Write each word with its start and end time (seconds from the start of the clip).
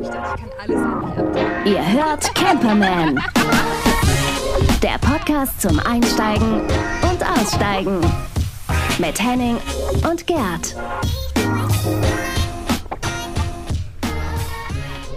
Ich 0.00 0.08
dachte, 0.08 0.34
ich 0.34 0.40
kann 0.40 0.50
alles 0.62 0.76
an. 0.76 1.66
Ihr 1.66 1.92
hört 1.92 2.34
Camperman. 2.34 3.20
Der 4.82 4.98
Podcast 4.98 5.60
zum 5.60 5.80
Einsteigen 5.80 6.60
und 6.60 7.22
Aussteigen. 7.38 8.00
Mit 8.98 9.20
Henning 9.22 9.56
und 10.08 10.26
Gerd. 10.26 10.76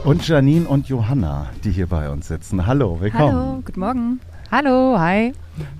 Und 0.04 0.27
Janine 0.27 0.68
und 0.68 0.88
Johanna, 0.89 1.50
die 1.63 1.71
hier 1.71 1.88
bei 1.88 2.09
uns 2.09 2.27
sitzen. 2.27 2.66
Hallo, 2.66 3.00
willkommen. 3.00 3.36
Hallo, 3.36 3.61
guten 3.63 3.79
Morgen. 3.79 4.20
Hallo, 4.52 4.99
hi. 4.99 5.31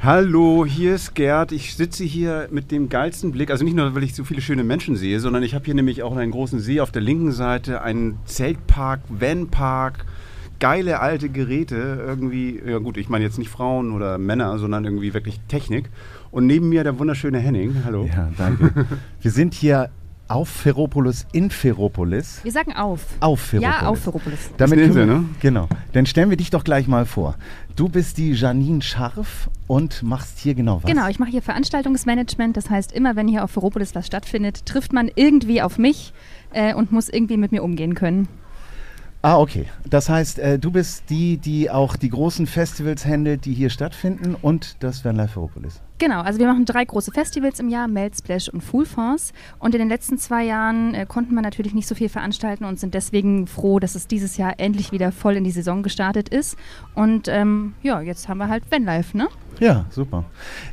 Hallo, 0.02 0.66
hier 0.66 0.96
ist 0.96 1.14
Gerd. 1.14 1.52
Ich 1.52 1.76
sitze 1.76 2.06
hier 2.06 2.48
mit 2.52 2.72
dem 2.72 2.88
geilsten 2.88 3.34
Blick. 3.34 3.52
Also 3.52 3.66
nicht 3.66 3.76
nur, 3.76 3.94
weil 3.96 4.04
ich 4.04 4.16
so 4.16 4.24
viele 4.24 4.40
schöne 4.40 4.64
Menschen 4.64 4.96
sehe, 4.96 5.20
sondern 5.20 5.44
ich 5.44 5.54
habe 5.54 5.66
hier 5.66 5.74
nämlich 5.74 6.04
auch 6.04 6.16
einen 6.16 6.32
großen 6.32 6.62
See 6.62 6.80
auf 6.80 6.90
der 6.90 7.02
linken 7.02 7.34
Seite, 7.34 7.82
einen 7.82 8.18
Zeltpark, 8.24 9.02
Vanpark, 9.10 10.06
geile 10.62 11.02
alte 11.02 11.28
Geräte. 11.28 12.02
Irgendwie, 12.08 12.62
ja 12.66 12.78
gut, 12.78 12.96
ich 12.96 13.10
meine 13.10 13.26
jetzt 13.26 13.38
nicht 13.38 13.50
Frauen 13.50 13.92
oder 13.92 14.18
Männer, 14.18 14.58
sondern 14.58 14.86
irgendwie 14.86 15.14
wirklich 15.14 15.42
Technik. 15.50 15.90
Und 16.32 16.48
neben 16.48 16.70
mir 16.70 16.86
der 16.86 16.98
wunderschöne 16.98 17.40
Henning. 17.40 17.76
Hallo. 17.84 18.06
Ja, 18.06 18.30
danke. 18.38 18.86
Wir 19.20 19.32
sind 19.32 19.54
hier 19.54 19.90
auf 20.32 20.50
Ferropolis 20.50 21.26
in 21.34 21.50
Ferropolis. 21.50 22.40
Wir 22.44 22.52
sagen 22.52 22.74
auf. 22.74 23.02
Auf 23.20 23.40
Ferropolis. 23.42 23.82
Ja, 23.82 23.88
auf 23.88 24.00
Ferropolis. 24.00 24.40
Damit 24.58 24.80
können 24.80 24.96
wir- 24.96 25.02
Insel, 25.04 25.18
ne? 25.20 25.26
Genau. 25.42 25.68
Dann 25.94 26.06
stellen 26.06 26.30
wir 26.30 26.38
dich 26.38 26.50
doch 26.50 26.64
gleich 26.64 26.88
mal 26.88 27.06
vor. 27.06 27.36
Du 27.76 27.90
bist 27.90 28.18
die 28.18 28.32
Janine 28.34 28.82
Scharf 28.82 29.50
und 29.68 30.04
machst 30.04 30.40
hier 30.40 30.54
genau 30.56 30.78
was? 30.84 30.90
Genau, 30.90 31.08
ich 31.08 31.20
mache 31.20 31.32
hier 31.32 31.42
Veranstaltungsmanagement. 31.42 32.56
Das 32.58 32.70
heißt, 32.70 32.92
immer 32.92 33.16
wenn 33.16 33.28
hier 33.28 33.44
auf 33.44 33.52
Ferropolis 33.52 33.96
was 33.96 34.08
stattfindet, 34.08 34.66
trifft 34.66 34.94
man 34.94 35.10
irgendwie 35.16 35.62
auf 35.62 35.78
mich 35.78 36.14
äh, 36.54 36.74
und 36.74 36.92
muss 36.92 37.10
irgendwie 37.10 37.38
mit 37.38 37.52
mir 37.52 37.64
umgehen 37.64 37.96
können. 37.96 38.28
Ah, 39.24 39.40
okay. 39.40 39.68
Das 39.88 40.10
heißt, 40.10 40.40
äh, 40.40 40.58
du 40.58 40.72
bist 40.72 41.04
die, 41.10 41.38
die 41.38 41.70
auch 41.70 41.96
die 41.96 42.10
großen 42.10 42.48
Festivals 42.48 43.06
handelt, 43.06 43.46
die 43.46 43.54
hier 43.54 43.70
stattfinden 43.70 44.36
und 44.42 44.78
das 44.80 45.06
Vanlife 45.06 45.34
Ferropolis. 45.34 45.80
Genau, 46.00 46.22
also 46.22 46.40
wir 46.40 46.48
machen 46.48 46.66
drei 46.66 46.84
große 46.84 47.12
Festivals 47.12 47.60
im 47.60 47.70
Jahr, 47.70 47.88
Melt, 47.88 48.18
Splash 48.18 48.50
und 48.50 48.62
Fool 48.62 48.86
Force. 48.86 49.34
Und 49.60 49.76
in 49.76 49.80
den 49.80 49.90
letzten 49.90 50.18
zwei 50.18 50.44
Jahren 50.44 50.96
äh, 50.96 51.06
konnten 51.06 51.36
wir 51.36 51.44
natürlich 51.44 51.76
nicht 51.76 51.88
so 51.88 51.94
viel 51.94 52.10
veranstalten 52.10 52.66
und 52.66 52.80
sind 52.80 52.96
deswegen 52.96 53.46
froh, 53.46 53.78
dass 53.80 53.94
es 53.94 54.08
dieses 54.08 54.38
Jahr 54.38 54.60
endlich 54.60 54.92
wieder 54.92 55.12
voll 55.12 55.36
in 55.36 55.44
die 55.44 55.52
Saison 55.52 55.84
gestartet 55.84 56.28
ist. 56.30 56.58
Und 56.96 57.28
ähm, 57.28 57.76
ja, 57.84 58.02
jetzt 58.02 58.28
haben 58.28 58.40
wir 58.40 58.48
halt 58.48 58.64
Vanlife, 58.72 59.16
ne? 59.16 59.28
Ja, 59.60 59.86
super. 59.90 60.26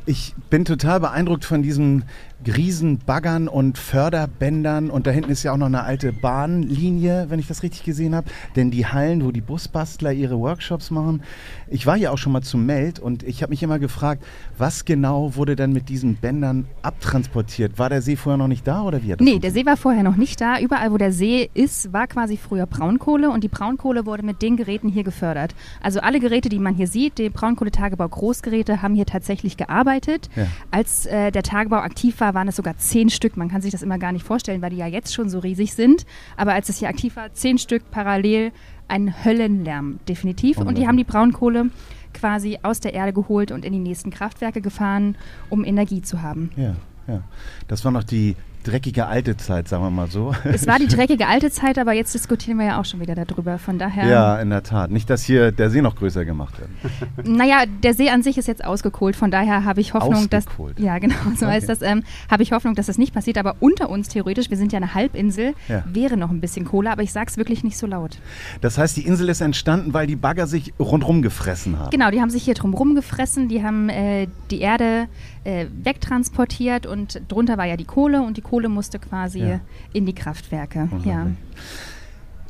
Ich 0.05 0.33
bin 0.49 0.65
total 0.65 0.99
beeindruckt 0.99 1.45
von 1.45 1.61
diesen 1.61 2.05
Riesenbaggern 2.47 3.49
und 3.49 3.77
Förderbändern 3.77 4.89
und 4.89 5.07
da 5.07 5.11
hinten 5.11 5.29
ist 5.29 5.43
ja 5.43 5.51
auch 5.51 5.57
noch 5.57 5.65
eine 5.65 5.83
alte 5.83 6.13
Bahnlinie, 6.13 7.25
wenn 7.29 7.39
ich 7.39 7.47
das 7.47 7.63
richtig 7.63 7.83
gesehen 7.83 8.15
habe. 8.15 8.29
Denn 8.55 8.71
die 8.71 8.85
Hallen, 8.85 9.25
wo 9.25 9.31
die 9.31 9.41
Busbastler 9.41 10.13
ihre 10.13 10.39
Workshops 10.39 10.89
machen. 10.89 11.21
Ich 11.67 11.85
war 11.85 11.97
ja 11.97 12.11
auch 12.11 12.17
schon 12.17 12.31
mal 12.31 12.41
zum 12.41 12.65
Meld 12.65 12.99
und 12.99 13.23
ich 13.23 13.41
habe 13.41 13.49
mich 13.49 13.61
immer 13.61 13.77
gefragt, 13.77 14.23
was 14.57 14.85
genau 14.85 15.35
wurde 15.35 15.57
denn 15.57 15.73
mit 15.73 15.89
diesen 15.89 16.15
Bändern 16.15 16.65
abtransportiert? 16.81 17.77
War 17.77 17.89
der 17.89 18.01
See 18.01 18.15
vorher 18.15 18.37
noch 18.37 18.47
nicht 18.47 18.65
da 18.65 18.83
oder 18.83 19.03
wie? 19.03 19.11
hat 19.11 19.19
das 19.19 19.25
Nee, 19.25 19.39
der 19.39 19.51
See 19.51 19.65
war 19.65 19.75
vorher 19.75 20.03
noch 20.03 20.15
nicht 20.15 20.39
da. 20.39 20.59
Überall, 20.59 20.93
wo 20.93 20.97
der 20.97 21.11
See 21.11 21.49
ist, 21.53 21.91
war 21.91 22.07
quasi 22.07 22.37
früher 22.37 22.67
Braunkohle 22.67 23.29
und 23.29 23.43
die 23.43 23.49
Braunkohle 23.49 24.05
wurde 24.05 24.23
mit 24.23 24.41
den 24.41 24.55
Geräten 24.55 24.87
hier 24.87 25.03
gefördert. 25.03 25.53
Also 25.81 25.99
alle 25.99 26.21
Geräte, 26.21 26.47
die 26.47 26.59
man 26.59 26.73
hier 26.73 26.87
sieht, 26.87 27.17
die 27.17 27.29
Braunkohletagebau 27.29 28.07
Großgeräte, 28.07 28.68
haben 28.77 28.95
hier 28.95 29.05
tatsächlich 29.05 29.57
gearbeitet. 29.57 30.29
Ja. 30.35 30.47
Als 30.71 31.05
äh, 31.05 31.31
der 31.31 31.43
Tagebau 31.43 31.77
aktiv 31.77 32.19
war, 32.19 32.33
waren 32.33 32.47
es 32.47 32.55
sogar 32.55 32.77
zehn 32.77 33.09
Stück. 33.09 33.37
Man 33.37 33.49
kann 33.49 33.61
sich 33.61 33.71
das 33.71 33.81
immer 33.81 33.97
gar 33.97 34.11
nicht 34.11 34.25
vorstellen, 34.25 34.61
weil 34.61 34.69
die 34.69 34.77
ja 34.77 34.87
jetzt 34.87 35.13
schon 35.13 35.29
so 35.29 35.39
riesig 35.39 35.73
sind. 35.73 36.05
Aber 36.37 36.53
als 36.53 36.69
es 36.69 36.77
hier 36.77 36.89
aktiv 36.89 37.15
war, 37.15 37.33
zehn 37.33 37.57
Stück 37.57 37.91
parallel, 37.91 38.51
ein 38.87 39.23
Höllenlärm, 39.23 39.99
definitiv. 40.07 40.57
Und 40.57 40.77
die 40.77 40.87
haben 40.87 40.97
die 40.97 41.03
Braunkohle 41.03 41.69
quasi 42.13 42.57
aus 42.63 42.79
der 42.79 42.93
Erde 42.93 43.13
geholt 43.13 43.51
und 43.51 43.65
in 43.65 43.73
die 43.73 43.79
nächsten 43.79 44.09
Kraftwerke 44.09 44.61
gefahren, 44.61 45.15
um 45.49 45.63
Energie 45.63 46.01
zu 46.01 46.21
haben. 46.21 46.49
Ja, 46.55 46.75
ja. 47.07 47.21
Das 47.67 47.85
war 47.85 47.91
noch 47.91 48.03
die 48.03 48.35
dreckige 48.63 49.07
alte 49.07 49.37
Zeit, 49.37 49.67
sagen 49.67 49.83
wir 49.83 49.89
mal 49.89 50.09
so. 50.09 50.33
Es 50.43 50.67
war 50.67 50.79
die 50.79 50.87
dreckige 50.95 51.27
alte 51.27 51.49
Zeit, 51.51 51.77
aber 51.79 51.93
jetzt 51.93 52.13
diskutieren 52.13 52.57
wir 52.57 52.65
ja 52.65 52.79
auch 52.79 52.85
schon 52.85 52.99
wieder 52.99 53.15
darüber. 53.15 53.57
Von 53.57 53.79
daher, 53.79 54.07
Ja, 54.07 54.39
in 54.39 54.49
der 54.49 54.63
Tat. 54.63 54.91
Nicht, 54.91 55.09
dass 55.09 55.23
hier 55.23 55.51
der 55.51 55.69
See 55.69 55.81
noch 55.81 55.95
größer 55.95 56.25
gemacht 56.25 56.55
wird. 56.59 57.27
naja, 57.27 57.63
der 57.83 57.93
See 57.93 58.09
an 58.09 58.23
sich 58.23 58.37
ist 58.37 58.47
jetzt 58.47 58.63
ausgekohlt. 58.63 59.15
Von 59.15 59.31
daher 59.31 59.65
habe 59.65 59.81
ich 59.81 59.93
Hoffnung, 59.93 60.29
dass. 60.29 60.47
Ausgekohlt. 60.47 60.79
Ja, 60.79 60.97
genau, 60.99 61.15
so 61.35 61.45
Okay. 61.45 61.55
heißt 61.55 61.69
das. 61.69 61.81
Ähm, 61.81 62.03
habe 62.29 62.43
ich 62.43 62.51
Hoffnung, 62.51 62.75
dass 62.75 62.87
das 62.87 62.97
nicht 62.97 63.13
passiert. 63.13 63.37
Aber 63.37 63.55
unter 63.59 63.89
uns 63.89 64.07
theoretisch, 64.09 64.49
wir 64.49 64.57
sind 64.57 64.71
ja 64.73 64.77
eine 64.77 64.93
Halbinsel, 64.93 65.53
Ja. 65.67 65.83
wäre 65.91 66.17
noch 66.17 66.29
ein 66.29 66.41
bisschen 66.41 66.65
Kohle, 66.65 66.91
aber 66.91 67.03
ich 67.03 67.11
sag's 67.11 67.37
wirklich 67.37 67.63
nicht 67.63 67.77
so 67.77 67.87
laut. 67.87 68.17
Das 68.61 68.77
heißt, 68.77 68.97
die 68.97 69.05
Insel 69.05 69.29
ist 69.29 69.41
entstanden, 69.41 69.93
weil 69.93 70.07
die 70.07 70.15
Bagger 70.15 70.47
sich 70.47 70.73
rundherum 70.79 71.21
gefressen 71.21 71.79
haben. 71.79 71.89
Genau, 71.91 72.11
die 72.11 72.21
haben 72.21 72.29
sich 72.29 72.43
hier 72.43 72.53
drum 72.55 72.73
rumgefressen, 72.73 73.47
die 73.47 73.63
haben 73.63 73.89
äh, 73.89 74.27
die 74.51 74.59
Erde 74.61 75.07
äh, 75.49 75.67
wegtransportiert 75.83 76.85
und 76.85 77.21
drunter 77.27 77.57
war 77.57 77.65
ja 77.65 77.77
die 77.77 77.85
Kohle 77.85 78.21
und 78.21 78.37
die 78.37 78.41
Kohle 78.41 78.69
musste 78.69 78.99
quasi 78.99 79.39
Ja. 79.39 79.59
in 79.93 80.05
die 80.05 80.13
Kraftwerke. 80.13 80.89
Ja. 81.05 81.27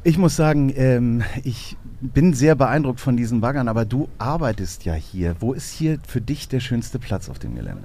Ich 0.03 0.17
muss 0.17 0.35
sagen, 0.35 0.71
ähm, 0.75 1.23
ich 1.43 1.75
bin 2.01 2.33
sehr 2.33 2.55
beeindruckt 2.55 2.99
von 3.01 3.17
diesen 3.17 3.41
Baggern, 3.41 3.67
aber 3.67 3.83
du 3.85 4.07
arbeitest 4.17 4.85
ja 4.85 4.93
hier. 4.93 5.35
Wo 5.39 5.53
ist 5.53 5.71
hier 5.71 5.99
für 6.07 6.21
dich 6.21 6.47
der 6.47 6.59
schönste 6.61 6.99
Platz 6.99 7.29
auf 7.29 7.39
dem 7.39 7.55
Gelände? 7.55 7.83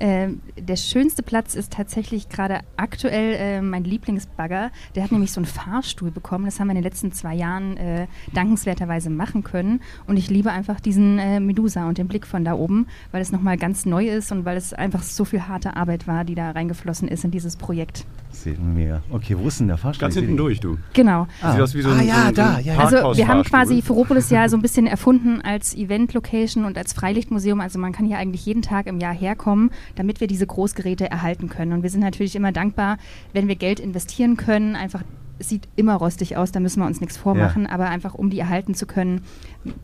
Ähm, 0.00 0.40
der 0.56 0.76
schönste 0.76 1.22
Platz 1.22 1.54
ist 1.54 1.72
tatsächlich 1.72 2.28
gerade 2.28 2.60
aktuell 2.76 3.34
äh, 3.34 3.60
mein 3.62 3.84
Lieblingsbagger. 3.84 4.70
Der 4.94 5.02
hat 5.02 5.12
nämlich 5.12 5.32
so 5.32 5.40
einen 5.40 5.46
Fahrstuhl 5.46 6.10
bekommen. 6.10 6.44
Das 6.44 6.60
haben 6.60 6.68
wir 6.68 6.72
in 6.72 6.76
den 6.76 6.84
letzten 6.84 7.12
zwei 7.12 7.34
Jahren 7.34 7.76
äh, 7.76 8.06
dankenswerterweise 8.32 9.10
machen 9.10 9.42
können. 9.42 9.80
Und 10.06 10.16
ich 10.16 10.30
liebe 10.30 10.50
einfach 10.52 10.80
diesen 10.80 11.18
äh, 11.18 11.40
Medusa 11.40 11.88
und 11.88 11.98
den 11.98 12.08
Blick 12.08 12.26
von 12.26 12.44
da 12.44 12.54
oben, 12.54 12.86
weil 13.12 13.22
es 13.22 13.32
nochmal 13.32 13.56
ganz 13.56 13.86
neu 13.86 14.06
ist 14.08 14.30
und 14.32 14.44
weil 14.44 14.56
es 14.56 14.72
einfach 14.72 15.02
so 15.02 15.24
viel 15.24 15.42
harte 15.48 15.76
Arbeit 15.76 16.06
war, 16.06 16.24
die 16.24 16.34
da 16.34 16.50
reingeflossen 16.52 17.08
ist 17.08 17.24
in 17.24 17.30
dieses 17.30 17.56
Projekt. 17.56 18.04
Sieht 18.30 18.60
mega. 18.62 19.02
Okay, 19.10 19.36
wo 19.36 19.48
ist 19.48 19.58
denn 19.58 19.68
der 19.68 19.78
Fahrstuhl? 19.78 20.02
Ganz 20.06 20.14
hinten 20.14 20.36
durch, 20.36 20.60
du. 20.60 20.78
Genau. 20.92 21.26
Ah. 21.42 21.52
Sieht 21.52 21.60
aus 21.60 21.74
wie 21.74 21.82
so 21.82 21.88
Ah, 21.88 21.96
ein, 21.96 22.06
ja, 22.06 22.14
so 22.14 22.20
ein, 22.20 22.26
so 22.28 22.32
da, 22.34 22.54
ein 22.56 22.64
ja, 22.64 22.74
ja. 22.74 22.78
Also 22.78 23.16
wir 23.16 23.26
haben 23.26 23.42
quasi 23.42 23.82
Ferropolis 23.82 24.30
ja 24.30 24.48
so 24.48 24.56
ein 24.56 24.62
bisschen 24.62 24.86
erfunden 24.86 25.40
als 25.42 25.74
Event-Location 25.74 26.64
und 26.64 26.78
als 26.78 26.92
Freilichtmuseum. 26.92 27.60
Also 27.60 27.78
man 27.78 27.92
kann 27.92 28.06
hier 28.06 28.18
eigentlich 28.18 28.44
jeden 28.46 28.62
Tag 28.62 28.86
im 28.86 29.00
Jahr 29.00 29.14
herkommen, 29.14 29.70
damit 29.94 30.20
wir 30.20 30.26
diese 30.26 30.46
Großgeräte 30.46 31.10
erhalten 31.10 31.48
können. 31.48 31.72
Und 31.72 31.82
wir 31.82 31.90
sind 31.90 32.00
natürlich 32.00 32.36
immer 32.36 32.52
dankbar, 32.52 32.98
wenn 33.32 33.48
wir 33.48 33.56
Geld 33.56 33.80
investieren 33.80 34.36
können. 34.36 34.76
Einfach, 34.76 35.02
es 35.38 35.48
sieht 35.48 35.68
immer 35.76 35.94
rostig 35.94 36.36
aus, 36.36 36.52
da 36.52 36.60
müssen 36.60 36.80
wir 36.80 36.86
uns 36.86 37.00
nichts 37.00 37.16
vormachen. 37.16 37.66
Aber 37.66 37.88
einfach, 37.88 38.14
um 38.14 38.30
die 38.30 38.38
erhalten 38.38 38.74
zu 38.74 38.86
können, 38.86 39.22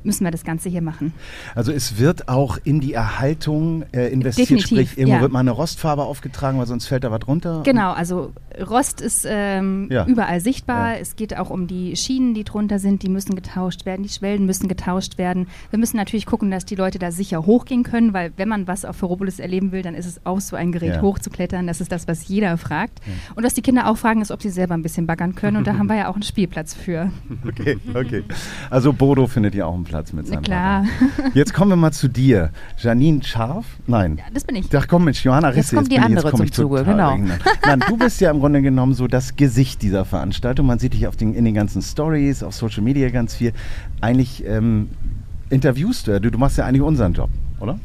müssen 0.02 0.24
wir 0.24 0.30
das 0.30 0.44
Ganze 0.44 0.68
hier 0.68 0.82
machen. 0.82 1.12
Also 1.54 1.72
es 1.72 1.98
wird 1.98 2.28
auch 2.28 2.58
in 2.64 2.80
die 2.80 2.92
Erhaltung 2.94 3.84
äh, 3.92 4.08
investiert, 4.12 4.50
Definitiv, 4.50 4.68
sprich 4.90 4.98
irgendwo 4.98 5.16
ja. 5.16 5.22
wird 5.22 5.32
mal 5.32 5.40
eine 5.40 5.50
Rostfarbe 5.50 6.02
aufgetragen, 6.04 6.58
weil 6.58 6.66
sonst 6.66 6.86
fällt 6.86 7.04
da 7.04 7.10
was 7.10 7.26
runter. 7.26 7.62
Genau, 7.64 7.92
also 7.92 8.32
Rost 8.70 9.00
ist 9.00 9.26
ähm, 9.28 9.88
Ja. 9.90 10.06
überall 10.06 10.40
sichtbar. 10.40 10.92
Ja. 10.94 10.98
Es 11.00 11.16
geht 11.16 11.36
auch 11.36 11.50
um 11.50 11.66
die 11.66 11.96
Schienen, 11.96 12.34
die 12.34 12.44
drunter 12.44 12.78
sind, 12.78 13.02
die 13.02 13.08
müssen 13.08 13.34
getauscht 13.34 13.84
werden, 13.86 14.02
die 14.02 14.08
Schwellen 14.08 14.46
müssen 14.46 14.68
getauscht 14.68 15.18
werden. 15.18 15.48
Wir 15.70 15.78
müssen 15.78 15.96
natürlich 15.96 16.26
gucken, 16.26 16.50
dass 16.50 16.64
die 16.64 16.76
Leute 16.76 16.98
da 16.98 17.10
sicher 17.10 17.44
hochgehen 17.46 17.82
können, 17.82 18.12
weil 18.12 18.32
wenn 18.36 18.48
man 18.48 18.66
was 18.66 18.84
auf 18.84 18.96
Ferropolis 18.96 19.38
erleben 19.38 19.72
will, 19.72 19.82
dann 19.82 19.94
ist 19.94 20.06
es 20.06 20.24
auch 20.24 20.40
so 20.40 20.56
ein 20.56 20.72
Gerät 20.72 21.02
hochzuklettern. 21.02 21.66
Das 21.66 21.80
ist 21.80 21.90
das, 21.92 22.06
was 22.08 22.28
jeder 22.28 22.56
fragt. 22.58 23.00
Und 23.34 23.44
was 23.44 23.54
die 23.54 23.62
Kinder 23.62 23.88
auch 23.88 23.96
fragen, 23.96 24.22
ist, 24.22 24.30
ob 24.30 24.40
sie 24.42 24.50
selber 24.50 24.74
ein 24.74 24.82
bisschen 24.82 25.06
baggern 25.06 25.34
können. 25.34 25.56
Und 25.56 25.66
da 25.66 25.74
haben 25.78 25.88
wir 25.88 25.96
ja 25.96 26.08
auch 26.08 26.14
einen 26.14 26.22
Spielplatz 26.22 26.74
für. 26.74 27.10
Okay, 27.46 27.78
okay. 27.94 28.24
Also 28.70 28.92
Bodo 28.92 29.26
findet 29.26 29.54
ja 29.64 29.70
auch 29.70 29.74
einen 29.74 29.84
Platz 29.84 30.12
mit 30.12 30.26
Na 30.26 30.32
seinem 30.34 30.42
klar. 30.42 30.84
Bagger. 31.16 31.30
Jetzt 31.34 31.54
kommen 31.54 31.70
wir 31.72 31.76
mal 31.76 31.92
zu 31.92 32.08
dir. 32.08 32.50
Janine 32.78 33.22
Scharf? 33.22 33.64
Nein. 33.86 34.16
Ja, 34.18 34.24
das 34.32 34.44
bin 34.44 34.56
ich. 34.56 34.68
Da 34.68 34.82
komm 34.86 35.04
Mensch, 35.04 35.24
Johanna 35.24 35.48
Jetzt 35.48 35.56
Risse. 35.58 35.76
kommt 35.76 35.90
die 35.90 35.96
ich- 35.96 36.02
andere 36.02 36.30
komm 36.30 36.38
zum 36.38 36.46
ich 36.46 36.52
Zuge, 36.52 36.84
genau. 36.84 37.16
Nein, 37.66 37.84
du 37.88 37.96
bist 37.96 38.20
ja 38.20 38.30
im 38.30 38.40
Grunde 38.40 38.62
genommen 38.62 38.94
so 38.94 39.06
das 39.06 39.36
Gesicht 39.36 39.82
dieser 39.82 40.04
Veranstaltung. 40.04 40.66
Man 40.66 40.78
sieht 40.78 40.94
dich 40.94 41.06
auf 41.06 41.16
den, 41.16 41.34
in 41.34 41.44
den 41.44 41.54
ganzen 41.54 41.82
Stories, 41.82 42.42
auf 42.42 42.54
Social 42.54 42.82
Media 42.82 43.08
ganz 43.10 43.34
viel. 43.34 43.52
Eigentlich 44.00 44.44
ähm, 44.46 44.88
interviewst 45.50 46.06
du 46.06 46.12
ja, 46.12 46.18
du, 46.20 46.30
du 46.30 46.38
machst 46.38 46.58
ja 46.58 46.64
eigentlich 46.66 46.82
unseren 46.82 47.12
Job, 47.14 47.30
oder? 47.60 47.78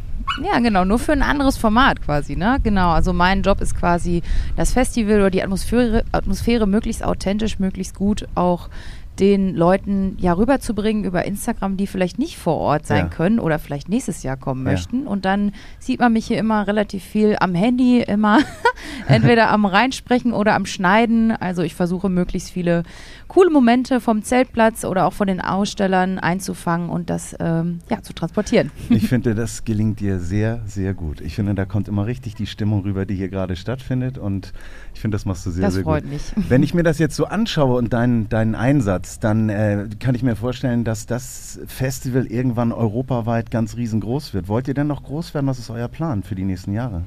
Ja, 0.44 0.60
genau, 0.60 0.86
nur 0.86 1.00
für 1.00 1.12
ein 1.14 1.24
anderes 1.24 1.58
Format 1.58 2.02
quasi, 2.04 2.36
ne? 2.36 2.60
Genau, 2.64 2.92
also 2.92 3.14
mein 3.14 3.42
Job 3.42 3.62
ist 3.62 3.76
quasi 3.76 4.22
das 4.56 4.74
Festival 4.74 5.18
oder 5.22 5.31
die 5.31 5.42
Atmosphäre, 5.42 6.04
Atmosphäre 6.12 6.68
möglichst 6.68 7.04
authentisch, 7.04 7.58
möglichst 7.60 7.96
gut 7.96 8.28
auch 8.36 8.70
den 9.19 9.54
Leuten 9.56 10.16
ja 10.19 10.33
rüberzubringen 10.33 11.04
über 11.04 11.25
Instagram, 11.25 11.75
die 11.77 11.88
vielleicht 11.88 12.18
nicht 12.19 12.38
vor 12.38 12.56
Ort 12.57 12.88
sein 12.88 13.06
Ja. 13.06 13.10
können 13.10 13.39
oder 13.39 13.60
vielleicht 13.60 13.89
nächstes 13.89 14.24
Jahr 14.24 14.38
kommen 14.38 14.66
Ja. 14.66 14.71
möchten. 14.71 15.06
Und 15.07 15.25
dann 15.25 15.51
sieht 15.80 16.00
man 16.00 16.13
mich 16.13 16.27
hier 16.27 16.38
immer 16.38 16.68
relativ 16.68 17.04
viel 17.04 17.36
am 17.39 17.54
Handy, 17.56 18.01
immer 18.01 18.39
entweder 19.07 19.50
am 19.51 19.66
Reinsprechen 19.66 20.33
oder 20.33 20.56
am 20.56 20.66
Schneiden. 20.66 21.31
Also 21.31 21.62
ich 21.63 21.75
versuche 21.75 22.10
möglichst 22.10 22.51
viele 22.51 22.83
coole 23.30 23.52
Momente 23.52 24.02
vom 24.02 24.24
Zeltplatz 24.24 24.84
oder 24.84 25.06
auch 25.06 25.14
von 25.14 25.28
den 25.28 25.40
Ausstellern 25.40 26.20
einzufangen 26.20 26.90
und 26.90 27.10
das 27.10 27.36
ähm, 27.40 27.80
ja, 27.90 28.02
zu 28.02 28.12
transportieren. 28.12 28.72
Ich 28.90 29.08
finde, 29.08 29.34
das 29.36 29.64
gelingt 29.64 30.00
dir 30.00 30.20
sehr, 30.20 30.62
sehr 30.66 30.94
gut. 30.94 31.22
Ich 31.22 31.36
finde, 31.36 31.54
da 31.54 31.66
kommt 31.66 31.88
immer 31.88 32.06
richtig 32.06 32.36
die 32.36 32.48
Stimmung 32.48 32.81
rüber, 32.81 33.06
die 33.06 33.16
hier 33.16 33.30
gerade 33.30 33.56
stattfindet. 33.56 34.18
Und 34.18 34.52
ich 34.94 35.00
finde, 35.00 35.16
das 35.16 35.26
machst 35.26 35.46
du 35.46 35.52
sehr, 35.52 35.64
Das 35.66 35.76
sehr 35.76 35.84
freut 35.84 36.04
gut. 36.04 36.12
mich. 36.12 36.24
Wenn 36.50 36.64
ich 36.64 36.74
mir 36.74 36.84
das 36.84 36.98
jetzt 36.98 37.16
so 37.16 37.26
anschaue 37.26 37.78
und 37.78 37.94
deinen, 37.94 38.28
deinen 38.30 38.56
Einsatz, 38.56 39.20
dann 39.20 39.50
äh, 39.50 39.88
kann 40.00 40.16
ich 40.16 40.24
mir 40.24 40.36
vorstellen, 40.36 40.84
dass 40.84 41.06
das 41.06 41.60
Festival 41.68 42.26
irgendwann 42.26 42.72
europaweit 42.72 43.52
ganz 43.52 43.78
riesengroß 43.78 44.34
wird. 44.34 44.48
Wollt 44.48 44.68
ihr 44.68 44.74
denn 44.74 44.88
noch 44.88 45.04
groß 45.04 45.34
werden? 45.36 45.46
Was 45.48 45.60
ist 45.60 45.70
euer 45.70 45.88
Plan 45.88 46.24
für 46.24 46.36
die 46.36 46.44
nächsten 46.44 46.74
Jahre? 46.74 47.04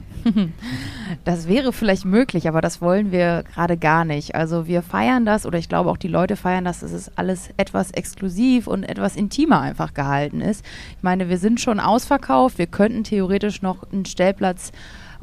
Das 1.25 1.49
wäre 1.49 1.73
vielleicht 1.73 2.05
möglich, 2.05 2.49
aber 2.49 2.61
das 2.61 2.81
wollen 2.81 3.11
wir 3.11 3.45
gerade 3.55 3.77
gar 3.77 4.05
nicht. 4.05 4.35
Also 4.37 4.67
wir 4.67 4.83
feiern 4.83 5.27
das 5.27 5.45
oder 5.47 5.59
ich 5.59 5.69
glaube 5.69 5.91
auch 5.91 5.97
die 5.97 6.12
Leute 6.13 6.37
feiern 6.37 6.65
das, 6.65 6.81
dass 6.81 6.93
es 6.93 7.11
alles 7.17 7.51
etwas 7.57 7.91
exklusiv 7.91 8.67
und 8.67 8.85
etwas 8.85 9.17
intimer 9.17 9.61
einfach 9.61 9.95
gehalten 9.95 10.41
ist. 10.41 10.65
Ich 10.97 11.03
meine, 11.03 11.29
wir 11.29 11.39
sind 11.39 11.61
schon 11.61 11.81
ausverkauft, 11.81 12.59
wir 12.59 12.67
könnten 12.67 13.03
theoretisch 13.03 13.63
noch 13.63 13.91
einen 13.91 14.05
Stellplatz 14.05 14.71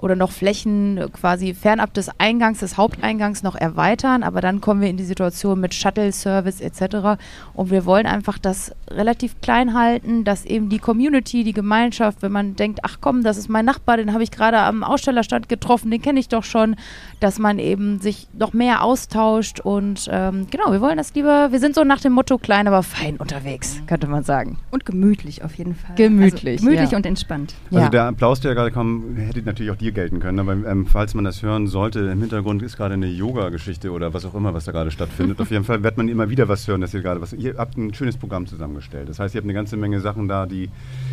oder 0.02 0.16
noch 0.16 0.32
Flächen 0.32 1.00
quasi 1.14 1.54
fernab 1.54 1.94
des 1.94 2.10
Eingangs, 2.20 2.60
des 2.60 2.78
Haupteingangs 2.78 3.44
noch 3.44 3.56
erweitern, 3.56 4.24
aber 4.24 4.40
dann 4.42 4.62
kommen 4.62 4.82
wir 4.82 4.90
in 4.90 4.98
die 4.98 5.04
Situation 5.04 5.60
mit 5.60 5.74
Shuttle-Service 5.74 6.62
etc. 6.62 7.20
Und 7.54 7.70
wir 7.70 7.86
wollen 7.86 8.06
einfach 8.06 8.38
das 8.38 8.74
relativ 8.90 9.42
klein 9.42 9.74
halten, 9.74 10.24
dass 10.24 10.46
eben 10.46 10.70
die 10.70 10.80
Community, 10.80 11.44
die 11.44 11.54
Gemeinschaft, 11.54 12.22
wenn 12.22 12.32
man 12.32 12.56
denkt, 12.56 12.80
ach 12.84 12.98
komm, 13.02 13.24
das 13.24 13.38
ist 13.38 13.50
mein 13.50 13.66
Nachbar, 13.66 13.98
den 13.98 14.14
habe 14.14 14.24
ich 14.24 14.32
gerade 14.32 14.60
am 14.60 14.84
Ausstellerstand 14.84 15.50
getroffen, 15.50 15.92
den 15.92 16.02
kenne 16.02 16.20
ich 16.20 16.30
doch 16.30 16.44
schon, 16.44 16.76
dass 17.20 17.38
man 17.38 17.60
eben 17.60 18.00
sich 18.00 18.28
noch 18.38 18.54
mehr 18.54 18.84
austauscht 18.84 19.60
und 19.60 20.10
ähm, 20.12 20.48
genau, 20.50 20.72
wir 20.72 20.80
wollen 20.82 20.98
das 20.98 21.14
lieber, 21.14 21.52
wir 21.52 21.60
sind 21.60 21.76
so 21.76 21.84
nach 21.84 22.00
dem 22.00 22.14
Motto 22.14 22.38
klein, 22.38 22.68
aber 22.68 22.84
fein 22.84 23.18
unterwegs, 23.18 23.82
könnte 23.88 24.08
man 24.08 24.24
sagen. 24.24 24.58
Und 24.72 24.86
gemütlich 24.86 25.44
auf 25.44 25.56
jeden 25.56 25.76
Fall. 25.76 25.96
Gemütlich, 25.96 26.60
Also, 26.60 26.66
gemütlich 26.66 26.92
ja. 26.92 26.98
und 26.98 27.06
entspannt. 27.06 27.54
Also 27.72 27.84
Ja. 27.84 27.90
der 27.90 28.04
Applaus, 28.06 28.40
der 28.40 28.56
gerade 28.56 28.72
kam, 28.72 29.16
hätte 29.18 29.42
natürlich 29.42 29.72
auch 29.72 29.76
dir 29.90 29.94
gelten 29.94 30.20
können. 30.20 30.40
Aber 30.40 30.54
ähm, 30.54 30.86
falls 30.86 31.14
man 31.14 31.24
das 31.26 31.42
hören 31.44 31.68
sollte, 31.68 32.00
im 32.00 32.20
Hintergrund 32.22 32.62
ist 32.64 32.78
gerade 32.78 32.94
eine 32.94 33.08
Yoga-Geschichte 33.08 33.92
oder 33.92 34.14
was 34.14 34.26
auch 34.26 34.36
immer, 34.36 34.54
was 34.54 34.66
da 34.66 34.72
gerade 34.72 34.92
stattfindet. 34.92 35.40
Auf 35.42 35.52
jeden 35.52 35.64
Fall 35.64 35.84
wird 35.84 35.98
man 35.98 36.08
immer 36.08 36.30
wieder 36.30 36.48
was 36.48 36.68
hören, 36.68 36.82
dass 36.82 36.94
ihr 36.94 37.02
gerade 37.02 37.22
was. 37.22 37.34
Ihr 37.34 37.56
habt 37.58 37.78
ein 37.78 37.94
schönes 37.94 38.18
Programm 38.18 38.48
zusammengestellt. 38.48 39.10
Das 39.10 39.20
heißt, 39.20 39.36
ihr 39.36 39.40
habt 39.40 39.46
eine 39.46 39.54
ganze 39.54 39.78
Menge 39.78 40.00
Sachen 40.00 40.28
da, 40.28 40.46
die. 40.46 40.70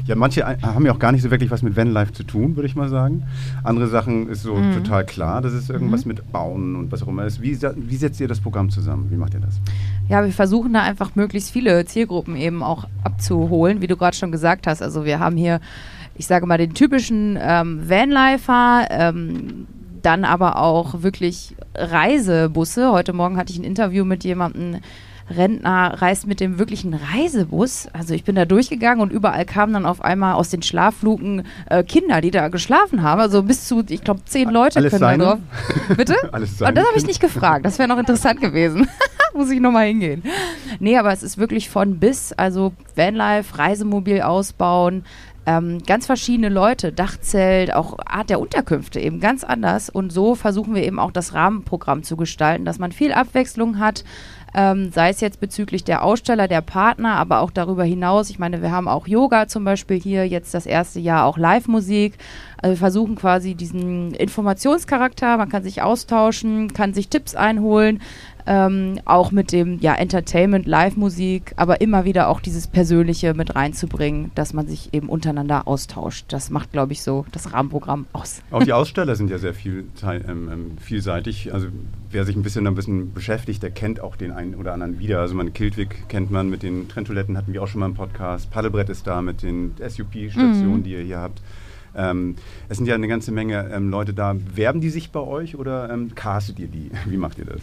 Ja, 0.06 0.14
manche 0.14 0.46
ein- 0.46 0.62
haben 0.62 0.84
ja 0.86 0.92
auch 0.92 0.98
gar 0.98 1.12
nicht 1.12 1.22
so 1.22 1.30
wirklich 1.30 1.50
was 1.50 1.62
mit 1.62 1.76
Vanlife 1.76 2.12
zu 2.12 2.22
tun, 2.24 2.56
würde 2.56 2.66
ich 2.66 2.76
mal 2.76 2.88
sagen. 2.88 3.24
Andere 3.64 3.88
Sachen 3.88 4.28
ist 4.28 4.42
so 4.42 4.56
total 4.74 5.04
klar, 5.04 5.40
dass 5.42 5.52
es 5.52 5.68
irgendwas 5.70 6.04
mit 6.04 6.32
Bauen 6.32 6.76
und 6.76 6.92
was 6.92 7.02
auch 7.02 7.08
immer 7.08 7.24
ist. 7.24 7.42
Wie, 7.42 7.58
wie 7.60 7.96
setzt 7.96 8.20
ihr 8.20 8.28
das 8.28 8.40
Programm 8.40 8.70
zusammen? 8.70 9.06
Wie 9.10 9.16
macht 9.16 9.34
ihr 9.34 9.40
das? 9.40 9.60
Ja, 10.08 10.24
wir 10.24 10.32
versuchen 10.32 10.72
da 10.72 10.82
einfach 10.82 11.14
möglichst 11.16 11.50
viele 11.50 11.84
Zielgruppen 11.84 12.36
eben 12.36 12.62
auch 12.62 12.86
abzuholen, 13.02 13.80
wie 13.80 13.86
du 13.86 13.96
gerade 13.96 14.16
schon 14.16 14.30
gesagt 14.32 14.66
hast. 14.66 14.82
Also 14.82 15.04
wir 15.04 15.18
haben 15.18 15.36
hier, 15.36 15.60
ich 16.18 16.26
sage 16.26 16.46
mal, 16.46 16.58
den 16.58 16.74
typischen 16.74 17.38
ähm, 17.40 17.88
Vanlifer, 17.88 18.86
ähm, 18.90 19.66
dann 20.02 20.24
aber 20.24 20.56
auch 20.56 21.02
wirklich 21.02 21.56
Reisebusse. 21.74 22.92
Heute 22.92 23.12
Morgen 23.12 23.36
hatte 23.36 23.52
ich 23.52 23.58
ein 23.58 23.64
Interview 23.64 24.04
mit 24.04 24.24
jemandem, 24.24 24.80
Rentner 25.28 26.00
reist 26.00 26.26
mit 26.26 26.40
dem 26.40 26.58
wirklichen 26.58 26.94
Reisebus. 26.94 27.88
Also 27.92 28.14
ich 28.14 28.24
bin 28.24 28.36
da 28.36 28.44
durchgegangen 28.44 29.00
und 29.00 29.12
überall 29.12 29.44
kamen 29.44 29.72
dann 29.72 29.86
auf 29.86 30.00
einmal 30.00 30.34
aus 30.34 30.50
den 30.50 30.62
Schlafluken 30.62 31.44
äh, 31.68 31.82
Kinder, 31.82 32.20
die 32.20 32.30
da 32.30 32.48
geschlafen 32.48 33.02
haben. 33.02 33.20
Also 33.20 33.42
bis 33.42 33.66
zu, 33.66 33.82
ich 33.88 34.02
glaube, 34.02 34.24
zehn 34.24 34.50
Leute 34.50 34.78
Alles 34.78 34.90
können 34.90 35.00
seine? 35.00 35.24
da 35.24 35.30
drauf. 35.30 35.96
Bitte? 35.96 36.16
Alles 36.32 36.62
Und 36.62 36.76
das 36.76 36.86
habe 36.86 36.96
ich 36.96 37.06
nicht 37.06 37.20
gefragt. 37.20 37.66
Das 37.66 37.78
wäre 37.78 37.88
noch 37.88 37.98
interessant 37.98 38.40
gewesen. 38.40 38.88
Muss 39.34 39.50
ich 39.50 39.60
nochmal 39.60 39.86
hingehen. 39.86 40.22
Nee, 40.78 40.96
aber 40.96 41.12
es 41.12 41.22
ist 41.22 41.38
wirklich 41.38 41.68
von 41.68 41.98
bis, 41.98 42.32
also 42.32 42.72
Vanlife, 42.94 43.58
Reisemobil 43.58 44.22
ausbauen, 44.22 45.04
ähm, 45.46 45.82
ganz 45.86 46.06
verschiedene 46.06 46.48
Leute, 46.48 46.92
Dachzelt, 46.92 47.72
auch 47.72 47.98
Art 48.04 48.30
der 48.30 48.40
Unterkünfte 48.40 49.00
eben 49.00 49.20
ganz 49.20 49.44
anders. 49.44 49.88
Und 49.88 50.12
so 50.12 50.34
versuchen 50.34 50.74
wir 50.74 50.82
eben 50.82 50.98
auch 50.98 51.12
das 51.12 51.34
Rahmenprogramm 51.34 52.02
zu 52.02 52.16
gestalten, 52.16 52.64
dass 52.64 52.80
man 52.80 52.90
viel 52.90 53.12
Abwechslung 53.12 53.78
hat, 53.78 54.04
ähm, 54.54 54.90
sei 54.90 55.10
es 55.10 55.20
jetzt 55.20 55.38
bezüglich 55.38 55.84
der 55.84 56.02
Aussteller, 56.02 56.48
der 56.48 56.62
Partner, 56.62 57.14
aber 57.14 57.40
auch 57.40 57.50
darüber 57.50 57.84
hinaus. 57.84 58.30
Ich 58.30 58.38
meine, 58.38 58.60
wir 58.60 58.72
haben 58.72 58.88
auch 58.88 59.06
Yoga 59.06 59.46
zum 59.46 59.64
Beispiel 59.64 60.00
hier, 60.00 60.26
jetzt 60.26 60.52
das 60.52 60.66
erste 60.66 60.98
Jahr 60.98 61.26
auch 61.26 61.38
Live-Musik. 61.38 62.18
Also 62.60 62.72
wir 62.72 62.78
versuchen 62.78 63.14
quasi 63.14 63.54
diesen 63.54 64.14
Informationscharakter, 64.14 65.36
man 65.36 65.48
kann 65.48 65.62
sich 65.62 65.82
austauschen, 65.82 66.72
kann 66.72 66.94
sich 66.94 67.08
Tipps 67.08 67.34
einholen, 67.36 68.00
ähm, 68.46 69.00
auch 69.04 69.32
mit 69.32 69.52
dem 69.52 69.78
ja, 69.80 69.94
Entertainment, 69.94 70.66
Live-Musik, 70.66 71.52
aber 71.56 71.80
immer 71.80 72.04
wieder 72.04 72.28
auch 72.28 72.40
dieses 72.40 72.66
Persönliche 72.68 73.34
mit 73.34 73.56
reinzubringen, 73.56 74.30
dass 74.34 74.52
man 74.52 74.66
sich 74.66 74.94
eben 74.94 75.08
untereinander 75.08 75.66
austauscht. 75.66 76.26
Das 76.28 76.50
macht, 76.50 76.72
glaube 76.72 76.92
ich, 76.92 77.02
so 77.02 77.26
das 77.32 77.52
Rahmenprogramm 77.52 78.06
aus. 78.12 78.42
Auch 78.50 78.62
die 78.62 78.72
Aussteller 78.74 79.16
sind 79.16 79.30
ja 79.30 79.38
sehr 79.38 79.54
viel, 79.54 79.86
ähm, 80.04 80.48
ähm, 80.52 80.78
vielseitig. 80.80 81.52
Also 81.52 81.68
wer 82.10 82.24
sich 82.24 82.36
ein 82.36 82.42
bisschen 82.42 82.66
ein 82.66 82.74
bisschen 82.74 83.12
beschäftigt, 83.12 83.62
der 83.62 83.70
kennt 83.70 84.00
auch 84.00 84.16
den 84.16 84.30
einen 84.30 84.54
oder 84.54 84.72
anderen 84.72 84.98
wieder. 84.98 85.20
Also 85.20 85.34
man 85.34 85.52
Kiltwick 85.52 86.08
kennt 86.08 86.30
man 86.30 86.48
mit 86.48 86.62
den 86.62 86.88
Trenntoiletten, 86.88 87.36
hatten 87.36 87.52
wir 87.52 87.62
auch 87.62 87.68
schon 87.68 87.80
mal 87.80 87.86
im 87.86 87.94
Podcast. 87.94 88.50
Paddelbrett 88.50 88.88
ist 88.88 89.06
da 89.06 89.22
mit 89.22 89.42
den 89.42 89.74
SUP-Stationen, 89.78 90.82
die 90.82 90.92
ihr 90.92 91.02
hier 91.02 91.18
habt. 91.18 91.42
Ähm, 91.96 92.36
es 92.68 92.76
sind 92.76 92.86
ja 92.86 92.94
eine 92.94 93.08
ganze 93.08 93.32
Menge 93.32 93.70
ähm, 93.72 93.90
Leute 93.90 94.12
da. 94.14 94.36
Werben 94.54 94.80
die 94.80 94.90
sich 94.90 95.10
bei 95.10 95.20
euch 95.20 95.56
oder 95.56 95.90
ähm, 95.90 96.14
castet 96.14 96.58
ihr 96.58 96.68
die? 96.68 96.90
Wie 97.06 97.16
macht 97.16 97.38
ihr 97.38 97.46
das? 97.46 97.60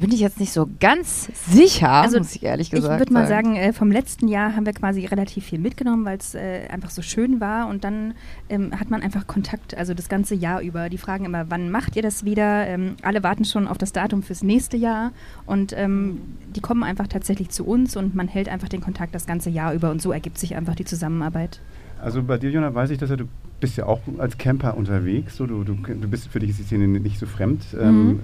Da 0.00 0.06
bin 0.06 0.14
ich 0.14 0.20
jetzt 0.20 0.40
nicht 0.40 0.52
so 0.52 0.66
ganz 0.80 1.28
sicher, 1.52 1.90
Also, 1.90 2.16
muss 2.16 2.34
ich 2.34 2.42
ehrlich 2.42 2.68
Ich 2.68 2.72
gesagt 2.72 3.00
würde 3.00 3.12
mal 3.12 3.26
sagen, 3.26 3.56
äh, 3.56 3.74
vom 3.74 3.92
letzten 3.92 4.28
Jahr 4.28 4.56
haben 4.56 4.64
wir 4.64 4.72
quasi 4.72 5.04
relativ 5.04 5.44
viel 5.44 5.58
mitgenommen, 5.58 6.06
weil 6.06 6.16
es 6.16 6.34
äh, 6.34 6.68
einfach 6.70 6.88
so 6.88 7.02
schön 7.02 7.38
war. 7.38 7.68
Und 7.68 7.84
dann 7.84 8.14
ähm, 8.48 8.80
hat 8.80 8.88
man 8.88 9.02
einfach 9.02 9.26
Kontakt, 9.26 9.76
also 9.76 9.92
das 9.92 10.08
ganze 10.08 10.34
Jahr 10.34 10.62
über. 10.62 10.88
Die 10.88 10.96
fragen 10.96 11.26
immer, 11.26 11.50
wann 11.50 11.70
macht 11.70 11.96
ihr 11.96 12.02
das 12.02 12.24
wieder? 12.24 12.66
Ähm, 12.66 12.94
alle 13.02 13.22
warten 13.22 13.44
schon 13.44 13.68
auf 13.68 13.76
das 13.76 13.92
Datum 13.92 14.22
fürs 14.22 14.42
nächste 14.42 14.78
Jahr. 14.78 15.12
Und 15.44 15.74
ähm, 15.76 16.22
die 16.56 16.62
kommen 16.62 16.82
einfach 16.82 17.06
tatsächlich 17.06 17.50
zu 17.50 17.66
uns 17.66 17.94
und 17.94 18.14
man 18.14 18.26
hält 18.26 18.48
einfach 18.48 18.70
den 18.70 18.80
Kontakt 18.80 19.14
das 19.14 19.26
ganze 19.26 19.50
Jahr 19.50 19.74
über. 19.74 19.90
Und 19.90 20.00
so 20.00 20.12
ergibt 20.12 20.38
sich 20.38 20.56
einfach 20.56 20.76
die 20.76 20.86
Zusammenarbeit. 20.86 21.60
Also 22.02 22.22
bei 22.22 22.38
dir, 22.38 22.48
Jona, 22.48 22.74
weiß 22.74 22.88
ich, 22.88 22.96
dass 22.96 23.10
ja, 23.10 23.16
du 23.16 23.26
bist 23.60 23.76
ja 23.76 23.84
auch 23.84 24.00
als 24.16 24.38
Camper 24.38 24.78
unterwegs. 24.78 25.36
So, 25.36 25.44
du, 25.44 25.62
du, 25.62 25.74
du 25.74 26.08
bist 26.08 26.28
für 26.28 26.38
dich 26.38 26.48
ist 26.48 26.58
die 26.58 26.64
Szene 26.64 26.88
nicht 26.88 27.18
so 27.18 27.26
fremd. 27.26 27.62
Ähm, 27.78 28.20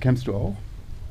campst 0.00 0.26
du 0.26 0.34
auch? 0.34 0.54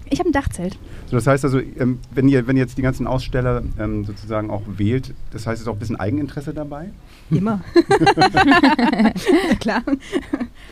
Ich 0.10 0.20
habe 0.20 0.30
ein 0.30 0.34
Dachzelt. 0.34 0.78
So, 1.08 1.16
das 1.16 1.28
heißt 1.28 1.44
also, 1.44 1.60
ähm, 1.60 2.00
wenn 2.12 2.28
ihr 2.28 2.48
wenn 2.48 2.58
ihr 2.58 2.64
jetzt 2.64 2.78
die 2.78 2.82
ganzen 2.82 3.08
Aussteller 3.08 3.64
ähm, 3.80 4.06
sozusagen 4.06 4.50
auch 4.50 4.62
wählt, 4.68 5.14
das 5.32 5.48
heißt, 5.48 5.56
es 5.56 5.62
ist 5.62 5.68
auch 5.68 5.74
ein 5.74 5.80
bisschen 5.80 5.96
Eigeninteresse 5.96 6.54
dabei? 6.54 6.90
Immer. 7.30 7.62
Klar. 9.60 9.84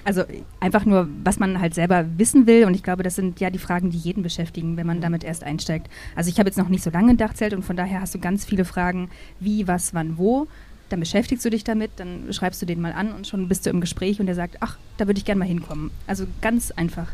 Also 0.04 0.24
einfach 0.60 0.86
nur, 0.86 1.08
was 1.24 1.40
man 1.40 1.60
halt 1.60 1.74
selber 1.74 2.06
wissen 2.18 2.48
will. 2.48 2.66
Und 2.66 2.74
ich 2.74 2.84
glaube, 2.84 3.04
das 3.04 3.16
sind 3.16 3.40
ja 3.40 3.50
die 3.50 3.60
Fragen, 3.60 3.90
die 3.90 3.98
jeden 3.98 4.24
beschäftigen, 4.24 4.78
wenn 4.78 4.88
man 4.88 5.02
damit 5.02 5.24
erst 5.24 5.44
einsteigt. 5.44 5.90
Also 6.16 6.30
ich 6.30 6.40
habe 6.40 6.50
jetzt 6.50 6.58
noch 6.58 6.70
nicht 6.70 6.84
so 6.84 6.90
lange 6.90 7.12
ein 7.12 7.18
Dachzelt 7.18 7.54
und 7.54 7.64
von 7.64 7.76
daher 7.76 8.02
hast 8.02 8.14
du 8.16 8.20
ganz 8.20 8.46
viele 8.46 8.66
Fragen, 8.66 9.10
wie, 9.40 9.68
was, 9.68 9.94
wann, 9.94 10.18
wo. 10.18 10.48
Dann 10.90 11.00
beschäftigst 11.00 11.46
du 11.46 11.50
dich 11.50 11.64
damit, 11.64 11.92
dann 11.98 12.34
schreibst 12.34 12.62
du 12.62 12.66
den 12.66 12.82
mal 12.82 12.92
an 12.92 13.14
und 13.14 13.26
schon 13.26 13.48
bist 13.48 13.66
du 13.66 13.70
im 13.70 13.80
Gespräch 13.80 14.20
und 14.20 14.26
der 14.26 14.36
sagt, 14.36 14.58
ach, 14.60 14.78
da 14.98 15.08
würde 15.08 15.20
ich 15.20 15.26
gerne 15.26 15.40
mal 15.40 15.48
hinkommen. 15.48 15.90
Also 16.06 16.26
ganz 16.42 16.72
einfach. 16.72 17.08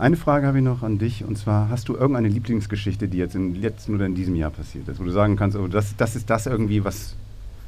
Eine 0.00 0.16
Frage 0.16 0.46
habe 0.46 0.56
ich 0.56 0.64
noch 0.64 0.82
an 0.82 0.96
dich 0.96 1.24
und 1.24 1.36
zwar, 1.36 1.68
hast 1.68 1.90
du 1.90 1.94
irgendeine 1.94 2.28
Lieblingsgeschichte, 2.28 3.06
die 3.06 3.18
jetzt 3.18 3.34
im 3.34 3.54
letzten 3.60 3.94
oder 3.94 4.06
in 4.06 4.14
diesem 4.14 4.34
Jahr 4.34 4.50
passiert 4.50 4.88
ist, 4.88 4.98
wo 4.98 5.04
du 5.04 5.10
sagen 5.10 5.36
kannst, 5.36 5.58
oh, 5.58 5.68
das, 5.68 5.94
das 5.98 6.16
ist 6.16 6.30
das 6.30 6.46
irgendwie, 6.46 6.82
was 6.82 7.14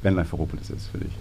Vanlife 0.01 0.29
Veropolis 0.29 0.71
ist 0.71 0.87
für 0.87 0.97
dich? 0.97 1.11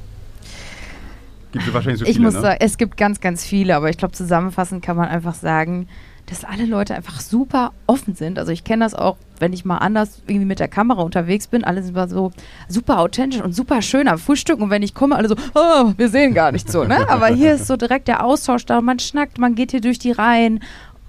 Gibt 1.53 1.67
es 1.67 1.75
wahrscheinlich 1.75 2.01
so 2.01 2.07
ich 2.07 2.13
viele, 2.13 2.25
muss 2.25 2.35
ne? 2.35 2.41
sagen, 2.41 2.57
es 2.61 2.79
gibt 2.79 2.97
ganz, 2.97 3.21
ganz 3.21 3.45
viele, 3.45 3.77
aber 3.77 3.91
ich 3.91 3.99
glaube, 3.99 4.15
zusammenfassend 4.15 4.83
kann 4.83 4.97
man 4.97 5.07
einfach 5.09 5.35
sagen, 5.35 5.87
dass 6.27 6.45
alle 6.45 6.65
Leute 6.65 6.95
einfach 6.95 7.21
super 7.21 7.73
offen 7.87 8.15
sind. 8.15 8.39
Also 8.39 8.53
ich 8.53 8.65
kenne 8.65 8.85
das 8.85 8.95
auch, 8.95 9.19
wenn 9.39 9.53
ich 9.53 9.67
mal 9.67 9.79
anders 9.79 10.23
irgendwie 10.27 10.47
mit 10.47 10.61
der 10.61 10.69
Kamera 10.69 11.03
unterwegs 11.03 11.47
bin. 11.47 11.63
Alle 11.63 11.83
sind 11.83 11.95
immer 11.95 12.09
so 12.09 12.33
super 12.69 13.01
authentisch 13.01 13.43
und 13.43 13.53
super 13.55 13.83
schön 13.83 14.09
am 14.09 14.19
Frühstück. 14.19 14.61
Und 14.61 14.71
wenn 14.71 14.83
ich 14.83 14.95
komme, 14.95 15.17
alle 15.17 15.29
so, 15.29 15.35
oh, 15.55 15.93
wir 15.97 16.09
sehen 16.09 16.33
gar 16.33 16.53
nicht 16.53 16.71
so. 16.71 16.85
Ne? 16.85 17.07
Aber 17.11 17.27
hier 17.27 17.55
ist 17.55 17.67
so 17.67 17.77
direkt 17.77 18.09
der 18.09 18.25
Austausch 18.25 18.65
da. 18.65 18.81
Man 18.81 18.99
schnackt, 18.99 19.39
man 19.39 19.55
geht 19.55 19.73
hier 19.73 19.81
durch 19.81 19.99
die 19.99 20.13
Reihen. 20.13 20.61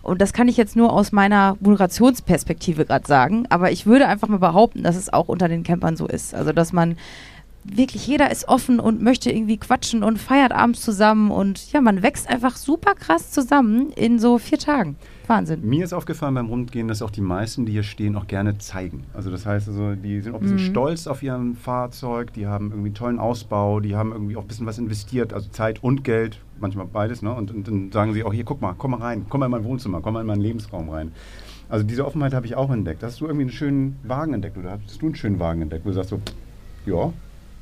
Und 0.03 0.21
das 0.21 0.33
kann 0.33 0.49
ich 0.49 0.57
jetzt 0.57 0.75
nur 0.75 0.91
aus 0.91 1.11
meiner 1.13 1.57
Moderationsperspektive 1.61 2.85
gerade 2.85 3.07
sagen. 3.07 3.45
Aber 3.49 3.71
ich 3.71 3.85
würde 3.85 4.07
einfach 4.07 4.27
mal 4.27 4.37
behaupten, 4.37 4.83
dass 4.83 4.97
es 4.97 5.11
auch 5.11 5.29
unter 5.29 5.47
den 5.47 5.63
Campern 5.63 5.95
so 5.95 6.05
ist. 6.05 6.35
Also 6.35 6.51
dass 6.51 6.73
man 6.73 6.97
wirklich 7.63 8.05
jeder 8.05 8.29
ist 8.29 8.47
offen 8.49 8.79
und 8.79 9.01
möchte 9.01 9.31
irgendwie 9.31 9.57
quatschen 9.57 10.03
und 10.03 10.17
feiert 10.17 10.51
abends 10.51 10.81
zusammen 10.81 11.31
und 11.31 11.71
ja, 11.71 11.79
man 11.79 12.03
wächst 12.03 12.29
einfach 12.29 12.57
super 12.57 12.93
krass 12.93 13.31
zusammen 13.31 13.91
in 13.93 14.19
so 14.19 14.37
vier 14.37 14.59
Tagen. 14.59 14.97
Wahnsinn. 15.27 15.61
Mir 15.67 15.85
ist 15.85 15.93
aufgefallen 15.93 16.35
beim 16.35 16.47
Rundgehen, 16.47 16.87
dass 16.87 17.01
auch 17.01 17.09
die 17.09 17.21
meisten, 17.21 17.65
die 17.65 17.71
hier 17.71 17.83
stehen, 17.83 18.15
auch 18.17 18.27
gerne 18.27 18.57
zeigen. 18.57 19.03
Also 19.13 19.31
das 19.31 19.45
heißt, 19.45 19.67
also, 19.69 19.95
die 19.95 20.19
sind 20.21 20.33
auch 20.33 20.39
ein 20.39 20.43
bisschen 20.43 20.57
Mhm. 20.57 20.71
stolz 20.71 21.07
auf 21.07 21.23
ihren 21.23 21.55
Fahrzeug, 21.55 22.33
die 22.33 22.45
haben 22.47 22.71
irgendwie 22.71 22.87
einen 22.87 22.95
tollen 22.95 23.19
Ausbau, 23.19 23.79
die 23.79 23.95
haben 23.95 24.11
irgendwie 24.11 24.35
auch 24.35 24.41
ein 24.41 24.47
bisschen 24.47 24.65
was 24.65 24.77
investiert, 24.77 25.33
also 25.33 25.49
Zeit 25.49 25.81
und 25.83 26.03
Geld, 26.03 26.39
manchmal 26.59 26.85
beides. 26.87 27.21
Ne? 27.21 27.33
Und, 27.33 27.51
und 27.51 27.67
dann 27.67 27.91
sagen 27.91 28.13
sie 28.13 28.23
auch, 28.23 28.33
hier, 28.33 28.43
guck 28.43 28.61
mal, 28.61 28.73
komm 28.77 28.91
mal 28.91 28.97
rein, 29.01 29.25
komm 29.29 29.39
mal 29.39 29.45
in 29.45 29.51
mein 29.51 29.63
Wohnzimmer, 29.63 30.01
komm 30.01 30.13
mal 30.15 30.21
in 30.21 30.27
meinen 30.27 30.41
Lebensraum 30.41 30.89
rein. 30.89 31.11
Also 31.69 31.85
diese 31.85 32.05
Offenheit 32.05 32.33
habe 32.33 32.45
ich 32.45 32.55
auch 32.55 32.69
entdeckt. 32.71 33.01
Hast 33.01 33.21
du 33.21 33.25
irgendwie 33.25 33.43
einen 33.43 33.51
schönen 33.51 33.97
Wagen 34.03 34.33
entdeckt 34.33 34.57
oder 34.57 34.79
hast 34.85 35.01
du 35.01 35.05
einen 35.05 35.15
schönen 35.15 35.39
Wagen 35.39 35.61
entdeckt, 35.61 35.85
wo 35.85 35.89
du 35.89 35.95
sagst 35.95 36.09
so, 36.09 36.19
ja, 36.85 37.11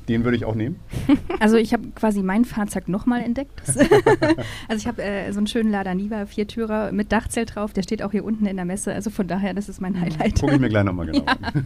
den 0.08 0.24
würde 0.24 0.36
ich 0.36 0.44
auch 0.44 0.54
nehmen? 0.54 0.80
Also 1.40 1.56
ich 1.56 1.72
habe 1.72 1.88
quasi 1.94 2.22
mein 2.22 2.44
Fahrzeug 2.44 2.88
nochmal 2.88 3.22
entdeckt. 3.22 3.62
Also 4.68 4.78
ich 4.78 4.86
habe 4.86 5.02
äh, 5.02 5.32
so 5.32 5.38
einen 5.38 5.46
schönen 5.46 5.70
Lada 5.70 5.94
Niva 5.94 6.26
Viertürer 6.26 6.92
mit 6.92 7.10
Dachzelt 7.10 7.54
drauf. 7.54 7.72
Der 7.72 7.82
steht 7.82 8.02
auch 8.02 8.12
hier 8.12 8.24
unten 8.24 8.46
in 8.46 8.56
der 8.56 8.64
Messe. 8.64 8.92
Also 8.92 9.10
von 9.10 9.26
daher, 9.26 9.54
das 9.54 9.68
ist 9.68 9.80
mein 9.80 10.00
Highlight. 10.00 10.40
Gucke 10.40 10.54
ich 10.54 10.60
mir 10.60 10.68
gleich 10.68 10.84
nochmal 10.84 11.06
genau 11.06 11.24
an. 11.24 11.64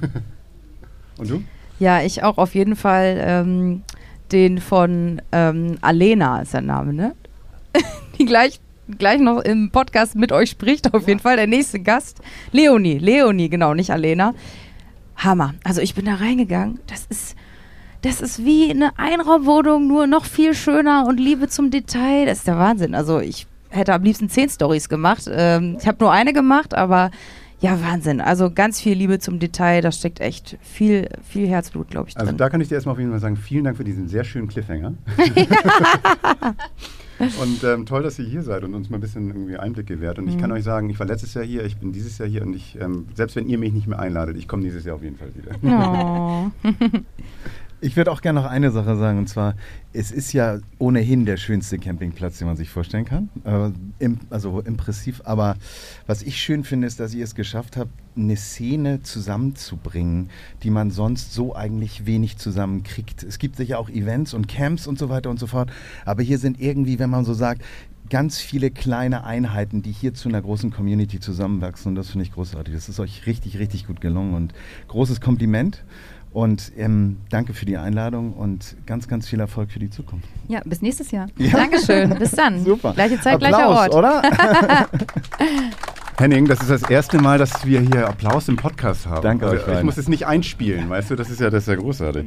Und 1.19 1.31
du? 1.31 1.43
Ja, 1.79 2.01
ich 2.01 2.23
auch 2.23 2.39
auf 2.39 2.55
jeden 2.55 2.75
Fall 2.75 3.17
ähm, 3.21 3.83
den 4.33 4.59
von 4.59 5.21
ähm, 5.33 5.77
Alena 5.83 6.41
ist 6.41 6.55
der 6.55 6.63
Name, 6.63 6.93
ne? 6.93 7.15
Die 8.19 8.25
gleich, 8.25 8.61
gleich 8.99 9.21
noch 9.21 9.41
im 9.41 9.71
Podcast 9.71 10.15
mit 10.15 10.33
euch 10.33 10.51
spricht, 10.51 10.95
auf 10.95 11.07
jeden 11.07 11.21
Fall. 11.21 11.37
Der 11.37 11.47
nächste 11.47 11.81
Gast. 11.81 12.21
Leonie, 12.53 12.99
Leonie, 12.99 13.51
genau, 13.51 13.75
nicht 13.75 13.91
Alena. 13.91 14.35
Hammer. 15.17 15.55
Also 15.65 15.81
ich 15.81 15.95
bin 15.95 16.05
da 16.05 16.15
reingegangen. 16.15 16.79
Das 16.87 17.07
ist, 17.07 17.37
das 18.07 18.21
ist 18.21 18.45
wie 18.45 18.71
eine 18.71 18.97
Einraumwohnung, 18.99 19.87
nur 19.89 20.07
noch 20.07 20.25
viel 20.25 20.55
schöner 20.55 21.07
und 21.09 21.19
Liebe 21.19 21.49
zum 21.49 21.71
Detail. 21.71 22.27
Das 22.27 22.39
ist 22.39 22.47
der 22.47 22.59
Wahnsinn. 22.59 22.95
Also 22.95 23.21
ich 23.21 23.47
hätte 23.71 23.95
am 23.95 24.03
liebsten 24.03 24.29
zehn 24.29 24.49
Stories 24.49 24.89
gemacht. 24.89 25.29
Ähm, 25.31 25.77
ich 25.81 25.87
habe 25.87 25.99
nur 26.01 26.13
eine 26.13 26.33
gemacht, 26.33 26.75
aber 26.75 27.11
ja, 27.61 27.79
Wahnsinn. 27.83 28.21
Also 28.21 28.51
ganz 28.51 28.81
viel 28.81 28.97
Liebe 28.97 29.19
zum 29.19 29.39
Detail. 29.39 29.81
Da 29.81 29.91
steckt 29.91 30.21
echt 30.21 30.59
viel, 30.61 31.09
viel 31.27 31.49
Herzblut, 31.49 31.89
glaube 31.91 32.11
ich, 32.11 32.17
Also 32.17 32.29
drin. 32.29 32.37
da 32.39 32.51
kann 32.51 32.61
ich 32.61 32.69
dir 32.69 32.75
erstmal 32.75 32.93
auf 32.95 32.99
jeden 32.99 33.11
Fall 33.11 33.21
sagen, 33.21 33.37
vielen 33.37 33.65
Dank 33.65 33.77
für 33.79 33.85
diesen 33.85 34.09
sehr 34.09 34.25
schönen 34.25 34.47
Cliffhanger. 34.49 34.93
und 37.41 37.65
ähm, 37.65 37.87
toll, 37.87 38.03
dass 38.03 38.19
ihr 38.19 38.27
hier 38.27 38.43
seid 38.43 38.63
und 38.63 38.75
uns 38.75 38.91
mal 38.91 38.99
ein 38.99 39.01
bisschen 39.01 39.29
irgendwie 39.29 39.57
Einblick 39.57 39.87
gewährt. 39.87 40.19
Und 40.19 40.29
ich 40.29 40.37
Mhm. 40.37 40.41
kann 40.41 40.53
euch 40.53 40.65
sagen, 40.65 40.91
ich 40.91 40.99
war 40.99 41.07
letztes 41.07 41.33
Jahr 41.33 41.45
hier, 41.45 41.65
ich 41.65 41.79
bin 41.79 41.93
dieses 41.93 42.19
Jahr 42.19 42.29
hier 42.29 42.43
und 42.43 42.55
ich, 42.55 42.79
ähm, 42.79 43.07
selbst 43.15 43.37
wenn 43.37 43.49
ihr 43.49 43.57
mich 43.57 43.73
nicht 43.73 43.87
mehr 43.87 43.99
einladet, 43.99 44.37
ich 44.37 44.47
komme 44.49 44.63
dieses 44.63 44.85
Jahr 44.85 44.97
auf 44.97 45.03
jeden 45.03 45.17
Fall 45.17 45.29
wieder. 45.35 45.53
Oh. 45.63 46.51
Ich 47.83 47.95
würde 47.97 48.11
auch 48.11 48.23
gerne 48.23 48.41
noch 48.41 48.49
eine 48.49 48.71
Sache 48.71 48.97
sagen, 48.97 49.19
und 49.19 49.29
zwar, 49.29 49.55
es 49.93 50.11
ist 50.11 50.33
ja 50.33 50.59
ohnehin 50.79 51.27
der 51.27 51.37
schönste 51.37 51.79
Campingplatz, 51.79 52.39
den 52.39 52.47
man 52.47 52.57
sich 52.57 52.71
vorstellen 52.71 53.05
kann. 53.05 53.29
Äh, 53.45 53.71
im, 53.99 54.19
also 54.31 54.61
impressiv. 54.61 55.21
Aber 55.25 55.57
was 56.07 56.23
ich 56.23 56.41
schön 56.41 56.65
finde, 56.65 56.87
ist, 56.87 57.01
dass 57.01 57.13
ihr 57.13 57.25
es 57.25 57.35
geschafft 57.35 57.77
habt, 57.77 57.91
eine 58.17 58.37
Szene 58.37 59.03
zusammenzubringen, 59.03 60.31
die 60.63 60.71
man 60.71 60.91
sonst 60.91 61.35
so 61.35 61.55
eigentlich 61.55 62.07
wenig 62.07 62.39
zusammenkriegt. 62.39 63.23
Es 63.23 63.39
gibt 63.39 63.57
sicher 63.57 63.79
auch 63.79 63.91
Events 63.91 64.33
und 64.33 64.49
Camps 64.49 64.87
und 64.87 64.99
so 64.99 65.11
weiter 65.11 65.29
und 65.29 65.39
so 65.39 65.47
fort. 65.47 65.71
Aber 66.07 66.23
hier 66.23 66.39
sind 66.39 66.59
irgendwie, 66.59 66.99
wenn 66.99 67.11
man 67.11 67.27
so 67.27 67.35
sagt, 67.35 67.63
ganz 68.09 68.39
viele 68.39 68.71
kleine 68.71 69.25
Einheiten, 69.25 69.83
die 69.83 69.93
hier 69.93 70.15
zu 70.15 70.29
einer 70.29 70.41
großen 70.41 70.71
Community 70.71 71.21
zusammenwachsen. 71.21 71.91
Und 71.91 71.95
das 71.97 72.11
finde 72.11 72.25
ich 72.25 72.33
großartig. 72.33 72.73
Das 72.73 72.89
ist 72.89 73.01
euch 73.01 73.27
richtig, 73.27 73.59
richtig 73.59 73.87
gut 73.87 74.01
gelungen. 74.01 74.35
Und 74.35 74.55
großes 74.89 75.21
Kompliment. 75.21 75.85
Und 76.37 76.73
ähm, 76.77 77.17
danke 77.31 77.55
für 77.55 77.65
die 77.65 77.79
Einladung 77.79 78.35
und 78.35 78.77
ganz, 78.85 79.09
ganz 79.09 79.27
viel 79.27 79.41
Erfolg 79.41 79.71
für 79.71 79.79
die 79.79 79.89
Zukunft. 79.89 80.29
Ja, 80.49 80.61
bis 80.67 80.83
nächstes 80.83 81.11
Jahr. 81.11 81.29
Dankeschön. 81.39 82.11
Bis 82.19 82.33
dann. 82.33 82.63
Super. 82.67 82.93
Gleiche 82.93 83.19
Zeit, 83.19 83.43
Applaus, 83.43 83.49
gleicher 83.49 83.69
Ort. 83.71 83.95
oder? 83.95 84.23
Henning, 86.19 86.45
das 86.45 86.61
ist 86.61 86.69
das 86.69 86.83
erste 86.91 87.23
Mal, 87.23 87.39
dass 87.39 87.65
wir 87.65 87.81
hier 87.81 88.07
Applaus 88.07 88.49
im 88.49 88.57
Podcast 88.57 89.07
haben. 89.07 89.23
Danke 89.23 89.47
also, 89.47 89.57
euch 89.57 89.63
Ich 89.63 89.67
beiden. 89.67 89.87
muss 89.87 89.97
es 89.97 90.11
nicht 90.11 90.27
einspielen, 90.27 90.91
weißt 90.91 91.11
du, 91.11 91.17
das 91.17 91.31
ist 91.31 91.41
ja, 91.41 91.49
das 91.49 91.63
ist 91.63 91.69
ja 91.69 91.77
großartig. 91.77 92.27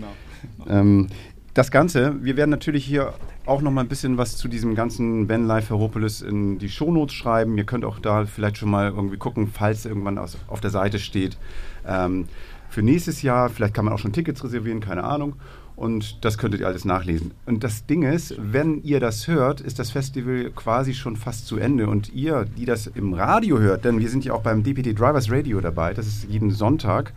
Ähm, 0.68 1.10
das 1.54 1.70
Ganze, 1.70 2.16
wir 2.24 2.36
werden 2.36 2.50
natürlich 2.50 2.86
hier 2.86 3.14
auch 3.46 3.62
noch 3.62 3.70
mal 3.70 3.82
ein 3.82 3.90
bisschen 3.90 4.18
was 4.18 4.38
zu 4.38 4.48
diesem 4.48 4.74
ganzen 4.74 5.28
Ben 5.28 5.46
Life 5.46 5.70
Heropolis 5.70 6.22
in 6.22 6.58
die 6.58 6.70
Shownotes 6.70 7.14
schreiben. 7.14 7.60
Ihr 7.60 7.66
könnt 7.66 7.86
auch 7.86 8.00
da 8.00 8.26
vielleicht 8.26 8.58
schon 8.58 8.72
mal 8.72 8.90
irgendwie 8.90 9.18
gucken, 9.18 9.52
falls 9.54 9.86
irgendwann 9.86 10.18
aus, 10.18 10.36
auf 10.48 10.62
der 10.62 10.72
Seite 10.72 10.98
steht. 10.98 11.38
Ähm, 11.88 12.28
für 12.70 12.82
nächstes 12.82 13.22
Jahr, 13.22 13.50
vielleicht 13.50 13.74
kann 13.74 13.86
man 13.86 13.94
auch 13.94 14.00
schon 14.00 14.14
Tickets 14.14 14.44
reservieren, 14.44 14.80
keine 14.80 15.04
Ahnung. 15.04 15.36
Und 15.76 16.26
das 16.26 16.38
könntet 16.38 16.60
ihr 16.60 16.68
alles 16.68 16.84
nachlesen. 16.84 17.32
Und 17.46 17.64
das 17.64 17.86
Ding 17.86 18.04
ist, 18.04 18.36
wenn 18.38 18.84
ihr 18.84 19.00
das 19.00 19.30
hört, 19.30 19.62
ist 19.62 19.80
das 19.80 19.92
Festival 19.92 20.52
quasi 20.54 20.94
schon 20.94 21.16
fast 21.16 21.48
zu 21.48 21.56
Ende. 21.56 21.88
Und 21.88 22.14
ihr, 22.14 22.46
die 22.58 22.66
das 22.66 22.88
im 22.88 23.14
Radio 23.14 23.60
hört, 23.60 23.86
denn 23.86 24.00
wir 24.00 24.10
sind 24.10 24.26
ja 24.26 24.34
auch 24.34 24.42
beim 24.42 24.62
DPT 24.62 25.00
Drivers 25.00 25.32
Radio 25.32 25.62
dabei, 25.62 25.94
das 25.94 26.06
ist 26.06 26.26
jeden 26.26 26.52
Sonntag, 26.52 27.14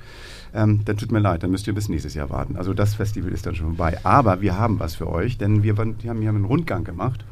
ähm, 0.55 0.85
dann 0.85 0.97
tut 0.97 1.11
mir 1.11 1.19
leid, 1.19 1.43
dann 1.43 1.51
müsst 1.51 1.67
ihr 1.67 1.75
bis 1.75 1.89
nächstes 1.89 2.15
Jahr 2.15 2.31
warten. 2.31 2.57
Also 2.57 2.73
das 2.73 2.95
Festival 2.95 3.33
ist 3.33 3.47
dann 3.47 3.57
schon 3.57 3.75
vorbei. 3.75 3.99
Aber 4.05 4.41
wir 4.41 4.57
haben 4.57 4.79
was 4.79 4.95
für 4.95 5.09
euch, 5.09 5.39
denn 5.39 5.65
wir, 5.65 5.77
wir 5.77 6.11
haben 6.11 6.21
hier 6.21 6.31
einen 6.31 6.45
Rundgang 6.45 6.85
gemacht. 6.85 7.25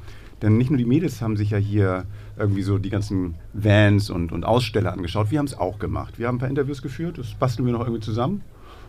Denn 0.43 0.57
nicht 0.57 0.71
nur 0.71 0.79
die 0.79 0.85
Mädels 0.85 1.21
haben 1.21 1.37
sich 1.37 1.51
ja 1.51 1.59
hier 1.59 2.05
irgendwie 2.39 2.63
so 2.63 2.79
die 2.79 2.91
ganzen 2.91 3.35
Vans 3.53 4.11
und, 4.11 4.33
und 4.33 4.45
Aussteller 4.45 4.93
angeschaut, 4.93 5.31
wir 5.31 5.39
haben 5.39 5.47
es 5.47 5.59
auch 5.59 5.79
gemacht. 5.79 6.19
Wir 6.19 6.29
haben 6.29 6.37
ein 6.37 6.41
paar 6.41 6.49
Interviews 6.49 6.83
geführt, 6.83 7.19
das 7.19 7.35
basteln 7.35 7.67
wir 7.67 7.73
noch 7.73 7.81
irgendwie 7.81 8.01
zusammen. 8.01 8.43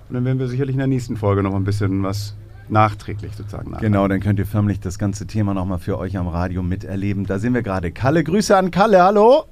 Und 0.07 0.15
dann 0.15 0.25
werden 0.25 0.39
wir 0.39 0.47
sicherlich 0.47 0.73
in 0.73 0.79
der 0.79 0.87
nächsten 0.87 1.17
Folge 1.17 1.43
noch 1.43 1.55
ein 1.55 1.63
bisschen 1.63 2.03
was 2.03 2.35
nachträglich 2.71 3.35
sozusagen 3.35 3.71
nachreichen. 3.71 3.91
Genau, 3.91 4.07
dann 4.07 4.19
könnt 4.21 4.39
ihr 4.39 4.45
förmlich 4.45 4.79
das 4.79 4.97
ganze 4.97 5.27
Thema 5.27 5.53
nochmal 5.53 5.79
für 5.79 5.97
euch 5.97 6.17
am 6.17 6.27
Radio 6.27 6.63
miterleben. 6.63 7.25
Da 7.25 7.37
sind 7.37 7.53
wir 7.53 7.61
gerade. 7.61 7.91
Kalle, 7.91 8.23
Grüße 8.23 8.55
an 8.55 8.71
Kalle, 8.71 9.03
hallo! 9.03 9.45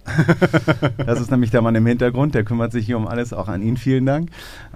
das 1.05 1.19
ist 1.19 1.29
nämlich 1.29 1.51
der 1.51 1.61
Mann 1.61 1.75
im 1.75 1.85
Hintergrund, 1.85 2.33
der 2.33 2.43
kümmert 2.43 2.71
sich 2.71 2.85
hier 2.85 2.97
um 2.97 3.07
alles. 3.07 3.33
Auch 3.33 3.47
an 3.47 3.61
ihn 3.61 3.77
vielen 3.77 4.05
Dank. 4.05 4.29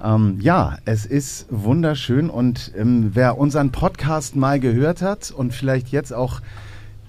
Ähm, 0.04 0.38
ja, 0.42 0.78
es 0.86 1.06
ist 1.06 1.48
wunderschön 1.50 2.30
und 2.30 2.72
ähm, 2.78 3.12
wer 3.14 3.38
unseren 3.38 3.72
Podcast 3.72 4.36
mal 4.36 4.60
gehört 4.60 5.02
hat 5.02 5.32
und 5.32 5.54
vielleicht 5.54 5.90
jetzt 5.90 6.14
auch 6.14 6.42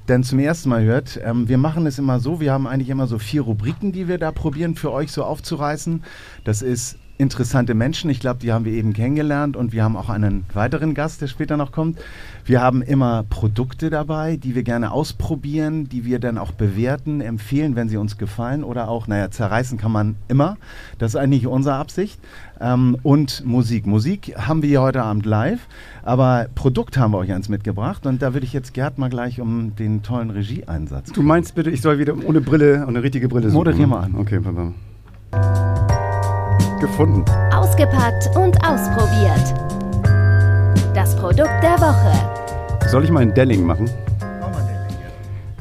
denn 0.08 0.22
zum 0.22 0.38
ersten 0.38 0.68
Mal 0.68 0.84
hört, 0.84 1.18
ähm, 1.24 1.48
wir 1.48 1.58
machen 1.58 1.86
es 1.86 1.98
immer 1.98 2.20
so, 2.20 2.40
wir 2.40 2.52
haben 2.52 2.66
eigentlich 2.66 2.90
immer 2.90 3.06
so 3.06 3.18
vier 3.18 3.42
Rubriken, 3.42 3.92
die 3.92 4.08
wir 4.08 4.18
da 4.18 4.32
probieren 4.32 4.76
für 4.76 4.92
euch 4.92 5.12
so 5.12 5.24
aufzureißen. 5.24 6.02
Das 6.44 6.62
ist 6.62 6.98
interessante 7.16 7.74
Menschen, 7.74 8.10
ich 8.10 8.18
glaube, 8.18 8.40
die 8.40 8.52
haben 8.52 8.64
wir 8.64 8.72
eben 8.72 8.92
kennengelernt 8.92 9.56
und 9.56 9.72
wir 9.72 9.84
haben 9.84 9.96
auch 9.96 10.08
einen 10.08 10.44
weiteren 10.52 10.94
Gast, 10.94 11.20
der 11.20 11.28
später 11.28 11.56
noch 11.56 11.70
kommt. 11.70 11.98
Wir 12.44 12.60
haben 12.60 12.82
immer 12.82 13.24
Produkte 13.28 13.88
dabei, 13.88 14.36
die 14.36 14.54
wir 14.54 14.64
gerne 14.64 14.90
ausprobieren, 14.90 15.88
die 15.88 16.04
wir 16.04 16.18
dann 16.18 16.38
auch 16.38 16.52
bewerten, 16.52 17.20
empfehlen, 17.20 17.76
wenn 17.76 17.88
sie 17.88 17.96
uns 17.96 18.18
gefallen 18.18 18.64
oder 18.64 18.88
auch, 18.88 19.06
naja, 19.06 19.30
zerreißen 19.30 19.78
kann 19.78 19.92
man 19.92 20.16
immer. 20.28 20.56
Das 20.98 21.12
ist 21.12 21.16
eigentlich 21.16 21.46
unsere 21.46 21.76
Absicht. 21.76 22.20
Ähm, 22.60 22.96
und 23.02 23.44
Musik. 23.46 23.86
Musik 23.86 24.34
haben 24.36 24.62
wir 24.62 24.68
hier 24.68 24.82
heute 24.82 25.02
Abend 25.02 25.24
live, 25.24 25.66
aber 26.02 26.48
Produkt 26.54 26.98
haben 26.98 27.12
wir 27.12 27.18
euch 27.18 27.32
eins 27.32 27.48
mitgebracht 27.48 28.06
und 28.06 28.22
da 28.22 28.34
würde 28.34 28.46
ich 28.46 28.52
jetzt 28.52 28.74
Gerd 28.74 28.98
mal 28.98 29.10
gleich 29.10 29.40
um 29.40 29.74
den 29.76 30.02
tollen 30.02 30.30
Regieeinsatz. 30.30 31.12
Du 31.12 31.22
meinst 31.22 31.54
bitte, 31.54 31.70
ich 31.70 31.80
soll 31.80 31.98
wieder 31.98 32.14
ohne 32.26 32.40
Brille 32.40 32.86
eine 32.86 33.02
richtige 33.02 33.28
Brille 33.28 33.50
suchen? 33.50 33.58
Moderier 33.58 33.86
mal 33.86 34.00
an. 34.00 34.14
Okay, 34.16 34.40
mal. 34.40 34.72
Gefunden. 36.84 37.24
Ausgepackt 37.50 38.28
und 38.36 38.62
ausprobiert. 38.62 39.54
Das 40.94 41.16
Produkt 41.16 41.48
der 41.62 41.78
Woche. 41.80 42.88
Soll 42.90 43.04
ich 43.04 43.10
mal 43.10 43.20
ein 43.22 43.32
Delling 43.32 43.64
machen? 43.64 43.88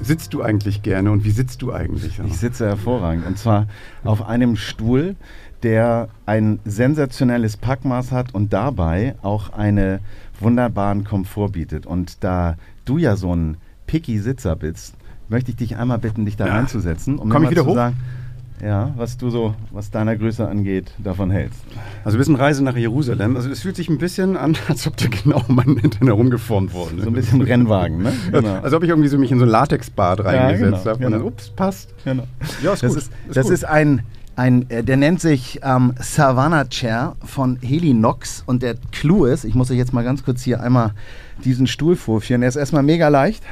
Sitzt 0.01 0.33
du 0.33 0.41
eigentlich 0.41 0.83
gerne 0.83 1.11
und 1.11 1.23
wie 1.23 1.31
sitzt 1.31 1.61
du 1.61 1.71
eigentlich? 1.71 2.19
Ich 2.27 2.37
sitze 2.37 2.65
hervorragend 2.67 3.25
und 3.25 3.37
zwar 3.37 3.67
auf 4.03 4.27
einem 4.27 4.57
Stuhl, 4.57 5.15
der 5.63 6.09
ein 6.25 6.59
sensationelles 6.65 7.55
Packmaß 7.55 8.11
hat 8.11 8.33
und 8.35 8.51
dabei 8.51 9.15
auch 9.21 9.53
einen 9.53 9.99
wunderbaren 10.41 11.05
Komfort 11.05 11.51
bietet. 11.53 11.85
Und 11.85 12.21
da 12.21 12.55
du 12.83 12.97
ja 12.97 13.15
so 13.15 13.33
ein 13.33 13.55
picky 13.87 14.19
Sitzer 14.19 14.57
bist, 14.57 14.95
möchte 15.29 15.51
ich 15.51 15.55
dich 15.57 15.77
einmal 15.77 15.99
bitten, 15.99 16.25
dich 16.25 16.35
da 16.35 16.47
Ja. 16.47 16.55
reinzusetzen, 16.55 17.17
um 17.17 17.29
Komm 17.29 17.43
ich 17.43 17.47
mal 17.47 17.51
wieder 17.51 17.63
zu 17.63 17.69
hoch? 17.69 17.75
sagen, 17.75 17.95
ja, 18.63 18.93
was 18.95 19.17
du 19.17 19.29
so, 19.29 19.55
was 19.71 19.91
deiner 19.91 20.15
Größe 20.15 20.47
angeht, 20.47 20.91
davon 20.97 21.31
hältst. 21.31 21.59
Also 22.03 22.17
wir 22.17 22.25
sind 22.25 22.35
Reise 22.35 22.63
nach 22.63 22.75
Jerusalem. 22.75 23.35
Also 23.35 23.49
es 23.49 23.61
fühlt 23.61 23.75
sich 23.75 23.89
ein 23.89 23.97
bisschen 23.97 24.37
an, 24.37 24.55
als 24.67 24.87
ob 24.87 24.95
du 24.97 25.09
genau 25.09 25.41
um 25.47 25.55
meinen 25.55 25.77
Hintern 25.77 26.07
herumgeformt 26.07 26.73
worden 26.73 27.01
So 27.01 27.07
ein 27.07 27.13
bisschen 27.13 27.41
Rennwagen, 27.41 28.01
ne? 28.01 28.13
Genau. 28.31 28.59
Als 28.61 28.73
ob 28.73 28.83
ich 28.83 28.89
irgendwie 28.89 29.09
so 29.09 29.17
mich 29.17 29.31
in 29.31 29.39
so 29.39 29.45
ein 29.45 29.49
Latexbad 29.49 30.23
reingesetzt 30.23 30.83
genau, 30.83 30.85
habe. 30.85 31.05
Und 31.05 31.11
dann, 31.11 31.21
genau. 31.21 31.25
ups, 31.25 31.49
passt. 31.49 31.93
Genau. 32.03 32.23
Ja, 32.63 32.73
ist 32.73 32.83
Das 32.83 32.93
gut. 32.93 33.01
ist, 33.01 33.11
das 33.33 33.49
ist 33.49 33.65
ein, 33.65 34.01
ein 34.35 34.69
äh, 34.69 34.83
der 34.83 34.97
nennt 34.97 35.19
sich 35.19 35.59
ähm, 35.63 35.93
Savannah 35.99 36.65
Chair 36.65 37.15
von 37.23 37.57
Helinox 37.61 38.43
und 38.45 38.63
der 38.63 38.75
Clou 38.91 39.25
ist, 39.25 39.43
ich 39.43 39.55
muss 39.55 39.69
euch 39.71 39.77
jetzt 39.77 39.93
mal 39.93 40.03
ganz 40.03 40.23
kurz 40.23 40.41
hier 40.41 40.61
einmal 40.61 40.93
diesen 41.43 41.67
Stuhl 41.67 41.95
vorführen, 41.95 42.41
der 42.41 42.47
ist 42.47 42.55
erstmal 42.55 42.83
mega 42.83 43.09
leicht 43.09 43.43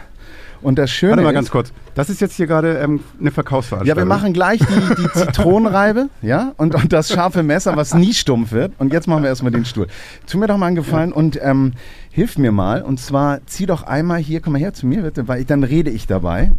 Und 0.62 0.78
das 0.78 0.92
Schöne 0.92 1.14
Warte 1.14 1.24
mal 1.24 1.34
ganz 1.34 1.50
kurz. 1.50 1.74
Das 1.96 2.10
ist 2.10 2.22
jetzt 2.22 2.36
hier 2.36 2.48
gerade 2.48 2.78
ähm, 2.78 3.02
eine 3.20 3.30
ja, 3.30 3.34
Verkaufsveranstaltung. 3.34 4.02
wir 4.02 4.06
machen 4.06 4.34
gleich 4.34 4.60
die, 4.60 4.96
die 4.96 5.10
Zitronenreibe, 5.14 6.10
ja, 6.22 6.54
und, 6.58 6.76
und 6.76 6.94
das 6.94 7.10
scharfe 7.10 7.44
Messer, 7.44 7.76
was 7.76 7.94
nie 7.94 8.14
stumpf 8.14 8.52
wird. 8.52 8.74
Und 8.78 8.94
jetzt 8.94 9.08
machen 9.08 9.24
wir 9.24 9.30
erstmal 9.30 9.52
den 9.52 9.66
Stuhl. 9.66 9.88
Tu 10.28 10.38
mir 10.38 10.48
doch 10.48 10.58
mal 10.58 10.68
einen 10.68 10.76
Gefallen 10.76 11.12
und 11.12 11.40
ähm, 11.42 11.74
hilf 12.12 12.38
mir 12.38 12.52
mal. 12.52 12.84
Und 12.84 13.00
zwar 13.00 13.40
zieh 13.48 13.66
doch 13.66 13.84
einmal 13.84 14.20
hier, 14.20 14.42
komm 14.42 14.54
mal 14.54 14.60
her 14.60 14.74
zu 14.74 14.86
mir 14.86 15.02
bitte, 15.02 15.28
weil 15.28 15.42
ich, 15.42 15.48
dann 15.48 15.64
rede 15.64 15.90
ich 15.90 16.08
dabei. 16.08 16.52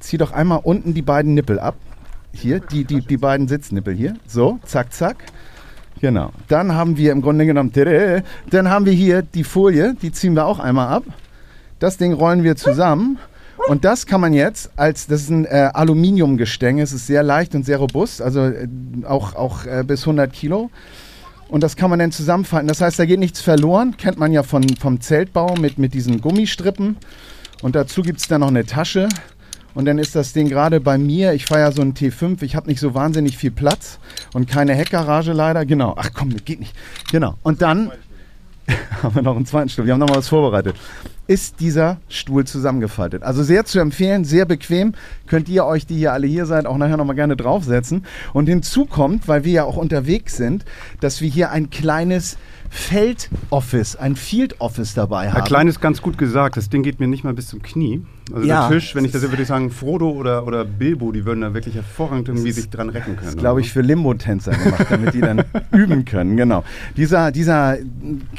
Zieh 0.00 0.16
doch 0.16 0.32
einmal 0.32 0.60
unten 0.62 0.94
die 0.94 1.02
beiden 1.02 1.34
Nippel 1.34 1.58
ab. 1.58 1.76
Hier, 2.32 2.60
die, 2.60 2.84
die, 2.84 3.00
die 3.00 3.16
beiden 3.16 3.48
Sitznippel 3.48 3.94
hier. 3.94 4.14
So, 4.26 4.58
zack, 4.64 4.92
zack. 4.92 5.24
Genau. 6.00 6.32
Dann 6.48 6.74
haben 6.74 6.96
wir 6.96 7.12
im 7.12 7.22
Grunde 7.22 7.44
genommen, 7.44 7.72
dann 8.50 8.70
haben 8.70 8.86
wir 8.86 8.92
hier 8.92 9.22
die 9.22 9.44
Folie, 9.44 9.94
die 10.00 10.12
ziehen 10.12 10.34
wir 10.34 10.46
auch 10.46 10.58
einmal 10.58 10.88
ab. 10.88 11.04
Das 11.80 11.96
Ding 11.96 12.12
rollen 12.12 12.44
wir 12.44 12.56
zusammen. 12.56 13.18
Und 13.68 13.84
das 13.84 14.06
kann 14.06 14.20
man 14.20 14.32
jetzt 14.32 14.70
als, 14.76 15.06
das 15.06 15.22
ist 15.22 15.30
ein 15.30 15.44
äh, 15.44 15.70
Aluminiumgestänge, 15.74 16.82
es 16.82 16.92
ist 16.92 17.06
sehr 17.06 17.22
leicht 17.22 17.54
und 17.54 17.64
sehr 17.64 17.78
robust, 17.78 18.22
also 18.22 18.40
äh, 18.40 18.68
auch, 19.04 19.34
auch 19.34 19.66
äh, 19.66 19.84
bis 19.86 20.02
100 20.02 20.32
Kilo. 20.32 20.70
Und 21.48 21.62
das 21.62 21.76
kann 21.76 21.90
man 21.90 21.98
dann 21.98 22.12
zusammenfalten. 22.12 22.68
Das 22.68 22.80
heißt, 22.80 22.98
da 22.98 23.04
geht 23.04 23.18
nichts 23.18 23.40
verloren, 23.40 23.96
kennt 23.96 24.18
man 24.18 24.32
ja 24.32 24.42
von, 24.42 24.66
vom 24.76 25.00
Zeltbau 25.00 25.56
mit, 25.56 25.78
mit 25.78 25.94
diesen 25.94 26.20
Gummistrippen. 26.20 26.96
Und 27.62 27.74
dazu 27.74 28.02
gibt 28.02 28.20
es 28.20 28.28
dann 28.28 28.40
noch 28.40 28.48
eine 28.48 28.64
Tasche. 28.64 29.08
Und 29.74 29.84
dann 29.84 29.98
ist 29.98 30.14
das 30.14 30.32
Ding 30.32 30.48
gerade 30.48 30.80
bei 30.80 30.96
mir, 30.98 31.32
ich 31.32 31.46
fahre 31.46 31.60
ja 31.60 31.72
so 31.72 31.82
einen 31.82 31.94
T5, 31.94 32.42
ich 32.42 32.56
habe 32.56 32.68
nicht 32.68 32.80
so 32.80 32.94
wahnsinnig 32.94 33.36
viel 33.36 33.50
Platz 33.50 33.98
und 34.32 34.48
keine 34.48 34.74
Heckgarage 34.74 35.32
leider. 35.32 35.64
Genau, 35.64 35.94
ach 35.96 36.10
komm, 36.14 36.34
geht 36.44 36.60
nicht. 36.60 36.74
Genau. 37.10 37.34
Und 37.42 37.62
dann 37.62 37.92
haben 39.02 39.14
wir 39.14 39.22
noch 39.22 39.36
einen 39.36 39.46
zweiten 39.46 39.68
Stuhl. 39.68 39.86
Wir 39.86 39.92
haben 39.92 40.00
noch 40.00 40.08
mal 40.08 40.16
was 40.16 40.28
vorbereitet. 40.28 40.76
Ist 41.26 41.60
dieser 41.60 41.98
Stuhl 42.08 42.44
zusammengefaltet. 42.44 43.22
Also 43.22 43.42
sehr 43.42 43.64
zu 43.64 43.78
empfehlen, 43.78 44.24
sehr 44.24 44.46
bequem. 44.46 44.94
Könnt 45.26 45.48
ihr 45.48 45.64
euch, 45.64 45.86
die 45.86 45.96
hier 45.96 46.12
alle 46.12 46.26
hier 46.26 46.46
seid, 46.46 46.66
auch 46.66 46.76
nachher 46.76 46.96
noch 46.96 47.04
mal 47.04 47.14
gerne 47.14 47.36
draufsetzen. 47.36 48.04
Und 48.32 48.48
hinzu 48.48 48.86
kommt, 48.86 49.28
weil 49.28 49.44
wir 49.44 49.52
ja 49.52 49.64
auch 49.64 49.76
unterwegs 49.76 50.36
sind, 50.36 50.64
dass 51.00 51.20
wir 51.20 51.28
hier 51.28 51.50
ein 51.50 51.70
kleines 51.70 52.36
Feldoffice, 52.70 53.96
ein 53.96 54.14
Field 54.16 54.60
Office 54.60 54.94
dabei 54.94 55.30
haben. 55.32 55.44
klein 55.44 55.66
ist 55.68 55.80
ganz 55.80 56.00
gut 56.00 56.16
gesagt. 56.16 56.56
Das 56.56 56.70
Ding 56.70 56.82
geht 56.84 57.00
mir 57.00 57.08
nicht 57.08 57.24
mal 57.24 57.34
bis 57.34 57.48
zum 57.48 57.60
Knie. 57.62 58.02
Also 58.32 58.46
Ja. 58.46 58.68
der 58.68 58.78
Tisch, 58.78 58.94
wenn 58.94 59.04
ich 59.04 59.10
das 59.10 59.22
würde 59.22 59.42
ich 59.42 59.48
sagen, 59.48 59.70
Frodo 59.72 60.08
oder, 60.10 60.46
oder 60.46 60.64
Bilbo, 60.64 61.10
die 61.10 61.24
würden 61.24 61.40
da 61.40 61.52
wirklich 61.52 61.74
hervorragend 61.74 62.28
irgendwie 62.28 62.52
sich 62.52 62.70
dran 62.70 62.88
recken 62.88 63.16
können. 63.16 63.26
Das 63.26 63.36
glaube 63.36 63.60
ich 63.60 63.72
für 63.72 63.80
Limbo-Tänzer 63.80 64.52
gemacht, 64.52 64.86
damit 64.88 65.14
die 65.14 65.20
dann 65.20 65.42
üben 65.72 66.04
können. 66.04 66.36
Genau. 66.36 66.62
Dieser, 66.96 67.32
dieser 67.32 67.76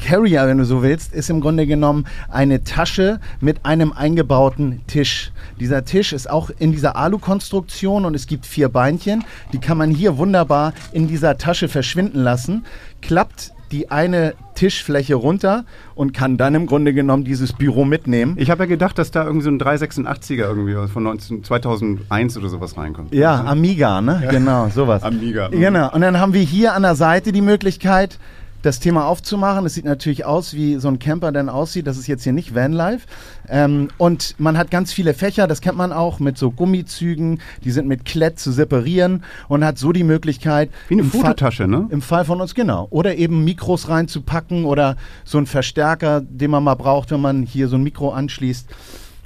Carrier, 0.02 0.46
wenn 0.46 0.56
du 0.56 0.64
so 0.64 0.82
willst, 0.82 1.12
ist 1.12 1.28
im 1.28 1.42
Grunde 1.42 1.66
genommen 1.66 2.06
eine 2.30 2.64
Tasche 2.64 3.20
mit 3.40 3.66
einem 3.66 3.92
eingebauten 3.92 4.80
Tisch. 4.86 5.30
Dieser 5.60 5.84
Tisch 5.84 6.14
ist 6.14 6.28
auch 6.30 6.48
in 6.58 6.72
dieser 6.72 6.96
Alu-Konstruktion 6.96 8.06
und 8.06 8.14
es 8.14 8.26
gibt 8.26 8.46
vier 8.46 8.70
Beinchen. 8.70 9.24
Die 9.52 9.58
kann 9.58 9.76
man 9.76 9.90
hier 9.90 10.16
wunderbar 10.16 10.72
in 10.92 11.06
dieser 11.06 11.36
Tasche 11.36 11.68
verschwinden 11.68 12.18
lassen. 12.20 12.64
Klappt 13.02 13.51
die 13.72 13.90
eine 13.90 14.34
Tischfläche 14.54 15.14
runter 15.14 15.64
und 15.94 16.12
kann 16.12 16.36
dann 16.36 16.54
im 16.54 16.66
Grunde 16.66 16.92
genommen 16.92 17.24
dieses 17.24 17.52
Büro 17.52 17.84
mitnehmen. 17.84 18.36
Ich 18.38 18.50
habe 18.50 18.64
ja 18.64 18.68
gedacht, 18.68 18.98
dass 18.98 19.10
da 19.10 19.24
irgendwie 19.24 19.44
so 19.44 19.50
ein 19.50 19.58
386er 19.58 20.42
irgendwie 20.42 20.74
von 20.88 21.02
19, 21.02 21.42
2001 21.42 22.36
oder 22.36 22.48
sowas 22.48 22.76
reinkommt. 22.76 23.14
Ja, 23.14 23.44
Amiga, 23.44 24.00
ne? 24.00 24.22
Genau, 24.30 24.68
sowas. 24.68 25.02
Amiga. 25.02 25.48
Genau. 25.48 25.92
Und 25.92 26.02
dann 26.02 26.20
haben 26.20 26.34
wir 26.34 26.42
hier 26.42 26.74
an 26.74 26.82
der 26.82 26.94
Seite 26.94 27.32
die 27.32 27.40
Möglichkeit, 27.40 28.18
das 28.62 28.80
Thema 28.80 29.06
aufzumachen. 29.06 29.66
Es 29.66 29.74
sieht 29.74 29.84
natürlich 29.84 30.24
aus, 30.24 30.54
wie 30.54 30.76
so 30.76 30.88
ein 30.88 30.98
Camper 30.98 31.32
dann 31.32 31.48
aussieht. 31.48 31.86
Das 31.86 31.98
ist 31.98 32.06
jetzt 32.06 32.22
hier 32.24 32.32
nicht 32.32 32.54
Vanlife. 32.54 33.06
Ähm, 33.48 33.88
und 33.98 34.34
man 34.38 34.56
hat 34.56 34.70
ganz 34.70 34.92
viele 34.92 35.14
Fächer, 35.14 35.46
das 35.46 35.60
kennt 35.60 35.76
man 35.76 35.92
auch, 35.92 36.20
mit 36.20 36.38
so 36.38 36.50
Gummizügen, 36.50 37.40
die 37.64 37.70
sind 37.70 37.88
mit 37.88 38.04
Klett 38.04 38.38
zu 38.38 38.52
separieren 38.52 39.24
und 39.48 39.64
hat 39.64 39.78
so 39.78 39.92
die 39.92 40.04
Möglichkeit. 40.04 40.70
Wie 40.88 40.94
eine 40.94 41.04
Fall- 41.04 41.20
Fototasche, 41.20 41.66
ne? 41.66 41.86
Im 41.90 42.02
Fall 42.02 42.24
von 42.24 42.40
uns, 42.40 42.54
genau. 42.54 42.86
Oder 42.90 43.16
eben 43.16 43.44
Mikros 43.44 43.88
reinzupacken 43.88 44.64
oder 44.64 44.96
so 45.24 45.38
einen 45.38 45.46
Verstärker, 45.46 46.20
den 46.20 46.50
man 46.50 46.64
mal 46.64 46.76
braucht, 46.76 47.10
wenn 47.10 47.20
man 47.20 47.42
hier 47.42 47.68
so 47.68 47.76
ein 47.76 47.82
Mikro 47.82 48.10
anschließt. 48.12 48.68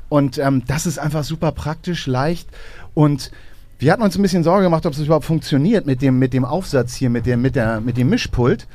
Und 0.09 0.39
ähm, 0.39 0.63
das 0.67 0.87
ist 0.87 0.99
einfach 0.99 1.25
super 1.25 1.53
praktisch, 1.53 2.07
leicht 2.07 2.49
und 2.95 3.31
wir 3.79 3.93
hatten 3.93 4.03
uns 4.03 4.17
ein 4.17 4.23
bisschen 4.23 4.43
Sorge 4.43 4.65
gemacht, 4.65 4.87
ob 4.87 4.95
es 4.95 5.01
überhaupt 5.01 5.27
funktioniert 5.27 5.85
mit 5.85 6.01
dem, 6.01 6.19
mit 6.19 6.33
dem 6.33 6.47
Aufsatz 6.47 6.95
hier, 6.95 7.11
mit 7.11 7.27
dem, 7.27 7.43
mit, 7.43 7.57
der, 7.57 7.83
mit 7.83 7.99
dem 7.99 8.09
Mischpult. 8.09 8.67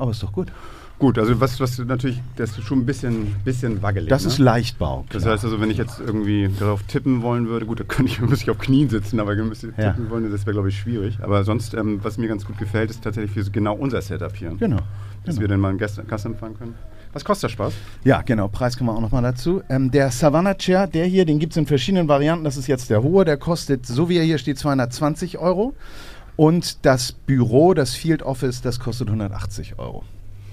Aber 0.00 0.12
ist 0.12 0.22
doch 0.22 0.32
gut. 0.32 0.50
Gut, 0.98 1.18
also 1.18 1.40
was, 1.40 1.60
was 1.60 1.78
natürlich, 1.78 2.20
das 2.36 2.58
ist 2.58 2.64
schon 2.64 2.80
ein 2.80 2.86
bisschen, 2.86 3.34
bisschen 3.44 3.82
wackelig. 3.82 4.08
Das 4.08 4.24
ne? 4.24 4.28
ist 4.28 4.38
Leichtbau. 4.38 5.04
Das 5.10 5.22
klar. 5.22 5.34
heißt 5.34 5.44
also, 5.44 5.60
wenn 5.60 5.70
ich 5.70 5.76
jetzt 5.76 6.00
irgendwie 6.00 6.50
darauf 6.58 6.82
tippen 6.84 7.22
wollen 7.22 7.48
würde, 7.48 7.66
gut, 7.66 7.80
da 7.80 7.84
könnte 7.84 8.10
ich, 8.10 8.20
müsste 8.20 8.44
ich 8.44 8.50
auf 8.50 8.58
Knien 8.58 8.88
sitzen, 8.88 9.20
aber 9.20 9.34
müsste 9.36 9.68
ich 9.68 9.76
Ja. 9.76 9.92
tippen 9.92 10.10
wollen, 10.10 10.30
das 10.30 10.46
wäre, 10.46 10.52
glaube 10.52 10.70
ich, 10.70 10.78
schwierig. 10.78 11.18
Aber 11.22 11.44
sonst, 11.44 11.74
ähm, 11.74 12.00
was 12.02 12.16
mir 12.16 12.28
ganz 12.28 12.46
gut 12.46 12.58
gefällt, 12.58 12.90
ist 12.90 13.04
tatsächlich 13.04 13.30
für 13.30 13.50
genau 13.50 13.74
unser 13.74 14.00
Setup 14.00 14.34
hier. 14.34 14.50
Genau. 14.58 14.78
Dass 15.24 15.34
genau. 15.34 15.40
wir 15.40 15.48
dann 15.48 15.60
mal 15.60 15.68
einen 15.68 15.78
Gast, 15.78 16.00
Gast 16.08 16.24
empfangen 16.24 16.56
können. 16.56 16.74
Was 17.12 17.24
kostet 17.24 17.50
der 17.50 17.54
Spaß? 17.54 17.72
Ja, 18.04 18.22
genau. 18.22 18.48
Preis 18.48 18.76
kommen 18.76 18.88
wir 18.88 18.94
auch 18.94 19.00
nochmal 19.00 19.22
dazu. 19.22 19.62
Ähm, 19.68 19.90
der 19.90 20.10
Savannah 20.10 20.54
Chair, 20.54 20.86
der 20.86 21.06
hier, 21.06 21.24
den 21.24 21.38
gibt 21.40 21.54
es 21.54 21.56
in 21.56 21.66
verschiedenen 21.66 22.08
Varianten. 22.08 22.44
Das 22.44 22.56
ist 22.56 22.68
jetzt 22.68 22.88
der 22.88 23.02
hohe. 23.02 23.24
Der 23.24 23.36
kostet, 23.36 23.84
so 23.84 24.08
wie 24.08 24.16
er 24.16 24.24
hier 24.24 24.38
steht, 24.38 24.58
220 24.58 25.38
Euro. 25.38 25.74
Und 26.40 26.86
das 26.86 27.12
Büro, 27.12 27.74
das 27.74 27.94
Field 27.94 28.22
Office, 28.22 28.62
das 28.62 28.80
kostet 28.80 29.08
180 29.08 29.78
Euro. 29.78 30.04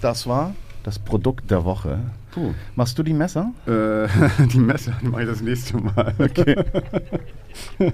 Das 0.01 0.27
war 0.27 0.53
das 0.83 0.99
Produkt 0.99 1.49
der 1.49 1.63
Woche. 1.63 1.99
Puh. 2.31 2.53
Machst 2.75 2.99
du 2.99 3.03
die 3.03 3.13
Messer? 3.13 3.53
Äh, 3.65 4.09
die 4.51 4.59
Messer, 4.59 4.97
die 5.01 5.07
mache 5.07 5.21
ich 5.21 5.29
das 5.29 5.39
nächste 5.39 5.77
Mal. 5.77 6.13
Okay. 6.19 6.57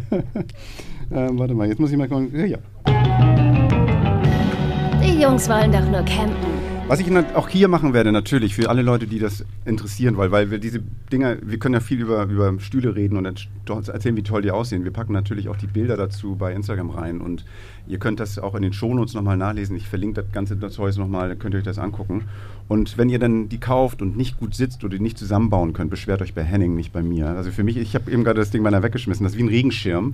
ähm, 1.12 1.38
warte 1.38 1.54
mal, 1.54 1.68
jetzt 1.68 1.80
muss 1.80 1.92
ich 1.92 1.98
mal 1.98 2.08
gucken. 2.08 2.32
Ja, 2.36 2.46
ja. 2.46 2.58
Die 5.04 5.22
Jungs 5.22 5.48
wollen 5.48 5.72
doch 5.72 5.86
nur 5.88 6.02
campen. 6.02 6.64
Was 6.88 7.00
ich 7.00 7.10
auch 7.36 7.48
hier 7.48 7.70
machen 7.70 7.94
werde, 7.94 8.12
natürlich, 8.12 8.56
für 8.56 8.70
alle 8.70 8.82
Leute, 8.82 9.08
die 9.08 9.18
das 9.18 9.46
interessieren, 9.64 10.18
weil, 10.18 10.32
weil 10.32 10.52
wir 10.52 10.58
diese 10.60 10.82
Dinger, 11.12 11.38
wir 11.42 11.58
können 11.58 11.76
ja 11.76 11.80
viel 11.80 12.02
über, 12.02 12.24
über 12.24 12.60
Stühle 12.60 12.94
reden 12.94 13.18
und 13.18 13.48
erzählen, 13.70 14.18
wie 14.18 14.24
toll 14.24 14.42
die 14.42 14.52
aussehen. 14.52 14.84
Wir 14.84 14.92
packen 14.92 15.14
natürlich 15.14 15.48
auch 15.48 15.56
die 15.56 15.68
Bilder 15.68 15.96
dazu 15.96 16.36
bei 16.36 16.52
Instagram 16.54 16.90
rein 16.90 17.22
und 17.22 17.46
ihr 17.88 18.00
könnt 18.00 18.20
das 18.20 18.40
auch 18.40 18.56
in 18.56 18.62
den 18.62 18.74
Shownotes 18.74 19.14
nochmal 19.14 19.38
nachlesen. 19.38 19.76
Ich 19.76 19.88
verlinke 19.88 20.24
das 20.24 20.32
ganze 20.32 20.60
Zeug 20.70 20.98
nochmal, 20.98 21.30
dann 21.30 21.40
könnt 21.40 21.56
ihr 21.56 21.60
euch 21.60 21.64
das 21.64 21.80
angucken. 21.80 22.26
Und 22.68 22.98
wenn 22.98 23.10
ihr 23.10 23.20
dann 23.20 23.50
die 23.50 23.60
kauft 23.60 24.02
und 24.02 24.18
nicht 24.18 24.40
gut 24.40 24.56
sitzt 24.56 24.84
oder 24.84 24.98
die 24.98 25.04
nicht 25.04 25.18
zusammenbauen 25.18 25.74
könnt, 25.74 25.90
beschwert 25.90 26.22
euch 26.22 26.34
bei 26.34 26.44
Henning, 26.44 26.76
nicht 26.76 26.94
bei 26.94 27.04
mir. 27.04 27.28
Also 27.28 27.52
für 27.52 27.64
mich, 27.64 27.78
ich 27.78 27.96
habe 27.96 28.12
eben 28.12 28.24
gerade 28.24 28.40
das 28.40 28.52
Ding 28.52 28.64
meiner 28.64 28.84
weggeschmissen, 28.84 29.24
das 29.24 29.34
ist 29.34 29.40
wie 29.40 29.44
ein 29.44 29.50
Regenschirm. 29.50 30.14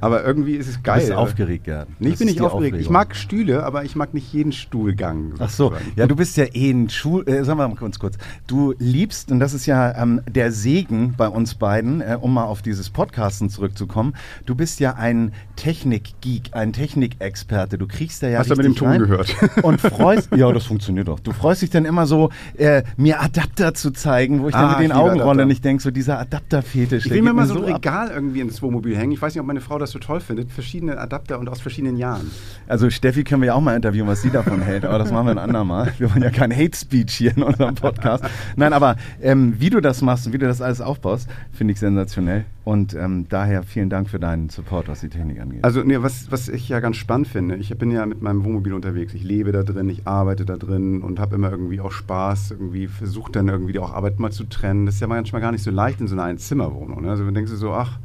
Aber 0.00 0.24
irgendwie 0.24 0.54
ist 0.54 0.68
es 0.68 0.82
geil. 0.82 1.00
Bist 1.00 1.12
aufgeregt, 1.12 1.64
Gerd. 1.64 1.88
Nee, 1.98 2.10
ich 2.10 2.18
bin 2.18 2.28
nicht 2.28 2.40
aufgeregt. 2.40 2.76
Ich 2.76 2.86
Aufregung. 2.86 2.92
mag 2.92 3.16
Stühle, 3.16 3.64
aber 3.64 3.84
ich 3.84 3.96
mag 3.96 4.14
nicht 4.14 4.32
jeden 4.32 4.52
Stuhlgang. 4.52 5.34
Ach 5.38 5.50
so, 5.50 5.70
sozusagen. 5.70 5.92
ja, 5.96 6.06
du 6.06 6.14
bist 6.14 6.36
ja 6.36 6.44
eh 6.44 6.70
ein 6.70 6.88
Schul... 6.88 7.28
Äh, 7.28 7.44
sagen 7.44 7.58
wir 7.58 7.66
mal 7.68 7.74
ganz 7.74 7.98
kurz. 7.98 8.16
Du 8.46 8.74
liebst, 8.78 9.32
und 9.32 9.40
das 9.40 9.54
ist 9.54 9.66
ja 9.66 10.00
ähm, 10.00 10.20
der 10.30 10.52
Segen 10.52 11.14
bei 11.16 11.28
uns 11.28 11.56
beiden, 11.56 12.00
äh, 12.00 12.16
um 12.20 12.32
mal 12.32 12.44
auf 12.44 12.62
dieses 12.62 12.90
Podcasten 12.90 13.50
zurückzukommen, 13.50 14.14
du 14.46 14.54
bist 14.54 14.78
ja 14.78 14.94
ein 14.94 15.32
Technik-Geek, 15.56 16.50
ein 16.52 16.72
Technikexperte. 16.72 17.76
Du 17.76 17.88
kriegst 17.88 18.22
da 18.22 18.28
ja 18.28 18.38
Hast 18.38 18.50
du 18.50 18.56
mit 18.56 18.66
dem 18.66 18.76
Ton 18.76 18.88
rein 18.88 19.00
gehört? 19.00 19.34
Und 19.62 19.80
freust... 19.80 20.28
ja, 20.36 20.52
das 20.52 20.64
funktioniert 20.66 21.08
doch. 21.08 21.18
Du 21.18 21.32
freust 21.32 21.62
dich 21.62 21.70
dann 21.70 21.84
immer 21.88 22.06
so, 22.06 22.30
äh, 22.56 22.82
mir 22.96 23.20
Adapter 23.20 23.74
zu 23.74 23.90
zeigen, 23.90 24.42
wo 24.42 24.48
ich 24.48 24.54
dann 24.54 24.64
Ah, 24.64 24.68
mit 24.68 24.78
den 24.78 24.82
ich 24.90 24.96
liebe 24.96 25.00
Augen 25.00 25.20
rolle 25.20 25.42
und 25.44 25.50
ich 25.50 25.60
denke 25.60 25.82
so, 25.82 25.90
dieser 25.90 26.18
Adapter-Fetisch, 26.20 27.06
Ich 27.06 27.12
will 27.12 27.22
mir 27.22 27.32
mal 27.32 27.46
so 27.46 27.54
ein 27.62 27.72
ab. 27.72 27.78
Regal 27.78 28.10
irgendwie 28.10 28.40
ins 28.40 28.62
Wohnmobil 28.62 28.96
hängen. 28.96 29.12
Ich 29.12 29.20
weiß 29.22 29.34
nicht, 29.34 29.40
ob 29.40 29.46
meine 29.46 29.60
Frau 29.60 29.78
das 29.78 29.90
so 29.90 29.98
toll 29.98 30.20
findet. 30.20 30.52
Verschiedene 30.52 30.98
Adapter 30.98 31.38
und 31.38 31.48
aus 31.48 31.60
verschiedenen 31.60 31.96
Jahren. 31.96 32.30
Also 32.66 32.90
Steffi 32.90 33.24
können 33.24 33.42
wir 33.42 33.48
ja 33.48 33.54
auch 33.54 33.60
mal 33.60 33.74
interviewen, 33.74 34.06
was 34.06 34.22
sie 34.22 34.30
davon 34.30 34.62
hält, 34.62 34.84
aber 34.84 34.98
das 34.98 35.10
machen 35.10 35.26
wir 35.26 35.30
ein 35.32 35.38
andermal. 35.38 35.92
Wir 35.98 36.10
wollen 36.10 36.22
ja 36.22 36.30
kein 36.30 36.54
Hate 36.54 36.76
Speech 36.76 37.14
hier 37.14 37.36
in 37.36 37.42
unserem 37.42 37.74
Podcast. 37.74 38.24
Nein, 38.56 38.72
aber 38.72 38.96
ähm, 39.22 39.54
wie 39.58 39.70
du 39.70 39.80
das 39.80 40.02
machst 40.02 40.26
und 40.26 40.32
wie 40.32 40.38
du 40.38 40.46
das 40.46 40.60
alles 40.60 40.80
aufbaust, 40.80 41.28
finde 41.52 41.72
ich 41.72 41.80
sensationell. 41.80 42.44
Und 42.64 42.92
ähm, 42.94 43.24
daher 43.30 43.62
vielen 43.62 43.88
Dank 43.88 44.10
für 44.10 44.18
deinen 44.18 44.50
Support, 44.50 44.88
was 44.88 45.00
die 45.00 45.08
Technik 45.08 45.40
angeht. 45.40 45.64
Also, 45.64 45.82
nee, 45.82 45.96
was, 46.02 46.30
was 46.30 46.48
ich 46.48 46.68
ja 46.68 46.80
ganz 46.80 46.96
spannend 46.96 47.26
finde, 47.28 47.56
ich 47.56 47.74
bin 47.78 47.90
ja 47.90 48.04
mit 48.04 48.20
meinem 48.20 48.44
Wohnmobil 48.44 48.74
unterwegs. 48.74 49.14
Ich 49.14 49.24
lebe 49.24 49.52
da 49.52 49.62
drin, 49.62 49.88
ich 49.88 50.06
arbeite 50.06 50.44
da 50.44 50.56
drin 50.58 51.00
und 51.00 51.18
habe 51.18 51.36
immer 51.36 51.50
irgendwie 51.50 51.77
auch 51.80 51.92
Spaß, 51.92 52.52
irgendwie 52.52 52.86
versucht 52.86 53.36
dann 53.36 53.48
irgendwie 53.48 53.78
auch 53.78 53.92
Arbeit 53.92 54.18
mal 54.18 54.32
zu 54.32 54.44
trennen. 54.44 54.86
Das 54.86 54.96
ist 54.96 55.00
ja 55.00 55.06
manchmal 55.06 55.40
gar 55.40 55.52
nicht 55.52 55.62
so 55.62 55.70
leicht 55.70 56.00
in 56.00 56.08
so 56.08 56.14
einer 56.14 56.24
Einzimmerwohnung. 56.24 57.02
Ne? 57.02 57.10
Also, 57.10 57.24
dann 57.24 57.34
denkst 57.34 57.50
du 57.50 57.56
so, 57.56 57.72
ach, 57.72 57.98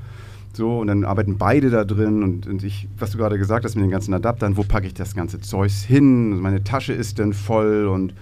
so, 0.55 0.79
und 0.79 0.87
dann 0.87 1.03
arbeiten 1.03 1.37
beide 1.37 1.71
da 1.71 1.83
drin 1.83 2.21
und, 2.21 2.45
und 2.45 2.63
ich, 2.63 2.87
was 2.97 3.11
du 3.11 3.17
gerade 3.17 3.39
gesagt 3.39 3.65
hast 3.65 3.75
mit 3.75 3.83
den 3.83 3.89
ganzen 3.89 4.13
Adaptern, 4.13 4.55
wo 4.55 4.63
packe 4.63 4.85
ich 4.85 4.93
das 4.93 5.15
ganze 5.15 5.41
Zeugs 5.41 5.83
hin? 5.83 6.31
Also 6.31 6.43
meine 6.43 6.63
Tasche 6.63 6.93
ist 6.93 7.17
dann 7.17 7.33
voll 7.33 7.87
und 7.87 8.13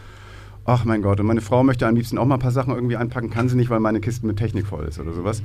ach 0.63 0.85
mein 0.85 1.01
Gott, 1.01 1.19
und 1.19 1.25
meine 1.25 1.41
Frau 1.41 1.63
möchte 1.63 1.85
am 1.87 1.95
liebsten 1.95 2.17
auch 2.17 2.25
mal 2.25 2.35
ein 2.35 2.39
paar 2.39 2.51
Sachen 2.51 2.73
irgendwie 2.73 2.95
einpacken, 2.95 3.29
kann 3.29 3.49
sie 3.49 3.57
nicht, 3.57 3.69
weil 3.69 3.81
meine 3.81 3.99
Kiste 3.99 4.25
mit 4.25 4.37
Technik 4.37 4.65
voll 4.65 4.85
ist 4.85 4.97
oder 4.99 5.11
sowas. 5.11 5.43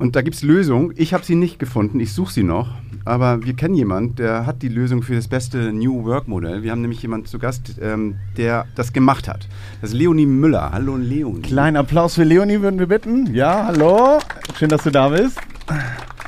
Und 0.00 0.16
da 0.16 0.22
gibt 0.22 0.34
es 0.34 0.42
Lösungen. 0.42 0.94
Ich 0.96 1.12
habe 1.12 1.26
sie 1.26 1.34
nicht 1.34 1.58
gefunden, 1.58 2.00
ich 2.00 2.14
suche 2.14 2.32
sie 2.32 2.42
noch. 2.42 2.68
aber 3.04 3.44
wir 3.44 3.54
kennen 3.54 3.74
jemanden, 3.74 4.14
der 4.14 4.46
hat 4.46 4.62
die 4.62 4.68
Lösung 4.68 5.02
für 5.02 5.14
das 5.14 5.28
beste 5.28 5.72
New 5.72 6.04
Work 6.04 6.26
Modell. 6.26 6.62
Wir 6.62 6.70
haben 6.70 6.80
nämlich 6.80 7.02
jemanden 7.02 7.26
zu 7.26 7.38
Gast, 7.38 7.74
ähm, 7.82 8.16
der 8.38 8.66
das 8.76 8.94
gemacht 8.94 9.28
hat. 9.28 9.46
Das 9.82 9.90
ist 9.90 9.96
Leonie 9.96 10.24
Müller. 10.24 10.70
Hallo 10.72 10.96
Leonie. 10.96 11.42
Kleinen 11.42 11.76
Applaus 11.76 12.14
für 12.14 12.24
Leonie 12.24 12.62
würden 12.62 12.78
wir 12.78 12.86
bitten. 12.86 13.34
Ja, 13.34 13.66
hallo. 13.66 14.20
Schön, 14.58 14.70
dass 14.70 14.82
du 14.84 14.90
da 14.90 15.10
bist. 15.10 15.38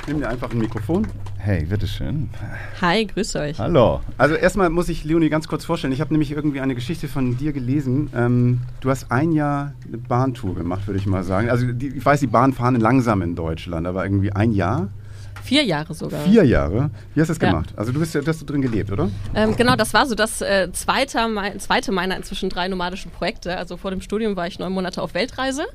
Nimm 0.05 0.19
dir 0.19 0.27
einfach 0.27 0.51
ein 0.51 0.57
Mikrofon. 0.57 1.07
Hey, 1.37 1.63
bitteschön. 1.63 2.29
Hi, 2.81 3.05
grüß 3.05 3.37
euch. 3.37 3.57
Hallo. 3.57 4.01
Also 4.17 4.35
erstmal 4.35 4.69
muss 4.69 4.89
ich 4.89 5.05
Leonie 5.05 5.29
ganz 5.29 5.47
kurz 5.47 5.63
vorstellen. 5.63 5.93
Ich 5.93 6.01
habe 6.01 6.13
nämlich 6.13 6.31
irgendwie 6.31 6.59
eine 6.59 6.75
Geschichte 6.75 7.07
von 7.07 7.37
dir 7.37 7.53
gelesen. 7.53 8.09
Ähm, 8.13 8.61
du 8.81 8.89
hast 8.89 9.11
ein 9.11 9.31
Jahr 9.31 9.73
eine 9.87 9.97
Bahntour 9.97 10.55
gemacht, 10.55 10.87
würde 10.87 10.99
ich 10.99 11.05
mal 11.05 11.23
sagen. 11.23 11.49
Also 11.49 11.71
die, 11.71 11.87
ich 11.87 12.05
weiß, 12.05 12.19
die 12.19 12.27
Bahn 12.27 12.51
fahren 12.51 12.75
langsam 12.75 13.21
in 13.21 13.35
Deutschland, 13.35 13.87
aber 13.87 14.03
irgendwie 14.03 14.33
ein 14.33 14.51
Jahr. 14.51 14.89
Vier 15.43 15.63
Jahre 15.63 15.93
sogar. 15.93 16.21
Vier 16.21 16.43
Jahre? 16.45 16.89
Wie 17.13 17.21
hast 17.21 17.27
du 17.29 17.33
das 17.33 17.41
Ja. 17.41 17.49
gemacht? 17.49 17.73
Also 17.75 17.91
du 17.91 17.99
bist 17.99 18.15
ja, 18.15 18.21
du 18.21 18.27
hast 18.27 18.45
drin 18.45 18.61
gelebt, 18.61 18.91
oder? 18.91 19.09
Ähm, 19.35 19.55
genau, 19.55 19.75
das 19.75 19.93
war 19.93 20.05
so 20.05 20.15
das 20.15 20.41
äh, 20.41 20.71
zweite, 20.71 21.27
mein, 21.27 21.59
zweite 21.59 21.91
meiner 21.91 22.15
inzwischen 22.15 22.49
drei 22.49 22.67
nomadischen 22.67 23.11
Projekte. 23.11 23.57
Also 23.57 23.75
vor 23.77 23.91
dem 23.91 24.01
Studium 24.01 24.35
war 24.35 24.47
ich 24.47 24.57
neun 24.59 24.71
Monate 24.71 25.01
auf 25.01 25.13
Weltreise 25.13 25.65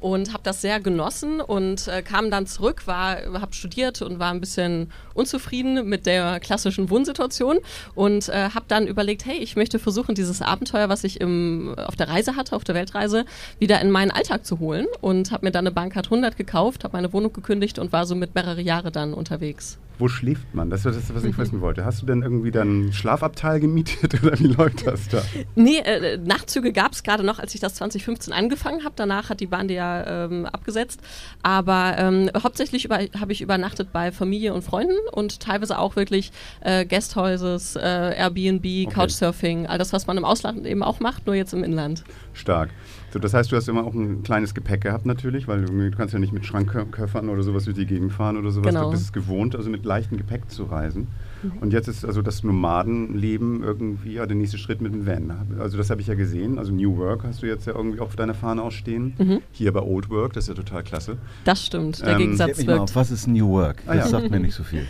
und 0.00 0.32
habe 0.32 0.42
das 0.44 0.62
sehr 0.62 0.80
genossen 0.80 1.40
und 1.40 1.88
äh, 1.88 2.02
kam 2.02 2.30
dann 2.30 2.46
zurück, 2.46 2.86
war, 2.86 3.18
habe 3.40 3.52
studiert 3.54 4.00
und 4.02 4.18
war 4.18 4.30
ein 4.32 4.40
bisschen 4.40 4.90
unzufrieden 5.14 5.88
mit 5.88 6.06
der 6.06 6.40
klassischen 6.40 6.88
Wohnsituation 6.90 7.58
und 7.94 8.28
äh, 8.28 8.50
habe 8.54 8.64
dann 8.68 8.86
überlegt, 8.86 9.26
hey, 9.26 9.36
ich 9.38 9.56
möchte 9.56 9.78
versuchen, 9.78 10.14
dieses 10.14 10.40
Abenteuer, 10.42 10.88
was 10.88 11.04
ich 11.04 11.20
im, 11.20 11.74
auf 11.76 11.96
der 11.96 12.08
Reise 12.08 12.36
hatte, 12.36 12.56
auf 12.56 12.64
der 12.64 12.74
Weltreise, 12.74 13.24
wieder 13.58 13.80
in 13.80 13.90
meinen 13.90 14.10
Alltag 14.10 14.46
zu 14.46 14.58
holen 14.58 14.86
und 15.00 15.32
habe 15.32 15.44
mir 15.46 15.50
dann 15.52 15.66
eine 15.66 15.74
Bahncard 15.74 16.06
100 16.06 16.36
gekauft, 16.36 16.84
habe 16.84 16.96
meine 16.96 17.12
Wohnung 17.12 17.32
gekündigt 17.32 17.78
und 17.78 17.92
war 17.92 18.06
so 18.06 18.14
mit 18.14 18.34
mehrere 18.34 18.60
Jahre 18.62 18.90
dann 18.90 19.12
unterwegs. 19.18 19.78
Wo 19.98 20.06
schläft 20.06 20.54
man? 20.54 20.70
Das 20.70 20.86
ist 20.86 20.96
das, 20.96 21.14
was 21.14 21.24
ich 21.24 21.36
wissen 21.38 21.60
wollte. 21.60 21.84
Hast 21.84 22.02
du 22.02 22.06
denn 22.06 22.22
irgendwie 22.22 22.50
dann 22.50 22.68
einen 22.68 22.92
Schlafabteil 22.92 23.58
gemietet 23.58 24.14
oder 24.22 24.38
wie 24.38 24.46
läuft 24.46 24.86
das 24.86 25.08
da? 25.08 25.22
Nee, 25.56 25.78
äh, 25.78 26.16
Nachtzüge 26.18 26.72
gab 26.72 26.92
es 26.92 27.02
gerade 27.02 27.24
noch, 27.24 27.38
als 27.38 27.54
ich 27.54 27.60
das 27.60 27.74
2015 27.74 28.32
angefangen 28.32 28.84
habe. 28.84 28.94
Danach 28.96 29.28
hat 29.28 29.40
die 29.40 29.46
Bahn 29.46 29.68
die 29.68 29.74
ja 29.74 30.24
ähm, 30.24 30.46
abgesetzt. 30.46 31.00
Aber 31.42 31.96
ähm, 31.98 32.30
hauptsächlich 32.42 32.88
habe 32.88 33.32
ich 33.32 33.40
übernachtet 33.40 33.92
bei 33.92 34.12
Familie 34.12 34.54
und 34.54 34.62
Freunden 34.62 34.96
und 35.12 35.40
teilweise 35.40 35.78
auch 35.78 35.96
wirklich 35.96 36.30
äh, 36.60 36.86
Guesthouses, 36.86 37.74
äh, 37.76 37.80
Airbnb, 37.80 38.92
Couchsurfing, 38.92 39.66
all 39.66 39.78
das, 39.78 39.92
was 39.92 40.06
man 40.06 40.16
im 40.16 40.24
Ausland 40.24 40.64
eben 40.64 40.82
auch 40.82 41.00
macht, 41.00 41.26
nur 41.26 41.34
jetzt 41.34 41.52
im 41.52 41.64
Inland. 41.64 42.04
Stark. 42.34 42.70
So, 43.10 43.18
das 43.18 43.32
heißt, 43.32 43.50
du 43.50 43.56
hast 43.56 43.66
immer 43.68 43.84
auch 43.84 43.94
ein 43.94 44.22
kleines 44.22 44.54
Gepäck 44.54 44.82
gehabt 44.82 45.06
natürlich, 45.06 45.48
weil 45.48 45.64
du 45.64 45.90
kannst 45.92 46.12
ja 46.12 46.20
nicht 46.20 46.32
mit 46.34 46.44
Schrankköffern 46.44 47.30
oder 47.30 47.42
sowas 47.42 47.64
durch 47.64 47.76
die 47.76 47.86
Gegend 47.86 48.12
fahren 48.12 48.36
oder 48.36 48.50
sowas. 48.50 48.68
Genau. 48.68 48.84
Du 48.84 48.90
bist 48.90 49.02
es 49.04 49.12
gewohnt, 49.14 49.56
also 49.56 49.70
mit 49.70 49.86
leichtem 49.86 50.18
Gepäck 50.18 50.50
zu 50.50 50.64
reisen. 50.64 51.06
Mhm. 51.42 51.52
Und 51.60 51.72
jetzt 51.72 51.88
ist 51.88 52.04
also 52.04 52.20
das 52.20 52.42
Nomadenleben 52.44 53.62
irgendwie 53.62 54.12
ja, 54.14 54.26
der 54.26 54.36
nächste 54.36 54.58
Schritt 54.58 54.80
mit 54.80 54.92
dem 54.92 55.06
Van. 55.06 55.32
Also 55.58 55.78
das 55.78 55.88
habe 55.90 56.00
ich 56.00 56.06
ja 56.06 56.14
gesehen. 56.14 56.58
Also 56.58 56.72
New 56.72 56.96
Work 56.98 57.24
hast 57.24 57.42
du 57.42 57.46
jetzt 57.46 57.66
ja 57.66 57.74
irgendwie 57.74 58.00
auf 58.00 58.14
deiner 58.16 58.34
Fahne 58.34 58.62
ausstehen. 58.62 59.14
Mhm. 59.18 59.38
Hier 59.52 59.72
bei 59.72 59.80
Old 59.80 60.10
Work, 60.10 60.34
das 60.34 60.44
ist 60.44 60.48
ja 60.48 60.62
total 60.62 60.82
klasse. 60.82 61.16
Das 61.44 61.64
stimmt, 61.64 62.00
der 62.02 62.08
Ähm, 62.12 62.18
Gegensatz 62.18 62.58
wirkt. 62.66 62.80
auf, 62.80 62.94
was 62.96 63.10
ist 63.10 63.26
New 63.26 63.48
Work? 63.48 63.82
Ah, 63.86 63.94
Das 63.94 64.10
ja. 64.10 64.18
sagt 64.20 64.30
mir 64.30 64.40
nicht 64.40 64.54
so 64.54 64.62
viel. 64.64 64.86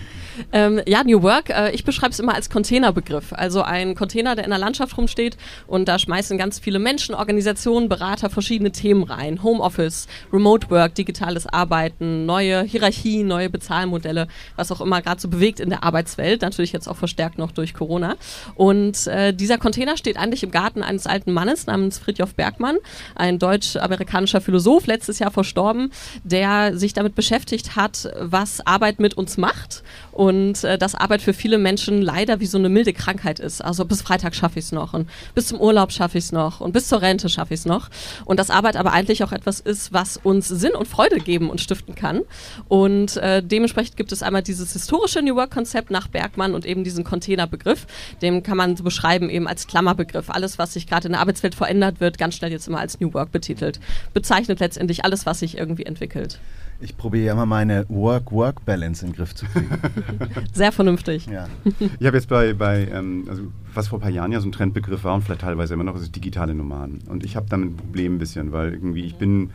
Ähm, 0.53 0.81
ja, 0.87 1.03
New 1.05 1.22
Work, 1.22 1.51
äh, 1.51 1.70
ich 1.72 1.85
beschreibe 1.85 2.12
es 2.12 2.18
immer 2.18 2.35
als 2.35 2.51
Containerbegriff. 2.51 3.33
Also 3.33 3.62
ein 3.62 3.94
Container, 3.94 4.35
der 4.35 4.44
in 4.44 4.51
der 4.51 4.59
Landschaft 4.59 4.96
rumsteht 4.96 5.37
und 5.66 5.88
da 5.88 5.98
schmeißen 5.98 6.38
ganz 6.38 6.59
viele 6.59 6.79
Menschen, 6.79 7.14
Organisationen, 7.14 7.88
Berater 7.88 8.31
verschiedene 8.31 8.72
Themen 8.72 9.03
rein. 9.03 9.42
Homeoffice, 9.42 10.07
Remote 10.33 10.70
Work, 10.70 10.94
digitales 10.94 11.46
Arbeiten, 11.46 12.27
neue 12.27 12.62
Hierarchien, 12.62 13.27
neue 13.27 13.51
Bezahlmodelle, 13.51 14.29
was 14.57 14.70
auch 14.72 14.81
immer 14.81 15.03
gerade 15.03 15.20
so 15.20 15.29
bewegt 15.29 15.61
in 15.61 15.70
der 15.70 15.85
Arbeitswelt. 15.85 16.42
Natürlich 16.42 16.72
jetzt 16.72 16.88
auch 16.88 16.96
verstärkt 16.96 17.38
noch 17.38 17.53
durch 17.53 17.74
Corona. 17.74 18.16
Und 18.55 19.07
äh, 19.07 19.33
dieser 19.33 19.59
Container 19.59 19.96
steht 19.96 20.16
eigentlich 20.16 20.42
im 20.42 20.51
Garten 20.51 20.83
eines 20.83 21.07
alten 21.07 21.33
Mannes 21.33 21.66
namens 21.66 21.98
Fridtjof 21.98 22.35
Bergmann, 22.35 22.77
ein 23.14 23.38
deutsch-amerikanischer 23.38 24.40
Philosoph, 24.40 24.87
letztes 24.87 25.18
Jahr 25.18 25.31
verstorben, 25.31 25.90
der 26.24 26.77
sich 26.77 26.92
damit 26.92 27.14
beschäftigt 27.14 27.77
hat, 27.77 28.11
was 28.18 28.64
Arbeit 28.66 29.01
mit 29.01 29.14
uns 29.14 29.37
macht 29.37 29.83
und 30.12 30.28
äh, 30.64 30.79
dass 30.79 30.95
Arbeit 30.95 31.23
für 31.23 31.33
viele 31.33 31.59
Menschen 31.59 32.03
leider 32.03 32.41
wie 32.41 32.47
so 32.47 32.59
eine 32.59 32.69
milde 32.69 32.93
Krankheit 32.93 33.38
ist. 33.41 33.64
Also 33.64 33.85
bis 33.85 34.03
Freitag 34.03 34.35
schaffe 34.35 34.59
ich 34.59 34.67
es 34.67 34.73
noch 34.73 34.95
und 34.95 35.09
bis 35.35 35.49
zum 35.49 35.61
Urlaub 35.61 35.93
schaffe 35.93 36.19
ich 36.19 36.25
es 36.25 36.33
noch 36.33 36.61
und 36.61 36.73
bis 36.73 36.88
zur 36.88 37.03
Rente 37.03 37.29
schaffe 37.29 37.55
ich 37.55 37.61
es 37.61 37.67
noch. 37.67 37.88
Und 38.25 38.38
dass 38.38 38.51
Arbeit 38.51 38.77
aber 38.77 38.93
eigentlich 38.93 39.25
auch 39.25 39.33
etwas 39.33 39.61
ist, 39.61 39.93
was 39.93 40.17
uns 40.17 40.49
Sinn 40.49 40.73
und 40.73 40.87
Freude 40.88 41.19
geben 41.19 41.51
und 41.51 41.61
stiften 41.61 41.95
kann. 41.95 42.23
Und 42.69 43.17
äh, 43.17 43.43
dementsprechend 43.43 43.97
gibt 43.97 44.12
es 44.12 44.23
einmal 44.23 44.43
dieses 44.43 44.73
historische 44.73 45.23
New 45.23 45.37
Work-Konzept 45.37 45.91
nach 45.91 46.09
Bergmann 46.09 46.55
und 46.55 46.67
eben 46.67 46.85
diesen 46.85 47.05
Containerbegriff. 47.05 47.87
Den 48.23 48.43
kann 48.43 48.57
man 48.57 48.77
so 48.77 48.85
beschreiben 48.85 49.31
eben 49.31 49.47
als 49.49 49.67
Klammerbegriff. 49.67 50.31
Alles, 50.31 50.59
was 50.59 50.75
sich 50.75 50.87
gerade 50.87 51.07
in 51.07 51.12
der 51.12 51.21
Arbeitswelt 51.21 51.55
verändert, 51.55 52.01
wird 52.01 52.19
ganz 52.19 52.35
schnell 52.35 52.51
jetzt 52.51 52.69
immer 52.69 52.81
als 52.81 53.01
New 53.01 53.12
Work 53.14 53.33
betitelt. 53.33 53.81
Bezeichnet 54.14 54.61
letztendlich 54.61 55.05
alles, 55.05 55.27
was 55.27 55.41
sich 55.41 55.57
irgendwie 55.57 55.87
entwickelt. 55.87 56.38
Ich 56.81 56.97
probiere 56.97 57.27
ja 57.27 57.33
immer 57.33 57.47
meine 57.47 57.85
Work-Work-Balance 57.88 59.05
in 59.05 59.11
den 59.11 59.17
Griff 59.17 59.35
zu 59.35 59.47
kriegen. 59.47 59.69
Sehr 60.53 60.71
vernünftig. 60.71 61.27
ja. 61.27 61.49
Ich 61.99 62.07
habe 62.07 62.17
jetzt 62.17 62.29
bei, 62.29 62.53
bei 62.55 62.87
ähm, 62.93 63.25
also 63.29 63.43
was 63.75 63.88
vor 63.88 63.99
ein 63.99 64.03
paar 64.03 64.11
Jahren 64.11 64.31
ja 64.31 64.41
so 64.41 64.49
ein 64.49 64.53
Trendbegriff 64.53 65.05
war 65.05 65.14
und 65.14 65.23
vielleicht 65.23 65.41
teilweise 65.41 65.75
immer 65.75 65.85
noch, 65.85 65.97
ist 65.97 66.14
digitale 66.14 66.55
Nomaden. 66.55 67.01
Und 67.09 67.25
ich 67.25 67.37
habe 67.37 67.47
damit 67.49 67.71
ein 67.71 67.77
Problem 67.77 68.14
ein 68.14 68.19
bisschen, 68.19 68.53
weil 68.53 68.73
irgendwie 68.73 69.05
ich 69.05 69.17
bin, 69.17 69.51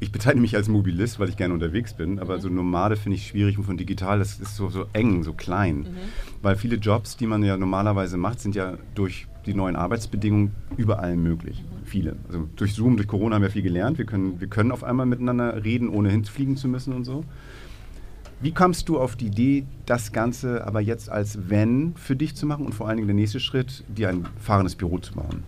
ich 0.00 0.12
bezeichne 0.12 0.40
mich 0.40 0.56
als 0.56 0.68
Mobilist, 0.68 1.18
weil 1.18 1.28
ich 1.28 1.36
gerne 1.36 1.54
unterwegs 1.54 1.94
bin, 1.94 2.18
aber 2.18 2.38
so 2.38 2.48
Nomade 2.48 2.96
finde 2.96 3.16
ich 3.16 3.28
schwierig 3.28 3.58
und 3.58 3.64
von 3.64 3.76
digital, 3.76 4.18
das 4.18 4.38
ist 4.40 4.56
so, 4.56 4.68
so 4.68 4.86
eng, 4.92 5.22
so 5.22 5.32
klein. 5.32 5.86
Weil 6.42 6.56
viele 6.56 6.76
Jobs, 6.76 7.16
die 7.16 7.26
man 7.26 7.42
ja 7.42 7.56
normalerweise 7.56 8.16
macht, 8.16 8.40
sind 8.40 8.54
ja 8.54 8.78
durch 8.94 9.26
die 9.46 9.54
neuen 9.54 9.76
Arbeitsbedingungen 9.76 10.52
überall 10.76 11.16
möglich. 11.16 11.64
Viele. 11.84 12.16
Also 12.26 12.48
durch 12.56 12.74
Zoom, 12.74 12.96
durch 12.96 13.08
Corona 13.08 13.36
haben 13.36 13.42
wir 13.42 13.50
viel 13.50 13.62
gelernt. 13.62 13.98
Wir 13.98 14.04
können, 14.04 14.40
wir 14.40 14.48
können 14.48 14.72
auf 14.72 14.84
einmal 14.84 15.06
miteinander 15.06 15.64
reden, 15.64 15.88
ohne 15.88 16.10
hinfliegen 16.10 16.56
zu 16.56 16.68
müssen 16.68 16.92
und 16.92 17.04
so. 17.04 17.24
Wie 18.40 18.52
kamst 18.52 18.88
du 18.88 19.00
auf 19.00 19.16
die 19.16 19.26
Idee, 19.26 19.66
das 19.84 20.12
Ganze 20.12 20.64
aber 20.64 20.80
jetzt 20.80 21.10
als 21.10 21.50
Wenn 21.50 21.94
für 21.96 22.14
dich 22.14 22.36
zu 22.36 22.46
machen 22.46 22.66
und 22.66 22.72
vor 22.72 22.86
allen 22.86 22.98
Dingen 22.98 23.08
der 23.08 23.16
nächste 23.16 23.40
Schritt, 23.40 23.84
dir 23.88 24.10
ein 24.10 24.26
fahrendes 24.38 24.76
Büro 24.76 24.98
zu 24.98 25.14
bauen? 25.14 25.42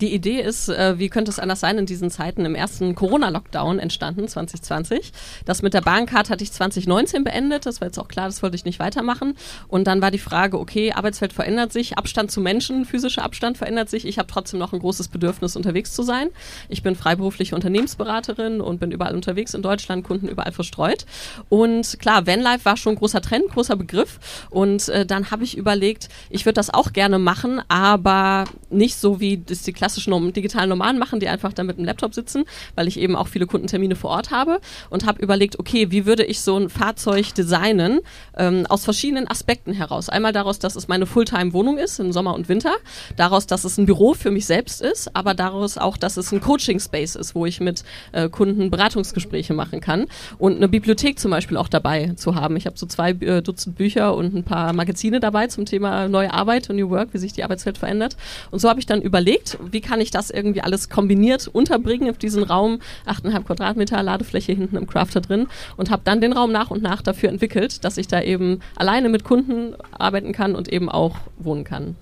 Die 0.00 0.14
Idee 0.14 0.40
ist, 0.40 0.68
äh, 0.68 0.98
wie 0.98 1.08
könnte 1.08 1.30
es 1.30 1.38
anders 1.38 1.60
sein, 1.60 1.78
in 1.78 1.86
diesen 1.86 2.10
Zeiten 2.10 2.44
im 2.44 2.54
ersten 2.54 2.94
Corona-Lockdown 2.94 3.78
entstanden, 3.78 4.28
2020. 4.28 5.12
Das 5.44 5.62
mit 5.62 5.74
der 5.74 5.80
Bahncard 5.80 6.30
hatte 6.30 6.44
ich 6.44 6.52
2019 6.52 7.24
beendet. 7.24 7.66
Das 7.66 7.80
war 7.80 7.88
jetzt 7.88 7.98
auch 7.98 8.08
klar, 8.08 8.26
das 8.26 8.42
wollte 8.42 8.56
ich 8.56 8.64
nicht 8.64 8.78
weitermachen. 8.78 9.36
Und 9.68 9.86
dann 9.86 10.00
war 10.02 10.10
die 10.10 10.18
Frage, 10.18 10.58
okay, 10.58 10.92
Arbeitswelt 10.92 11.32
verändert 11.32 11.72
sich, 11.72 11.98
Abstand 11.98 12.30
zu 12.30 12.40
Menschen, 12.40 12.84
physischer 12.84 13.22
Abstand 13.22 13.58
verändert 13.58 13.90
sich. 13.90 14.06
Ich 14.06 14.18
habe 14.18 14.28
trotzdem 14.30 14.58
noch 14.58 14.72
ein 14.72 14.78
großes 14.78 15.08
Bedürfnis, 15.08 15.56
unterwegs 15.56 15.92
zu 15.92 16.02
sein. 16.02 16.28
Ich 16.68 16.82
bin 16.82 16.94
freiberufliche 16.94 17.54
Unternehmensberaterin 17.54 18.60
und 18.60 18.80
bin 18.80 18.90
überall 18.90 19.14
unterwegs 19.14 19.54
in 19.54 19.62
Deutschland, 19.62 20.04
Kunden 20.04 20.28
überall 20.28 20.52
verstreut. 20.52 21.06
Und 21.48 21.98
klar, 21.98 22.26
Vanlife 22.26 22.64
war 22.64 22.76
schon 22.76 22.94
ein 22.94 22.98
großer 22.98 23.20
Trend, 23.20 23.48
großer 23.48 23.76
Begriff. 23.76 24.18
Und 24.50 24.88
äh, 24.88 25.06
dann 25.06 25.30
habe 25.30 25.44
ich 25.44 25.56
überlegt, 25.56 26.08
ich 26.30 26.44
würde 26.44 26.54
das 26.54 26.72
auch 26.72 26.92
gerne 26.92 27.18
machen, 27.18 27.60
aber 27.68 28.44
nicht 28.70 28.96
so 28.96 29.20
wie 29.20 29.38
das 29.38 29.62
die 29.62 29.72
klassischen 29.78 30.32
digitalen 30.32 30.68
Nomaden 30.68 30.98
machen, 30.98 31.20
die 31.20 31.28
einfach 31.28 31.52
da 31.52 31.62
mit 31.62 31.78
dem 31.78 31.84
Laptop 31.84 32.14
sitzen, 32.14 32.44
weil 32.74 32.88
ich 32.88 32.98
eben 32.98 33.16
auch 33.16 33.28
viele 33.28 33.46
Kundentermine 33.46 33.96
vor 33.96 34.10
Ort 34.10 34.30
habe 34.30 34.60
und 34.90 35.06
habe 35.06 35.22
überlegt, 35.22 35.58
okay, 35.58 35.90
wie 35.90 36.04
würde 36.04 36.24
ich 36.24 36.40
so 36.40 36.56
ein 36.58 36.68
Fahrzeug 36.68 37.34
designen 37.34 38.00
ähm, 38.36 38.66
aus 38.68 38.84
verschiedenen 38.84 39.28
Aspekten 39.28 39.72
heraus. 39.72 40.08
Einmal 40.08 40.32
daraus, 40.32 40.58
dass 40.58 40.76
es 40.76 40.88
meine 40.88 41.06
Fulltime-Wohnung 41.06 41.78
ist 41.78 41.98
im 42.00 42.12
Sommer 42.12 42.34
und 42.34 42.48
Winter, 42.48 42.74
daraus, 43.16 43.46
dass 43.46 43.64
es 43.64 43.78
ein 43.78 43.86
Büro 43.86 44.14
für 44.14 44.30
mich 44.30 44.46
selbst 44.46 44.82
ist, 44.82 45.14
aber 45.14 45.34
daraus 45.34 45.78
auch, 45.78 45.96
dass 45.96 46.16
es 46.16 46.32
ein 46.32 46.40
Coaching-Space 46.40 47.14
ist, 47.14 47.34
wo 47.34 47.46
ich 47.46 47.60
mit 47.60 47.84
äh, 48.12 48.28
Kunden 48.28 48.70
Beratungsgespräche 48.70 49.54
machen 49.54 49.80
kann 49.80 50.06
und 50.38 50.56
eine 50.56 50.68
Bibliothek 50.68 51.18
zum 51.18 51.30
Beispiel 51.30 51.56
auch 51.56 51.68
dabei 51.68 52.12
zu 52.16 52.34
haben. 52.34 52.56
Ich 52.56 52.66
habe 52.66 52.76
so 52.76 52.86
zwei 52.86 53.10
äh, 53.10 53.42
Dutzend 53.42 53.76
Bücher 53.76 54.14
und 54.14 54.34
ein 54.34 54.44
paar 54.44 54.72
Magazine 54.72 55.20
dabei 55.20 55.46
zum 55.46 55.64
Thema 55.64 56.08
neue 56.08 56.32
Arbeit 56.32 56.68
und 56.68 56.76
New 56.76 56.90
Work, 56.90 57.10
wie 57.12 57.18
sich 57.18 57.32
die 57.32 57.44
Arbeitswelt 57.44 57.78
verändert. 57.78 58.16
Und 58.50 58.58
so 58.58 58.68
habe 58.68 58.80
ich 58.80 58.86
dann 58.86 59.00
überlegt, 59.00 59.58
wie 59.72 59.80
kann 59.80 60.00
ich 60.00 60.10
das 60.10 60.30
irgendwie 60.30 60.60
alles 60.60 60.88
kombiniert 60.88 61.48
unterbringen 61.48 62.10
auf 62.10 62.18
diesen 62.18 62.42
Raum, 62.42 62.80
8,5 63.06 63.42
Quadratmeter 63.44 64.02
Ladefläche 64.02 64.52
hinten 64.52 64.76
im 64.76 64.86
Crafter 64.86 65.20
drin 65.20 65.46
und 65.76 65.90
habe 65.90 66.02
dann 66.04 66.20
den 66.20 66.32
Raum 66.32 66.52
nach 66.52 66.70
und 66.70 66.82
nach 66.82 67.02
dafür 67.02 67.28
entwickelt, 67.28 67.84
dass 67.84 67.98
ich 67.98 68.08
da 68.08 68.20
eben 68.20 68.60
alleine 68.76 69.08
mit 69.08 69.24
Kunden 69.24 69.74
arbeiten 69.92 70.32
kann 70.32 70.54
und 70.54 70.68
eben 70.68 70.88
auch 70.88 71.16
wohnen 71.38 71.64
kann. 71.64 71.96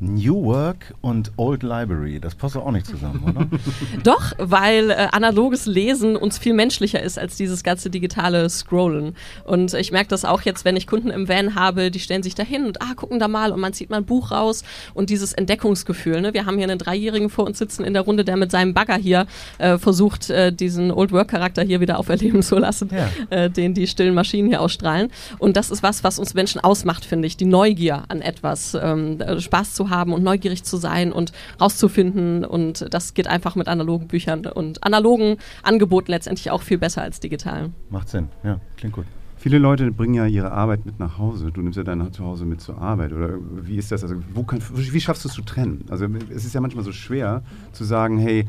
New 0.00 0.44
Work 0.44 0.94
und 1.02 1.30
Old 1.36 1.62
Library, 1.62 2.20
das 2.20 2.34
passt 2.34 2.56
doch 2.56 2.64
auch 2.64 2.70
nicht 2.70 2.86
zusammen, 2.86 3.22
oder? 3.22 3.46
Doch, 4.02 4.32
weil 4.38 4.90
äh, 4.90 5.08
analoges 5.12 5.66
Lesen 5.66 6.16
uns 6.16 6.38
viel 6.38 6.54
menschlicher 6.54 7.02
ist 7.02 7.18
als 7.18 7.36
dieses 7.36 7.62
ganze 7.62 7.90
digitale 7.90 8.48
Scrollen. 8.48 9.14
Und 9.44 9.74
ich 9.74 9.92
merke 9.92 10.08
das 10.08 10.24
auch 10.24 10.40
jetzt, 10.42 10.64
wenn 10.64 10.76
ich 10.76 10.86
Kunden 10.86 11.10
im 11.10 11.28
Van 11.28 11.54
habe, 11.54 11.90
die 11.90 12.00
stellen 12.00 12.22
sich 12.22 12.34
da 12.34 12.42
hin 12.42 12.64
und 12.64 12.80
ah, 12.80 12.94
gucken 12.96 13.18
da 13.18 13.28
mal 13.28 13.52
und 13.52 13.60
man 13.60 13.74
zieht 13.74 13.90
mal 13.90 13.98
ein 13.98 14.06
Buch 14.06 14.30
raus 14.30 14.64
und 14.94 15.10
dieses 15.10 15.34
Entdeckungsgefühl. 15.34 16.22
Ne? 16.22 16.32
Wir 16.32 16.46
haben 16.46 16.56
hier 16.56 16.64
einen 16.64 16.78
Dreijährigen 16.78 17.28
vor 17.28 17.44
uns 17.46 17.58
sitzen 17.58 17.84
in 17.84 17.92
der 17.92 18.02
Runde, 18.02 18.24
der 18.24 18.36
mit 18.38 18.50
seinem 18.50 18.72
Bagger 18.72 18.96
hier 18.96 19.26
äh, 19.58 19.76
versucht, 19.76 20.30
äh, 20.30 20.50
diesen 20.50 20.90
Old 20.92 21.12
Work-Charakter 21.12 21.62
hier 21.62 21.80
wieder 21.80 21.98
auferleben 21.98 22.42
zu 22.42 22.56
lassen, 22.56 22.88
Ja. 22.90 23.08
äh, 23.36 23.50
den 23.50 23.74
die 23.74 23.86
stillen 23.86 24.14
Maschinen 24.14 24.48
hier 24.48 24.62
ausstrahlen. 24.62 25.10
Und 25.38 25.58
das 25.58 25.70
ist 25.70 25.82
was, 25.82 26.02
was 26.04 26.18
uns 26.18 26.32
Menschen 26.32 26.60
ausmacht, 26.62 27.04
finde 27.04 27.26
ich. 27.26 27.36
Die 27.36 27.44
Neugier 27.44 28.04
an 28.08 28.22
etwas, 28.22 28.74
ähm, 28.80 29.20
äh, 29.20 29.38
Spaß 29.38 29.74
zu 29.74 29.89
haben 29.90 30.12
und 30.12 30.22
neugierig 30.22 30.64
zu 30.64 30.76
sein 30.76 31.12
und 31.12 31.32
rauszufinden. 31.60 32.44
Und 32.44 32.86
das 32.90 33.14
geht 33.14 33.26
einfach 33.26 33.54
mit 33.56 33.68
analogen 33.68 34.08
Büchern 34.08 34.46
und 34.46 34.82
analogen 34.82 35.36
Angeboten 35.62 36.10
letztendlich 36.10 36.50
auch 36.50 36.62
viel 36.62 36.78
besser 36.78 37.02
als 37.02 37.20
digital. 37.20 37.70
Macht 37.90 38.08
Sinn, 38.08 38.28
ja, 38.42 38.60
klingt 38.76 38.94
gut. 38.94 39.06
Viele 39.40 39.56
Leute 39.56 39.90
bringen 39.90 40.12
ja 40.12 40.26
ihre 40.26 40.52
Arbeit 40.52 40.84
mit 40.84 41.00
nach 41.00 41.16
Hause. 41.16 41.50
Du 41.50 41.62
nimmst 41.62 41.78
ja 41.78 41.82
dein 41.82 42.12
Zuhause 42.12 42.44
mit 42.44 42.60
zur 42.60 42.76
Arbeit. 42.76 43.14
Oder 43.14 43.38
wie 43.62 43.78
ist 43.78 43.90
das? 43.90 44.02
Also, 44.02 44.16
wo 44.34 44.42
kann, 44.42 44.60
wie 44.74 45.00
schaffst 45.00 45.24
du 45.24 45.28
es 45.28 45.34
zu 45.34 45.40
trennen? 45.40 45.86
Also, 45.88 46.06
es 46.28 46.44
ist 46.44 46.54
ja 46.54 46.60
manchmal 46.60 46.84
so 46.84 46.92
schwer 46.92 47.42
zu 47.72 47.84
sagen, 47.84 48.18
hey, 48.18 48.46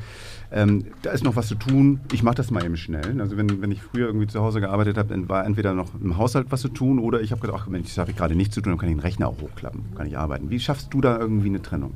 ähm, 0.51 0.83
da 1.01 1.11
ist 1.11 1.23
noch 1.23 1.37
was 1.37 1.47
zu 1.47 1.55
tun, 1.55 2.01
ich 2.11 2.23
mache 2.23 2.35
das 2.35 2.51
mal 2.51 2.65
eben 2.65 2.75
schnell. 2.75 3.21
Also, 3.21 3.37
wenn, 3.37 3.61
wenn 3.61 3.71
ich 3.71 3.81
früher 3.81 4.07
irgendwie 4.07 4.27
zu 4.27 4.41
Hause 4.41 4.59
gearbeitet 4.59 4.97
habe, 4.97 5.07
dann 5.07 5.29
war 5.29 5.45
entweder 5.45 5.73
noch 5.73 5.93
im 5.95 6.17
Haushalt 6.17 6.47
was 6.49 6.59
zu 6.59 6.67
tun 6.67 6.99
oder 6.99 7.21
ich 7.21 7.31
habe 7.31 7.39
gedacht, 7.39 7.61
ach 7.63 7.67
Mensch, 7.69 7.87
das 7.87 7.97
habe 7.97 8.11
ich 8.11 8.17
gerade 8.17 8.35
nichts 8.35 8.55
zu 8.55 8.59
tun, 8.59 8.73
dann 8.73 8.77
kann 8.77 8.89
ich 8.89 8.95
den 8.95 9.01
Rechner 9.01 9.29
auch 9.29 9.39
hochklappen, 9.39 9.95
kann 9.95 10.07
ich 10.07 10.17
arbeiten. 10.17 10.49
Wie 10.49 10.59
schaffst 10.59 10.93
du 10.93 10.99
da 10.99 11.17
irgendwie 11.17 11.47
eine 11.47 11.61
Trennung? 11.61 11.93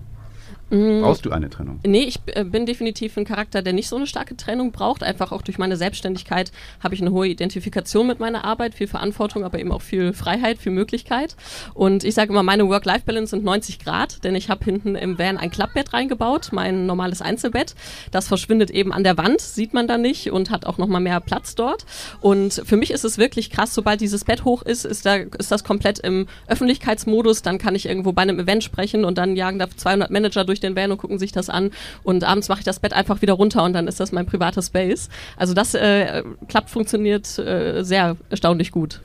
Brauchst 0.70 1.26
du 1.26 1.32
eine 1.32 1.50
Trennung? 1.50 1.80
Nee, 1.86 2.04
ich 2.04 2.20
äh, 2.26 2.44
bin 2.44 2.66
definitiv 2.66 3.16
ein 3.18 3.26
Charakter, 3.26 3.62
der 3.62 3.74
nicht 3.74 3.88
so 3.88 3.98
eine 3.98 4.08
starke 4.08 4.36
Trennung 4.36 4.72
braucht. 4.72 5.04
Einfach 5.04 5.32
auch 5.32 5.44
durch 5.44 5.58
meine 5.58 5.78
Selbstständigkeit 5.78 6.52
habe 6.84 6.96
ich 6.96 7.02
eine 7.02 7.12
hohe 7.12 7.28
Identifikation 7.28 8.08
mit 8.08 8.20
meiner 8.20 8.44
Arbeit, 8.46 8.74
viel 8.74 8.88
Verantwortung, 8.88 9.44
aber 9.44 9.60
eben 9.60 9.72
auch 9.72 9.82
viel 9.82 10.14
Freiheit, 10.14 10.58
viel 10.58 10.72
Möglichkeit. 10.72 11.36
Und 11.74 12.04
ich 12.04 12.16
sage 12.16 12.32
immer, 12.32 12.44
meine 12.44 12.68
Work-Life-Balance 12.68 13.32
sind 13.32 13.44
90 13.44 13.80
Grad, 13.80 14.24
denn 14.24 14.36
ich 14.36 14.50
habe 14.50 14.66
hinten 14.66 14.96
im 14.96 15.20
Van 15.20 15.38
ein 15.38 15.52
Klappbett 15.52 15.94
reingebaut, 15.94 16.50
mein 16.52 16.86
normales 16.88 17.22
Einzelbett. 17.22 17.76
Das 18.12 18.28
verschwindet 18.28 18.72
eben 18.72 18.92
an 18.92 19.04
der 19.04 19.18
Wand, 19.18 19.42
sieht 19.42 19.74
man 19.74 19.88
da 19.88 19.98
nicht 19.98 20.32
und 20.32 20.50
hat 20.50 20.66
auch 20.66 20.78
nochmal 20.78 21.02
mehr 21.02 21.20
Platz 21.20 21.56
dort. 21.56 21.86
Und 22.22 22.62
für 22.66 22.78
mich 22.78 22.92
ist 22.92 23.06
es 23.06 23.18
wirklich 23.18 23.52
krass, 23.52 23.74
sobald 23.74 24.02
dieses 24.02 24.26
Bett 24.26 24.44
hoch 24.44 24.64
ist, 24.64 24.86
ist, 24.86 25.06
da, 25.06 25.16
ist 25.16 25.52
das 25.52 25.64
komplett 25.64 26.00
im 26.00 26.28
Öffentlichkeitsmodus. 26.48 27.44
Dann 27.44 27.60
kann 27.60 27.76
ich 27.76 27.86
irgendwo 27.86 28.12
bei 28.12 28.24
einem 28.24 28.40
Event 28.40 28.64
sprechen 28.64 29.06
und 29.06 29.18
dann 29.18 29.36
jagen 29.36 29.60
da 29.60 29.70
200 29.70 30.10
Manager 30.10 30.44
durch 30.44 30.55
den 30.60 30.76
Van 30.76 30.92
und 30.92 30.98
gucken 30.98 31.20
sich 31.20 31.32
das 31.32 31.50
an. 31.50 31.72
Und 32.04 32.24
abends 32.24 32.50
mache 32.50 32.60
ich 32.60 32.66
das 32.66 32.80
Bett 32.80 32.94
einfach 32.94 33.22
wieder 33.22 33.34
runter 33.34 33.64
und 33.64 33.74
dann 33.74 33.88
ist 33.88 34.00
das 34.00 34.12
mein 34.12 34.26
privater 34.26 34.62
Space. 34.62 35.10
Also 35.38 35.54
das 35.54 35.74
äh, 35.74 36.24
klappt, 36.48 36.70
funktioniert 36.70 37.38
äh, 37.40 37.84
sehr 37.84 38.18
erstaunlich 38.30 38.72
gut. 38.72 39.02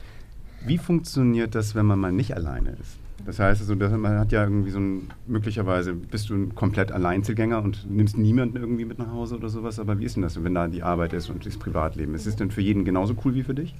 Wie 0.65 0.77
funktioniert 0.77 1.55
das, 1.55 1.73
wenn 1.75 1.85
man 1.85 1.99
mal 1.99 2.11
nicht 2.11 2.35
alleine 2.35 2.71
ist? 2.79 3.00
Das 3.25 3.39
heißt, 3.39 3.61
also, 3.61 3.75
man 3.75 4.19
hat 4.19 4.31
ja 4.31 4.43
irgendwie 4.43 4.71
so 4.71 4.79
ein, 4.79 5.09
möglicherweise 5.27 5.93
bist 5.93 6.29
du 6.29 6.35
ein 6.35 6.55
komplett 6.55 6.91
Alleinzelgänger 6.91 7.61
und 7.61 7.89
nimmst 7.89 8.17
niemanden 8.17 8.57
irgendwie 8.57 8.85
mit 8.85 8.99
nach 8.99 9.11
Hause 9.11 9.35
oder 9.35 9.49
sowas, 9.49 9.79
aber 9.79 9.99
wie 9.99 10.05
ist 10.05 10.15
denn 10.15 10.23
das, 10.23 10.43
wenn 10.43 10.53
da 10.53 10.67
die 10.67 10.83
Arbeit 10.83 11.13
ist 11.13 11.29
und 11.29 11.45
das 11.45 11.57
Privatleben? 11.57 12.15
Ist 12.15 12.25
es 12.25 12.35
denn 12.35 12.51
für 12.51 12.61
jeden 12.61 12.85
genauso 12.85 13.15
cool 13.23 13.35
wie 13.35 13.43
für 13.43 13.53
dich? 13.53 13.73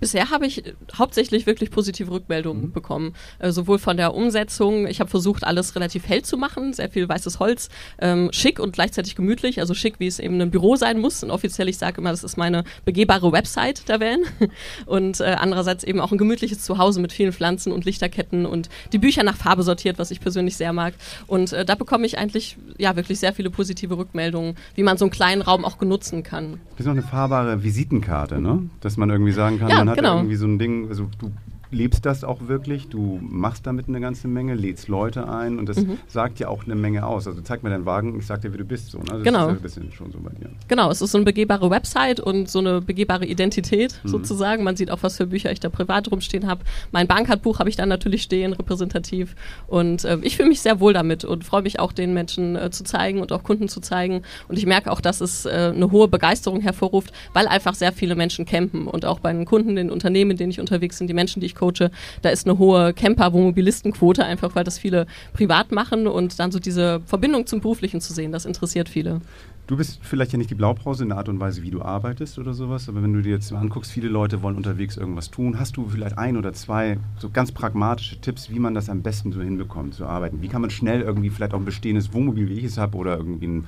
Bisher 0.00 0.30
habe 0.30 0.46
ich 0.46 0.66
äh, 0.66 0.74
hauptsächlich 0.94 1.46
wirklich 1.46 1.70
positive 1.70 2.10
Rückmeldungen 2.10 2.72
bekommen. 2.72 3.14
Äh, 3.38 3.50
sowohl 3.50 3.78
von 3.78 3.96
der 3.96 4.14
Umsetzung, 4.14 4.86
ich 4.86 5.00
habe 5.00 5.10
versucht, 5.10 5.44
alles 5.44 5.74
relativ 5.74 6.08
hell 6.08 6.22
zu 6.22 6.36
machen, 6.36 6.72
sehr 6.72 6.90
viel 6.90 7.08
weißes 7.08 7.38
Holz, 7.40 7.68
ähm, 7.98 8.30
schick 8.32 8.58
und 8.58 8.72
gleichzeitig 8.72 9.16
gemütlich, 9.16 9.60
also 9.60 9.74
schick, 9.74 9.94
wie 9.98 10.06
es 10.06 10.18
eben 10.18 10.40
ein 10.40 10.50
Büro 10.50 10.76
sein 10.76 11.00
muss. 11.00 11.22
Und 11.22 11.30
offiziell, 11.30 11.68
ich 11.68 11.78
sage 11.78 12.00
immer, 12.00 12.10
das 12.10 12.24
ist 12.24 12.36
meine 12.36 12.64
begehbare 12.84 13.32
Website 13.32 13.88
der 13.88 14.00
Van. 14.00 14.20
Und 14.86 15.20
äh, 15.20 15.36
andererseits 15.38 15.84
eben 15.84 16.00
auch 16.00 16.12
ein 16.12 16.18
gemütliches 16.18 16.62
Zuhause 16.62 17.00
mit 17.00 17.12
vielen 17.12 17.32
Pflanzen 17.32 17.72
und 17.72 17.84
Lichterketten 17.84 18.46
und 18.46 18.68
die 18.92 18.98
Bücher 18.98 19.22
nach 19.22 19.36
Farbe 19.36 19.62
sortiert, 19.62 19.98
was 19.98 20.10
ich 20.10 20.20
persönlich 20.20 20.56
sehr 20.56 20.72
mag. 20.72 20.94
Und 21.26 21.52
äh, 21.52 21.64
da 21.64 21.74
bekomme 21.74 22.06
ich 22.06 22.18
eigentlich 22.18 22.56
ja 22.78 22.96
wirklich 22.96 23.18
sehr 23.18 23.32
viele 23.32 23.50
positive 23.50 23.96
Rückmeldungen, 23.96 24.56
wie 24.74 24.82
man 24.82 24.96
so 24.98 25.04
einen 25.04 25.12
kleinen 25.12 25.42
Raum 25.42 25.64
auch 25.64 25.78
genutzen 25.78 26.22
kann. 26.22 26.60
Das 26.72 26.80
ist 26.80 26.86
noch 26.86 26.92
eine 26.92 27.02
fahrbare 27.02 27.62
Visitenkarte, 27.62 28.40
ne? 28.40 28.68
Dass 28.80 28.96
man 28.96 29.10
irgendwie 29.10 29.32
sagen 29.32 29.58
kann, 29.58 29.68
Ja, 29.68 29.78
man 29.78 29.90
hat 29.90 29.96
genau. 29.96 30.16
irgendwie 30.18 30.36
so 30.36 30.46
ein 30.46 30.58
Ding, 30.58 30.88
also 30.88 31.08
du 31.18 31.32
lebst 31.74 32.06
das 32.06 32.24
auch 32.24 32.46
wirklich, 32.48 32.88
du 32.88 33.18
machst 33.22 33.66
damit 33.66 33.88
eine 33.88 34.00
ganze 34.00 34.28
Menge, 34.28 34.54
lädst 34.54 34.88
Leute 34.88 35.28
ein 35.28 35.58
und 35.58 35.68
das 35.68 35.78
Mhm. 35.78 35.98
sagt 36.06 36.38
ja 36.38 36.48
auch 36.48 36.64
eine 36.64 36.74
Menge 36.74 37.06
aus. 37.06 37.26
Also 37.26 37.40
zeig 37.42 37.62
mir 37.62 37.70
deinen 37.70 37.84
Wagen, 37.86 38.18
ich 38.18 38.26
sag 38.26 38.40
dir, 38.42 38.52
wie 38.52 38.58
du 38.58 38.64
bist. 38.64 38.90
So, 38.90 38.98
ne? 38.98 39.04
Das 39.08 39.22
Genau. 39.24 39.40
ist 39.40 39.46
ja 39.46 39.52
ein 39.54 39.60
bisschen 39.60 39.92
schon 39.92 40.12
so 40.12 40.18
bei 40.20 40.30
dir. 40.30 40.48
Genau, 40.68 40.90
es 40.90 41.02
ist 41.02 41.10
so 41.12 41.18
eine 41.18 41.24
begehbare 41.24 41.68
Website 41.70 42.20
und 42.20 42.48
so 42.48 42.60
eine 42.60 42.80
begehbare 42.80 43.26
Identität 43.26 44.00
Mhm. 44.04 44.08
sozusagen. 44.08 44.64
Man 44.64 44.76
sieht 44.76 44.90
auch, 44.90 45.02
was 45.02 45.16
für 45.16 45.26
Bücher 45.26 45.50
ich 45.52 45.60
da 45.60 45.68
privat 45.68 46.10
rumstehen 46.10 46.46
habe. 46.46 46.62
Mein 46.92 47.06
Bankkartbuch 47.06 47.58
habe 47.58 47.68
ich 47.68 47.76
da 47.76 47.84
natürlich 47.86 48.22
stehen, 48.22 48.52
repräsentativ. 48.52 49.34
Und 49.66 50.04
äh, 50.04 50.18
ich 50.22 50.36
fühle 50.36 50.48
mich 50.48 50.60
sehr 50.60 50.80
wohl 50.80 50.92
damit 50.92 51.24
und 51.24 51.44
freue 51.44 51.62
mich 51.62 51.80
auch, 51.80 51.92
den 51.92 52.14
Menschen 52.14 52.56
äh, 52.56 52.70
zu 52.70 52.84
zeigen 52.84 53.20
und 53.20 53.32
auch 53.32 53.42
Kunden 53.42 53.68
zu 53.68 53.80
zeigen. 53.80 54.22
Und 54.48 54.56
ich 54.58 54.66
merke 54.66 54.90
auch, 54.92 55.00
dass 55.00 55.20
es 55.20 55.44
äh, 55.46 55.72
eine 55.74 55.90
hohe 55.90 56.08
Begeisterung 56.08 56.60
hervorruft, 56.60 57.12
weil 57.32 57.46
einfach 57.48 57.74
sehr 57.74 57.92
viele 57.92 58.14
Menschen 58.14 58.44
campen. 58.44 58.86
Und 58.86 59.04
auch 59.04 59.18
bei 59.20 59.32
den 59.32 59.44
Kunden, 59.44 59.76
den 59.76 59.90
Unternehmen, 59.90 60.32
in 60.32 60.36
denen 60.36 60.50
ich 60.50 60.60
unterwegs 60.60 60.98
bin, 60.98 61.08
die 61.08 61.14
Menschen, 61.14 61.40
die 61.40 61.46
ich 61.46 61.54
coache, 61.64 61.90
da 62.22 62.30
ist 62.30 62.46
eine 62.46 62.58
hohe 62.58 62.92
Camper-Wohnmobilistenquote, 62.92 64.24
einfach 64.24 64.54
weil 64.54 64.64
das 64.64 64.78
viele 64.78 65.06
privat 65.32 65.72
machen 65.72 66.06
und 66.06 66.38
dann 66.38 66.52
so 66.52 66.58
diese 66.58 67.00
Verbindung 67.06 67.46
zum 67.46 67.60
Beruflichen 67.60 68.00
zu 68.00 68.12
sehen, 68.12 68.32
das 68.32 68.44
interessiert 68.44 68.88
viele. 68.88 69.20
Du 69.66 69.78
bist 69.78 70.00
vielleicht 70.02 70.32
ja 70.32 70.36
nicht 70.36 70.50
die 70.50 70.54
Blaupause 70.54 71.04
in 71.04 71.08
der 71.08 71.16
Art 71.16 71.30
und 71.30 71.40
Weise, 71.40 71.62
wie 71.62 71.70
du 71.70 71.80
arbeitest 71.80 72.38
oder 72.38 72.52
sowas, 72.52 72.86
aber 72.90 73.02
wenn 73.02 73.14
du 73.14 73.22
dir 73.22 73.32
jetzt 73.32 73.50
mal 73.50 73.60
anguckst, 73.60 73.90
viele 73.90 74.08
Leute 74.08 74.42
wollen 74.42 74.56
unterwegs 74.56 74.98
irgendwas 74.98 75.30
tun. 75.30 75.58
Hast 75.58 75.78
du 75.78 75.88
vielleicht 75.88 76.18
ein 76.18 76.36
oder 76.36 76.52
zwei 76.52 76.98
so 77.18 77.30
ganz 77.30 77.50
pragmatische 77.50 78.20
Tipps, 78.20 78.50
wie 78.50 78.58
man 78.58 78.74
das 78.74 78.90
am 78.90 79.00
besten 79.00 79.32
so 79.32 79.40
hinbekommt, 79.40 79.94
zu 79.94 80.04
arbeiten? 80.04 80.42
Wie 80.42 80.48
kann 80.48 80.60
man 80.60 80.68
schnell 80.68 81.00
irgendwie 81.00 81.30
vielleicht 81.30 81.54
auch 81.54 81.58
ein 81.58 81.64
bestehendes 81.64 82.12
Wohnmobil, 82.12 82.50
wie 82.50 82.58
ich 82.58 82.64
es 82.64 82.76
habe, 82.76 82.98
oder 82.98 83.16
irgendwie 83.16 83.46
ein, 83.46 83.64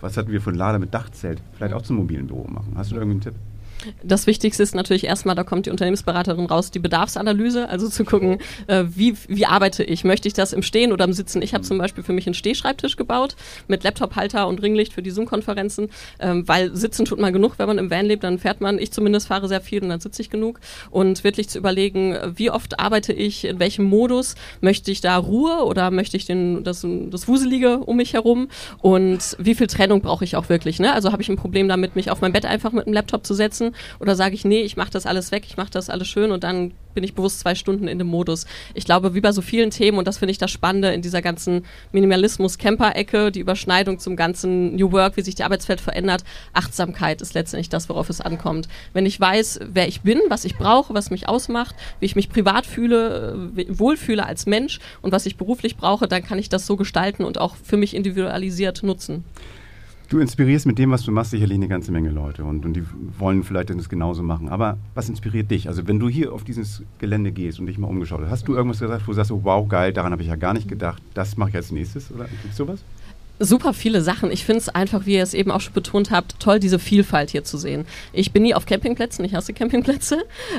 was 0.00 0.16
hatten 0.16 0.30
wir 0.30 0.40
von 0.40 0.54
Lader 0.54 0.78
mit 0.78 0.94
Dachzelt, 0.94 1.42
vielleicht 1.54 1.74
auch 1.74 1.82
zum 1.82 1.96
mobilen 1.96 2.28
Büro 2.28 2.46
machen? 2.48 2.74
Hast 2.76 2.92
du 2.92 2.94
da 2.94 3.00
irgendwie 3.00 3.26
einen 3.26 3.34
Tipp? 3.34 3.34
Das 4.02 4.26
Wichtigste 4.26 4.62
ist 4.62 4.74
natürlich 4.74 5.04
erstmal, 5.04 5.34
da 5.34 5.44
kommt 5.44 5.66
die 5.66 5.70
Unternehmensberaterin 5.70 6.46
raus, 6.46 6.70
die 6.70 6.78
Bedarfsanalyse, 6.78 7.68
also 7.68 7.88
zu 7.88 8.04
gucken, 8.04 8.38
äh, 8.66 8.84
wie, 8.88 9.14
wie 9.28 9.46
arbeite 9.46 9.84
ich? 9.84 10.04
Möchte 10.04 10.28
ich 10.28 10.34
das 10.34 10.52
im 10.52 10.62
Stehen 10.62 10.92
oder 10.92 11.04
im 11.04 11.12
Sitzen? 11.12 11.42
Ich 11.42 11.54
habe 11.54 11.64
zum 11.64 11.78
Beispiel 11.78 12.04
für 12.04 12.12
mich 12.12 12.26
einen 12.26 12.34
Stehschreibtisch 12.34 12.96
gebaut 12.96 13.36
mit 13.68 13.84
Laptophalter 13.84 14.48
und 14.48 14.62
Ringlicht 14.62 14.92
für 14.92 15.02
die 15.02 15.10
Zoom-Konferenzen, 15.10 15.90
ähm, 16.18 16.46
weil 16.46 16.74
sitzen 16.74 17.04
tut 17.04 17.18
man 17.18 17.32
genug, 17.32 17.58
wenn 17.58 17.66
man 17.66 17.78
im 17.78 17.90
Van 17.90 18.06
lebt, 18.06 18.24
dann 18.24 18.38
fährt 18.38 18.60
man, 18.60 18.78
ich 18.78 18.92
zumindest 18.92 19.28
fahre 19.28 19.48
sehr 19.48 19.60
viel 19.60 19.82
und 19.82 19.88
dann 19.88 20.00
sitze 20.00 20.22
ich 20.22 20.30
genug 20.30 20.60
und 20.90 21.24
wirklich 21.24 21.48
zu 21.48 21.58
überlegen, 21.58 22.16
wie 22.34 22.50
oft 22.50 22.80
arbeite 22.80 23.12
ich, 23.12 23.44
in 23.44 23.58
welchem 23.58 23.84
Modus, 23.84 24.34
möchte 24.60 24.90
ich 24.90 25.00
da 25.00 25.16
Ruhe 25.16 25.64
oder 25.64 25.90
möchte 25.90 26.16
ich 26.16 26.26
den, 26.26 26.64
das, 26.64 26.86
das 27.10 27.28
Wuselige 27.28 27.78
um 27.78 27.96
mich 27.96 28.14
herum 28.14 28.48
und 28.80 29.36
wie 29.38 29.54
viel 29.54 29.66
Trennung 29.66 30.00
brauche 30.00 30.24
ich 30.24 30.36
auch 30.36 30.48
wirklich, 30.48 30.78
ne? 30.80 30.92
Also 30.92 31.12
habe 31.12 31.22
ich 31.22 31.28
ein 31.28 31.36
Problem 31.36 31.68
damit, 31.68 31.96
mich 31.96 32.10
auf 32.10 32.20
mein 32.20 32.32
Bett 32.32 32.44
einfach 32.44 32.72
mit 32.72 32.86
dem 32.86 32.92
Laptop 32.92 33.26
zu 33.26 33.34
setzen 33.34 33.69
oder 33.98 34.16
sage 34.16 34.34
ich, 34.34 34.44
nee, 34.44 34.62
ich 34.62 34.76
mache 34.76 34.90
das 34.90 35.06
alles 35.06 35.32
weg, 35.32 35.44
ich 35.46 35.56
mache 35.56 35.70
das 35.70 35.90
alles 35.90 36.08
schön 36.08 36.30
und 36.30 36.44
dann 36.44 36.72
bin 36.94 37.04
ich 37.04 37.14
bewusst 37.14 37.40
zwei 37.40 37.54
Stunden 37.54 37.88
in 37.88 37.98
dem 37.98 38.06
Modus. 38.08 38.46
Ich 38.74 38.84
glaube, 38.84 39.14
wie 39.14 39.20
bei 39.20 39.32
so 39.32 39.42
vielen 39.42 39.70
Themen, 39.70 39.98
und 39.98 40.08
das 40.08 40.18
finde 40.18 40.32
ich 40.32 40.38
das 40.38 40.50
Spannende 40.50 40.92
in 40.92 41.02
dieser 41.02 41.22
ganzen 41.22 41.64
Minimalismus-Camper-Ecke, 41.92 43.30
die 43.30 43.40
Überschneidung 43.40 43.98
zum 43.98 44.16
ganzen 44.16 44.74
New 44.76 44.92
Work, 44.92 45.16
wie 45.16 45.22
sich 45.22 45.34
die 45.34 45.44
Arbeitswelt 45.44 45.80
verändert, 45.80 46.24
Achtsamkeit 46.52 47.22
ist 47.22 47.34
letztendlich 47.34 47.68
das, 47.68 47.88
worauf 47.88 48.10
es 48.10 48.20
ankommt. 48.20 48.68
Wenn 48.92 49.06
ich 49.06 49.20
weiß, 49.20 49.60
wer 49.72 49.88
ich 49.88 50.02
bin, 50.02 50.20
was 50.28 50.44
ich 50.44 50.56
brauche, 50.56 50.94
was 50.94 51.10
mich 51.10 51.28
ausmacht, 51.28 51.74
wie 52.00 52.06
ich 52.06 52.16
mich 52.16 52.28
privat 52.28 52.66
fühle, 52.66 53.50
äh, 53.56 53.66
wohlfühle 53.68 54.26
als 54.26 54.46
Mensch 54.46 54.80
und 55.02 55.12
was 55.12 55.26
ich 55.26 55.36
beruflich 55.36 55.76
brauche, 55.76 56.08
dann 56.08 56.24
kann 56.24 56.38
ich 56.38 56.48
das 56.48 56.66
so 56.66 56.76
gestalten 56.76 57.24
und 57.24 57.38
auch 57.38 57.56
für 57.56 57.76
mich 57.76 57.94
individualisiert 57.94 58.82
nutzen. 58.82 59.24
Du 60.10 60.18
inspirierst 60.18 60.66
mit 60.66 60.76
dem, 60.76 60.90
was 60.90 61.04
du 61.04 61.12
machst, 61.12 61.30
sicherlich 61.30 61.54
eine 61.54 61.68
ganze 61.68 61.92
Menge 61.92 62.10
Leute 62.10 62.42
und, 62.42 62.66
und 62.66 62.72
die 62.72 62.82
wollen 63.16 63.44
vielleicht 63.44 63.70
das 63.70 63.88
genauso 63.88 64.24
machen. 64.24 64.48
Aber 64.48 64.76
was 64.92 65.08
inspiriert 65.08 65.52
dich? 65.52 65.68
Also 65.68 65.86
wenn 65.86 66.00
du 66.00 66.08
hier 66.08 66.32
auf 66.32 66.42
dieses 66.42 66.82
Gelände 66.98 67.30
gehst 67.30 67.60
und 67.60 67.66
dich 67.66 67.78
mal 67.78 67.86
umgeschaut 67.86 68.20
hast, 68.22 68.30
hast 68.30 68.48
du 68.48 68.56
irgendwas 68.56 68.80
gesagt, 68.80 69.06
wo 69.06 69.12
du 69.12 69.14
sagst, 69.14 69.30
oh, 69.30 69.40
wow, 69.44 69.68
geil, 69.68 69.92
daran 69.92 70.10
habe 70.10 70.22
ich 70.22 70.28
ja 70.28 70.34
gar 70.34 70.52
nicht 70.52 70.66
gedacht, 70.66 71.00
das 71.14 71.36
mache 71.36 71.50
ich 71.50 71.56
als 71.56 71.70
nächstes? 71.70 72.10
Oder 72.10 72.24
gibt's 72.24 72.56
sowas? 72.56 72.82
Super 73.40 73.72
viele 73.72 74.02
Sachen. 74.02 74.30
Ich 74.30 74.44
finde 74.44 74.58
es 74.58 74.68
einfach, 74.68 75.06
wie 75.06 75.14
ihr 75.14 75.22
es 75.22 75.34
eben 75.34 75.50
auch 75.50 75.60
schon 75.60 75.72
betont 75.72 76.10
habt, 76.10 76.38
toll, 76.38 76.60
diese 76.60 76.78
Vielfalt 76.78 77.30
hier 77.30 77.42
zu 77.42 77.56
sehen. 77.56 77.86
Ich 78.12 78.32
bin 78.32 78.42
nie 78.42 78.54
auf 78.54 78.66
Campingplätzen, 78.66 79.24
ich 79.24 79.34
hasse 79.34 79.54
Campingplätze. 79.54 80.18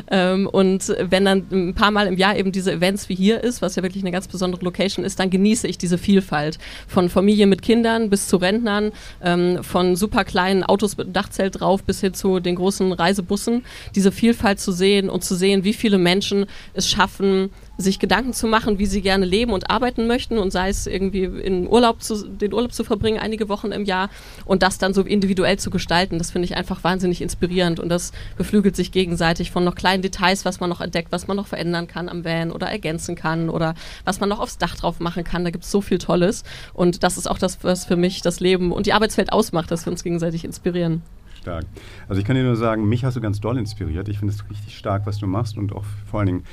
Ähm, 0.10 0.48
und 0.48 0.94
wenn 1.00 1.26
dann 1.26 1.46
ein 1.52 1.76
paar 1.76 1.92
Mal 1.92 2.08
im 2.08 2.18
Jahr 2.18 2.36
eben 2.36 2.52
diese 2.52 2.72
Events 2.72 3.08
wie 3.08 3.16
hier 3.16 3.44
ist, 3.44 3.62
was 3.62 3.76
ja 3.76 3.84
wirklich 3.84 4.04
eine 4.04 4.12
ganz 4.12 4.28
besondere 4.28 4.66
Location 4.66 5.06
ist, 5.06 5.20
dann 5.20 5.30
genieße 5.30 5.68
ich 5.68 5.78
diese 5.78 5.98
Vielfalt. 5.98 6.58
Von 6.88 7.10
Familie 7.10 7.46
mit 7.46 7.62
Kindern 7.62 8.10
bis 8.10 8.28
zu 8.28 8.38
Rentnern, 8.38 8.92
ähm, 9.24 9.64
von 9.64 9.96
super 9.96 10.26
kleinen 10.26 10.64
Autos 10.64 10.98
mit 10.98 11.16
Dachzelt 11.16 11.60
drauf 11.60 11.84
bis 11.84 12.02
hin 12.02 12.16
zu 12.16 12.40
den 12.40 12.56
großen 12.56 12.92
Reisebussen. 12.92 13.64
Diese 13.94 14.12
Vielfalt 14.12 14.60
zu 14.60 14.72
sehen 14.72 15.10
und 15.10 15.24
zu 15.24 15.36
sehen, 15.36 15.64
wie 15.64 15.74
viele 15.74 16.00
Menschen 16.00 16.48
es 16.74 16.90
schaffen, 16.90 17.52
sich 17.78 18.00
Gedanken 18.00 18.34
zu 18.34 18.48
machen, 18.48 18.80
wie 18.80 18.86
sie 18.86 19.02
gerne 19.02 19.26
leben 19.26 19.54
und 19.54 19.70
arbeiten 19.70 20.08
möchten 20.08 20.38
und 20.38 20.52
sei 20.52 20.70
es 20.70 20.88
irgendwie 20.88 21.24
in 21.24 21.68
Urlaub 21.68 22.02
zu, 22.04 22.28
den 22.28 22.54
Urlaub 22.54 22.74
zu 22.74 22.84
verbringen, 22.84 23.20
einige 23.20 23.50
Wochen 23.50 23.72
im 23.72 23.86
Jahr 23.86 24.10
und 24.46 24.64
das 24.64 24.78
dann 24.78 24.94
so 24.94 25.02
individuell 25.02 25.58
zu 25.58 25.70
gestalten, 25.70 26.18
das 26.18 26.32
finde 26.32 26.46
ich 26.46 26.56
einfach 26.56 26.84
wahnsinnig 26.84 27.22
inspirierend 27.22 27.80
und 27.80 27.90
das 27.90 28.12
beflügelt 28.38 28.76
sich 28.76 28.92
gegenseitig 28.92 29.52
von 29.52 29.64
noch 29.64 29.76
kleinen 29.76 30.02
Details, 30.02 30.46
was 30.46 30.60
man 30.60 30.70
noch 30.70 30.82
entdeckt, 30.82 31.12
was 31.12 31.28
man 31.28 31.38
noch 31.38 31.48
verändern 31.48 31.88
kann 31.88 32.10
am 32.10 32.24
Van 32.24 32.52
oder 32.52 32.68
ergänzen 32.68 33.16
kann 33.16 33.50
oder 33.50 33.74
was 34.06 34.20
man 34.20 34.30
noch 34.30 34.40
aufs 34.40 34.58
Dach 34.58 34.76
drauf 34.76 35.00
machen 35.00 35.24
kann. 35.24 35.44
Da 35.44 35.52
gibt 35.52 35.64
es 35.64 35.72
so 35.72 35.82
viel 35.82 35.98
Tolles 35.98 36.44
und 36.74 37.04
das 37.04 37.18
ist 37.18 37.28
auch 37.28 37.38
das, 37.38 37.64
was 37.64 37.86
für 37.86 37.96
mich 37.96 38.22
das 38.22 38.40
Leben 38.40 38.72
und 38.72 38.86
die 38.86 38.94
Arbeitswelt 38.94 39.32
ausmacht, 39.34 39.72
dass 39.72 39.86
wir 39.86 39.92
uns 39.92 40.04
gegenseitig 40.04 40.46
inspirieren. 40.46 41.02
Stark. 41.42 41.66
Also 42.08 42.22
ich 42.22 42.28
kann 42.28 42.36
dir 42.36 42.44
nur 42.44 42.56
sagen, 42.56 42.88
mich 42.88 43.04
hast 43.04 43.18
du 43.18 43.22
ganz 43.22 43.40
doll 43.40 43.58
inspiriert. 43.58 44.08
Ich 44.10 44.20
finde 44.20 44.34
es 44.34 44.48
richtig 44.50 44.78
stark, 44.78 45.08
was 45.08 45.18
du 45.18 45.26
machst 45.26 45.58
und 45.58 45.74
auch 45.74 45.86
vor 46.10 46.20
allen 46.20 46.28
Dingen 46.28 46.44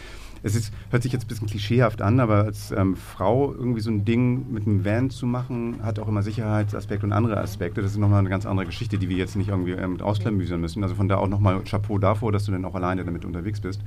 es 0.43 0.55
ist, 0.55 0.73
hört 0.91 1.03
sich 1.03 1.13
jetzt 1.13 1.25
ein 1.25 1.29
bisschen 1.29 1.49
klischeehaft 1.49 2.03
an, 2.03 2.21
aber 2.21 2.45
als 2.45 2.71
ähm, 2.71 2.97
Frau 2.97 3.53
irgendwie 3.53 3.81
so 3.81 3.91
ein 3.91 4.05
Ding 4.05 4.53
mit 4.53 4.67
einem 4.67 4.85
Van 4.85 5.11
zu 5.11 5.27
machen, 5.27 5.77
hat 5.83 5.99
auch 5.99 6.09
immer 6.09 6.23
Sicherheitsaspekte 6.23 7.07
und 7.07 7.13
andere 7.13 7.39
Aspekte. 7.39 7.83
Das 7.83 7.93
ist 7.93 7.99
nochmal 7.99 8.21
eine 8.21 8.29
ganz 8.29 8.47
andere 8.47 8.67
Geschichte, 8.67 8.99
die 8.99 9.09
wir 9.09 9.17
jetzt 9.17 9.37
nicht 9.37 9.49
irgendwie 9.49 9.73
ähm, 9.73 10.01
ausklamüsern 10.01 10.61
müssen. 10.61 10.83
Also 10.83 10.95
von 10.95 11.09
da 11.09 11.17
auch 11.17 11.29
nochmal 11.29 11.61
Chapeau 11.65 11.99
davor, 11.99 12.33
dass 12.33 12.45
du 12.45 12.53
dann 12.53 12.65
auch 12.65 12.75
alleine 12.75 13.05
damit 13.05 13.25
unterwegs 13.25 13.61
bist. 13.61 13.81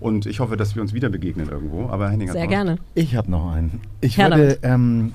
Und 0.00 0.26
ich 0.26 0.40
hoffe, 0.40 0.56
dass 0.56 0.74
wir 0.74 0.82
uns 0.82 0.92
wieder 0.92 1.08
begegnen 1.08 1.48
irgendwo. 1.48 1.88
Aber 1.88 2.10
Henning 2.10 2.30
Sehr 2.30 2.46
gerne. 2.46 2.78
Ich 2.94 3.16
habe 3.16 3.30
noch 3.30 3.52
einen. 3.52 3.80
Ich 4.00 4.18
Her 4.18 4.30
würde, 4.30 4.58
ähm, 4.62 5.12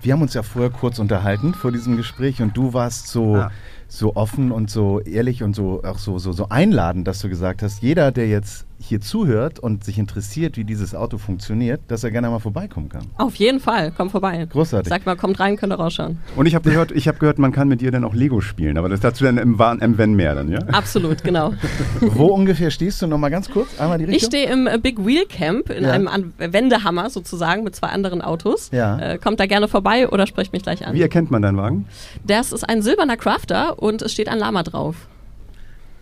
wir 0.00 0.12
haben 0.12 0.22
uns 0.22 0.34
ja 0.34 0.42
vorher 0.42 0.70
kurz 0.70 0.98
unterhalten 0.98 1.54
vor 1.54 1.72
diesem 1.72 1.96
Gespräch 1.96 2.40
und 2.40 2.56
du 2.56 2.72
warst 2.72 3.08
so, 3.08 3.36
Ah. 3.36 3.50
so 3.88 4.16
offen 4.16 4.52
und 4.52 4.70
so 4.70 5.00
ehrlich 5.00 5.42
und 5.42 5.54
so 5.54 5.82
auch 5.82 5.98
so, 5.98 6.18
so, 6.18 6.32
so 6.32 6.48
einladend, 6.48 7.06
dass 7.06 7.20
du 7.20 7.28
gesagt 7.28 7.62
hast, 7.62 7.82
jeder, 7.82 8.12
der 8.12 8.28
jetzt 8.28 8.66
hier 8.84 9.00
zuhört 9.00 9.58
und 9.60 9.84
sich 9.84 9.98
interessiert, 9.98 10.56
wie 10.56 10.64
dieses 10.64 10.94
Auto 10.94 11.18
funktioniert, 11.18 11.80
dass 11.88 12.04
er 12.04 12.10
gerne 12.10 12.28
mal 12.30 12.38
vorbeikommen 12.40 12.88
kann. 12.88 13.04
Auf 13.16 13.36
jeden 13.36 13.60
Fall, 13.60 13.92
komm 13.96 14.10
vorbei. 14.10 14.46
Großartig. 14.50 14.88
Sag 14.88 15.06
mal, 15.06 15.16
kommt 15.16 15.38
rein, 15.40 15.56
könnt 15.56 15.72
ihr 15.72 15.76
rausschauen. 15.76 16.18
Und 16.36 16.46
ich 16.46 16.54
habe 16.54 16.68
gehört, 16.68 16.90
ich 16.92 17.08
habe 17.08 17.18
gehört, 17.18 17.38
man 17.38 17.52
kann 17.52 17.68
mit 17.68 17.80
dir 17.80 17.90
dann 17.90 18.04
auch 18.04 18.14
Lego 18.14 18.40
spielen, 18.40 18.76
aber 18.78 18.88
das 18.88 19.00
dazu 19.00 19.24
dann 19.24 19.38
im, 19.38 19.60
im 19.80 19.98
Wenn 19.98 20.14
mehr 20.14 20.34
dann, 20.34 20.50
ja? 20.50 20.58
Absolut, 20.72 21.22
genau. 21.22 21.54
Wo 22.00 22.26
ungefähr 22.26 22.70
stehst 22.70 23.00
du? 23.02 23.06
Nochmal 23.06 23.30
ganz 23.30 23.48
kurz, 23.50 23.68
einmal 23.80 23.98
die 23.98 24.04
Ich 24.04 24.10
Richtung. 24.10 24.30
stehe 24.30 24.50
im 24.52 24.66
äh, 24.66 24.78
Big 24.78 25.04
Wheel 25.06 25.26
Camp 25.26 25.70
in 25.70 25.84
Ja. 25.84 25.92
einem 25.92 26.08
An 26.08 26.32
Wendehammer 26.38 27.08
sozusagen 27.10 27.64
mit 27.64 27.76
zwei 27.76 27.88
anderen 27.88 28.20
Autos. 28.22 28.70
Ja. 28.72 28.98
Äh, 28.98 29.18
kommt 29.18 29.38
da 29.40 29.46
gerne 29.46 29.68
vorbei 29.68 30.08
oder 30.08 30.26
sprecht 30.26 30.52
mich 30.52 30.62
gleich 30.62 30.86
an. 30.86 30.94
Wie 30.94 31.02
erkennt 31.02 31.30
man 31.30 31.42
deinen 31.42 31.56
Wagen? 31.56 31.86
Das 32.26 32.52
ist 32.52 32.68
ein 32.68 32.82
silberner 32.82 33.16
Crafter 33.16 33.80
und 33.80 34.02
es 34.02 34.12
steht 34.12 34.28
ein 34.28 34.38
Lama 34.38 34.62
drauf. 34.62 34.96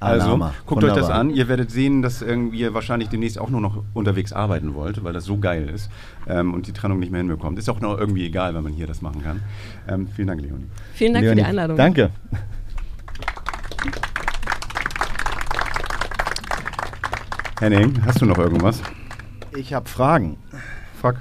Also, 0.00 0.28
Alama. 0.28 0.54
guckt 0.64 0.82
euch 0.82 0.90
das 0.90 1.02
Wunderbar. 1.02 1.20
an. 1.20 1.30
Ihr 1.30 1.46
werdet 1.48 1.70
sehen, 1.70 2.00
dass 2.00 2.22
irgendwie 2.22 2.60
ihr 2.60 2.72
wahrscheinlich 2.72 3.10
demnächst 3.10 3.38
auch 3.38 3.50
nur 3.50 3.60
noch 3.60 3.84
unterwegs 3.92 4.32
arbeiten 4.32 4.74
wollt, 4.74 5.04
weil 5.04 5.12
das 5.12 5.24
so 5.26 5.36
geil 5.36 5.68
ist 5.68 5.90
ähm, 6.26 6.54
und 6.54 6.66
die 6.66 6.72
Trennung 6.72 6.98
nicht 6.98 7.12
mehr 7.12 7.18
hinbekommt. 7.18 7.58
Ist 7.58 7.68
auch 7.68 7.80
noch 7.80 7.98
irgendwie 7.98 8.24
egal, 8.26 8.54
wenn 8.54 8.62
man 8.62 8.72
hier 8.72 8.86
das 8.86 9.02
machen 9.02 9.22
kann. 9.22 9.42
Ähm, 9.86 10.08
vielen 10.08 10.28
Dank, 10.28 10.40
Leonie. 10.40 10.66
Vielen 10.94 11.12
Dank 11.12 11.24
für 11.24 11.34
Leonie, 11.34 11.42
die 11.42 11.46
Einladung. 11.46 11.76
Danke. 11.76 12.10
Henning, 17.60 18.00
hast 18.06 18.22
du 18.22 18.24
noch 18.24 18.38
irgendwas? 18.38 18.80
Ich 19.54 19.74
habe 19.74 19.86
Fragen. 19.86 20.38
Frag. 20.98 21.16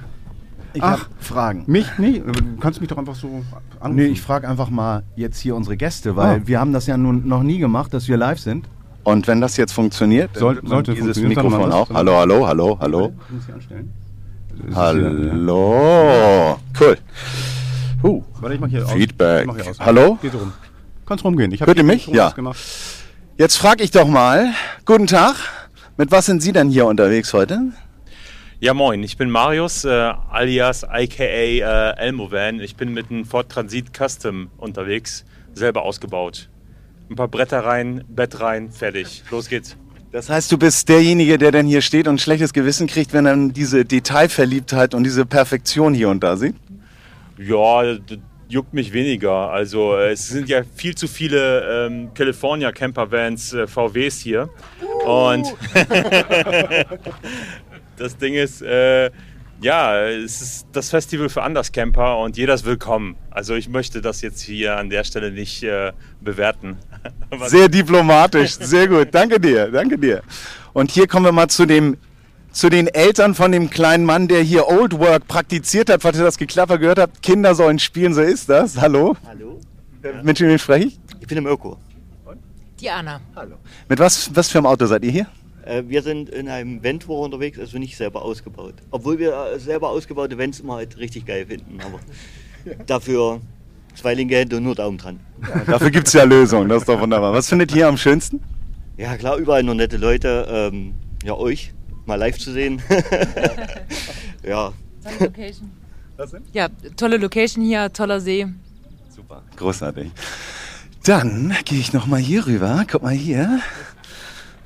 Ich 0.72 0.82
Ach. 0.82 0.90
habe 0.92 1.02
Fragen. 1.20 1.64
Mich? 1.66 1.86
Nee, 1.98 2.22
du 2.24 2.32
kannst 2.60 2.80
mich 2.80 2.88
doch 2.88 2.96
einfach 2.98 3.14
so 3.16 3.42
anrufen. 3.80 3.96
Nee, 3.96 4.06
ich 4.06 4.20
frage 4.22 4.48
einfach 4.48 4.70
mal 4.70 5.02
jetzt 5.16 5.40
hier 5.40 5.56
unsere 5.56 5.76
Gäste, 5.76 6.14
weil 6.16 6.38
Ah. 6.38 6.42
wir 6.44 6.60
haben 6.60 6.72
das 6.72 6.86
ja 6.86 6.96
nun 6.96 7.26
noch 7.26 7.42
nie 7.42 7.58
gemacht, 7.58 7.92
dass 7.92 8.06
wir 8.08 8.16
live 8.16 8.38
sind. 8.38 8.66
Und 9.02 9.26
wenn 9.26 9.40
das 9.40 9.56
jetzt 9.56 9.72
funktioniert, 9.72 10.36
Soll- 10.36 10.60
sollte 10.64 10.94
dieses 10.94 11.16
Mikrofon 11.18 11.72
auch. 11.72 11.90
Hallo, 11.90 12.16
hallo, 12.18 12.46
hallo, 12.46 12.78
hallo. 12.80 13.12
Ich 13.28 13.34
muss 13.34 13.46
sie 13.46 13.52
anstellen. 13.52 13.92
Hallo. 14.74 16.58
Cool. 16.78 16.98
Huh. 18.02 18.22
Warte, 18.40 18.54
ich 18.54 18.60
mach 18.60 18.68
hier 18.68 18.84
aus. 18.84 18.92
Feedback. 18.92 19.40
Ich 19.42 19.46
mach 19.46 19.56
hier 19.56 19.70
aus. 19.70 19.80
Hallo? 19.80 20.18
Geh 20.22 20.28
so 20.28 20.38
rum. 20.38 20.52
Kannst 21.06 21.24
rumgehen. 21.24 21.50
Ich 21.52 21.60
Hört 21.60 21.76
ihr 21.78 21.84
mich? 21.84 22.06
Ja. 22.06 22.30
Gemacht. 22.30 22.58
Jetzt 23.36 23.56
frage 23.56 23.82
ich 23.82 23.90
doch 23.90 24.06
mal, 24.06 24.50
guten 24.84 25.06
Tag, 25.06 25.34
mit 25.96 26.10
was 26.12 26.26
sind 26.26 26.42
Sie 26.42 26.52
denn 26.52 26.68
hier 26.68 26.86
unterwegs 26.86 27.32
heute? 27.32 27.72
Ja, 28.62 28.74
moin, 28.74 29.02
ich 29.02 29.16
bin 29.16 29.30
Marius, 29.30 29.86
äh, 29.86 29.88
alias 29.88 30.84
aka 30.84 31.24
äh, 31.24 31.96
Elmovan. 31.96 32.60
Ich 32.60 32.76
bin 32.76 32.92
mit 32.92 33.10
einem 33.10 33.24
Ford 33.24 33.48
Transit 33.48 33.86
Custom 33.96 34.50
unterwegs, 34.58 35.24
selber 35.54 35.80
ausgebaut. 35.80 36.50
Ein 37.08 37.16
paar 37.16 37.28
Bretter 37.28 37.64
rein, 37.64 38.04
Bett 38.06 38.38
rein, 38.38 38.70
fertig. 38.70 39.24
Los 39.30 39.48
geht's. 39.48 39.78
Das 40.12 40.28
heißt, 40.28 40.52
du 40.52 40.58
bist 40.58 40.90
derjenige, 40.90 41.38
der 41.38 41.52
denn 41.52 41.66
hier 41.66 41.80
steht 41.80 42.06
und 42.06 42.16
ein 42.16 42.18
schlechtes 42.18 42.52
Gewissen 42.52 42.86
kriegt, 42.86 43.14
wenn 43.14 43.24
er 43.24 43.34
diese 43.48 43.86
Detailverliebtheit 43.86 44.92
und 44.92 45.04
diese 45.04 45.24
Perfektion 45.24 45.94
hier 45.94 46.10
und 46.10 46.22
da 46.22 46.36
sieht? 46.36 46.54
Ja, 47.38 47.94
das 47.94 48.18
juckt 48.50 48.74
mich 48.74 48.92
weniger. 48.92 49.50
Also 49.50 49.96
äh, 49.96 50.12
es 50.12 50.28
sind 50.28 50.50
ja 50.50 50.64
viel 50.74 50.94
zu 50.94 51.08
viele 51.08 51.86
ähm, 51.86 52.10
California 52.12 52.72
Camper 52.72 53.10
Vans, 53.10 53.54
äh, 53.54 53.66
VWs 53.66 54.20
hier. 54.20 54.50
Und 55.06 55.46
das 58.00 58.16
Ding 58.16 58.34
ist, 58.34 58.62
äh, 58.62 59.10
ja, 59.60 60.00
es 60.08 60.40
ist 60.40 60.66
das 60.72 60.88
Festival 60.90 61.28
für 61.28 61.42
Anderscamper 61.42 62.16
und 62.18 62.36
jeder 62.38 62.54
ist 62.54 62.64
willkommen. 62.64 63.16
Also 63.30 63.54
ich 63.54 63.68
möchte 63.68 64.00
das 64.00 64.22
jetzt 64.22 64.40
hier 64.40 64.76
an 64.78 64.88
der 64.88 65.04
Stelle 65.04 65.30
nicht 65.30 65.62
äh, 65.62 65.92
bewerten. 66.20 66.78
Sehr 67.46 67.68
diplomatisch, 67.68 68.52
sehr 68.60 68.88
gut. 68.88 69.08
Danke 69.12 69.40
dir, 69.40 69.70
danke 69.70 69.96
dir. 69.98 70.22
Und 70.74 70.90
hier 70.90 71.06
kommen 71.06 71.24
wir 71.26 71.32
mal 71.32 71.48
zu 71.48 71.64
dem 71.66 71.96
zu 72.52 72.68
den 72.68 72.88
Eltern 72.88 73.34
von 73.34 73.52
dem 73.52 73.70
kleinen 73.70 74.04
Mann, 74.04 74.26
der 74.28 74.42
hier 74.42 74.66
Old 74.66 74.98
Work 74.98 75.28
praktiziert 75.28 75.88
hat, 75.88 76.02
falls 76.02 76.18
ihr 76.18 76.24
das 76.24 76.36
Geklapper 76.36 76.78
gehört 76.78 76.98
habt. 76.98 77.22
Kinder 77.22 77.54
sollen 77.54 77.78
spielen, 77.78 78.12
so 78.12 78.22
ist 78.22 78.48
das. 78.50 78.76
Hallo? 78.80 79.16
Hallo, 79.26 79.60
Äh, 80.02 80.22
Mit 80.24 80.40
wem 80.40 80.58
spreche 80.58 80.88
ich? 80.88 80.98
ich 81.20 81.26
bin 81.28 81.38
im 81.38 81.46
Öko. 81.46 81.78
Diana. 82.80 83.20
Mit 83.88 83.98
was, 83.98 84.34
was 84.34 84.48
für 84.48 84.58
einem 84.58 84.66
Auto 84.66 84.84
seid 84.86 85.04
ihr 85.04 85.12
hier? 85.12 85.26
Äh, 85.70 85.88
wir 85.88 86.02
sind 86.02 86.28
in 86.28 86.48
einem 86.48 86.82
Ventur 86.82 87.20
unterwegs, 87.20 87.58
also 87.58 87.78
nicht 87.78 87.96
selber 87.96 88.22
ausgebaut. 88.22 88.74
Obwohl 88.90 89.18
wir 89.18 89.52
äh, 89.54 89.58
selber 89.60 89.90
ausgebaute 89.90 90.36
Vents 90.36 90.60
immer 90.60 90.74
halt 90.74 90.98
richtig 90.98 91.26
geil 91.26 91.46
finden. 91.46 91.78
Aber 91.80 92.00
dafür 92.86 93.40
zwei 93.94 94.14
linke 94.14 94.36
Hände 94.36 94.56
und 94.56 94.64
nur 94.64 94.74
Daumen 94.74 94.98
dran. 94.98 95.20
Dafür 95.66 95.90
gibt 95.90 96.08
es 96.08 96.12
ja 96.12 96.24
Lösungen, 96.24 96.68
das 96.68 96.82
ist 96.82 96.88
doch 96.88 97.00
wunderbar. 97.00 97.32
Was 97.32 97.48
findet 97.48 97.74
ihr 97.74 97.86
am 97.86 97.96
schönsten? 97.96 98.40
Ja 98.96 99.16
klar, 99.16 99.36
überall 99.36 99.62
nur 99.62 99.74
nette 99.74 99.96
Leute. 99.96 100.46
Ähm, 100.50 100.94
ja, 101.24 101.34
euch 101.34 101.72
mal 102.04 102.16
live 102.16 102.38
zu 102.38 102.52
sehen. 102.52 102.82
ja, 104.42 104.72
Ja, 106.52 106.68
tolle 106.96 107.16
Location 107.16 107.64
hier, 107.64 107.92
toller 107.92 108.20
See. 108.20 108.46
Super, 109.08 109.42
großartig. 109.56 110.10
Dann 111.04 111.54
gehe 111.64 111.78
ich 111.78 111.92
noch 111.94 112.06
mal 112.06 112.20
hier 112.20 112.46
rüber. 112.46 112.84
Guck 112.90 113.02
mal 113.02 113.14
hier. 113.14 113.60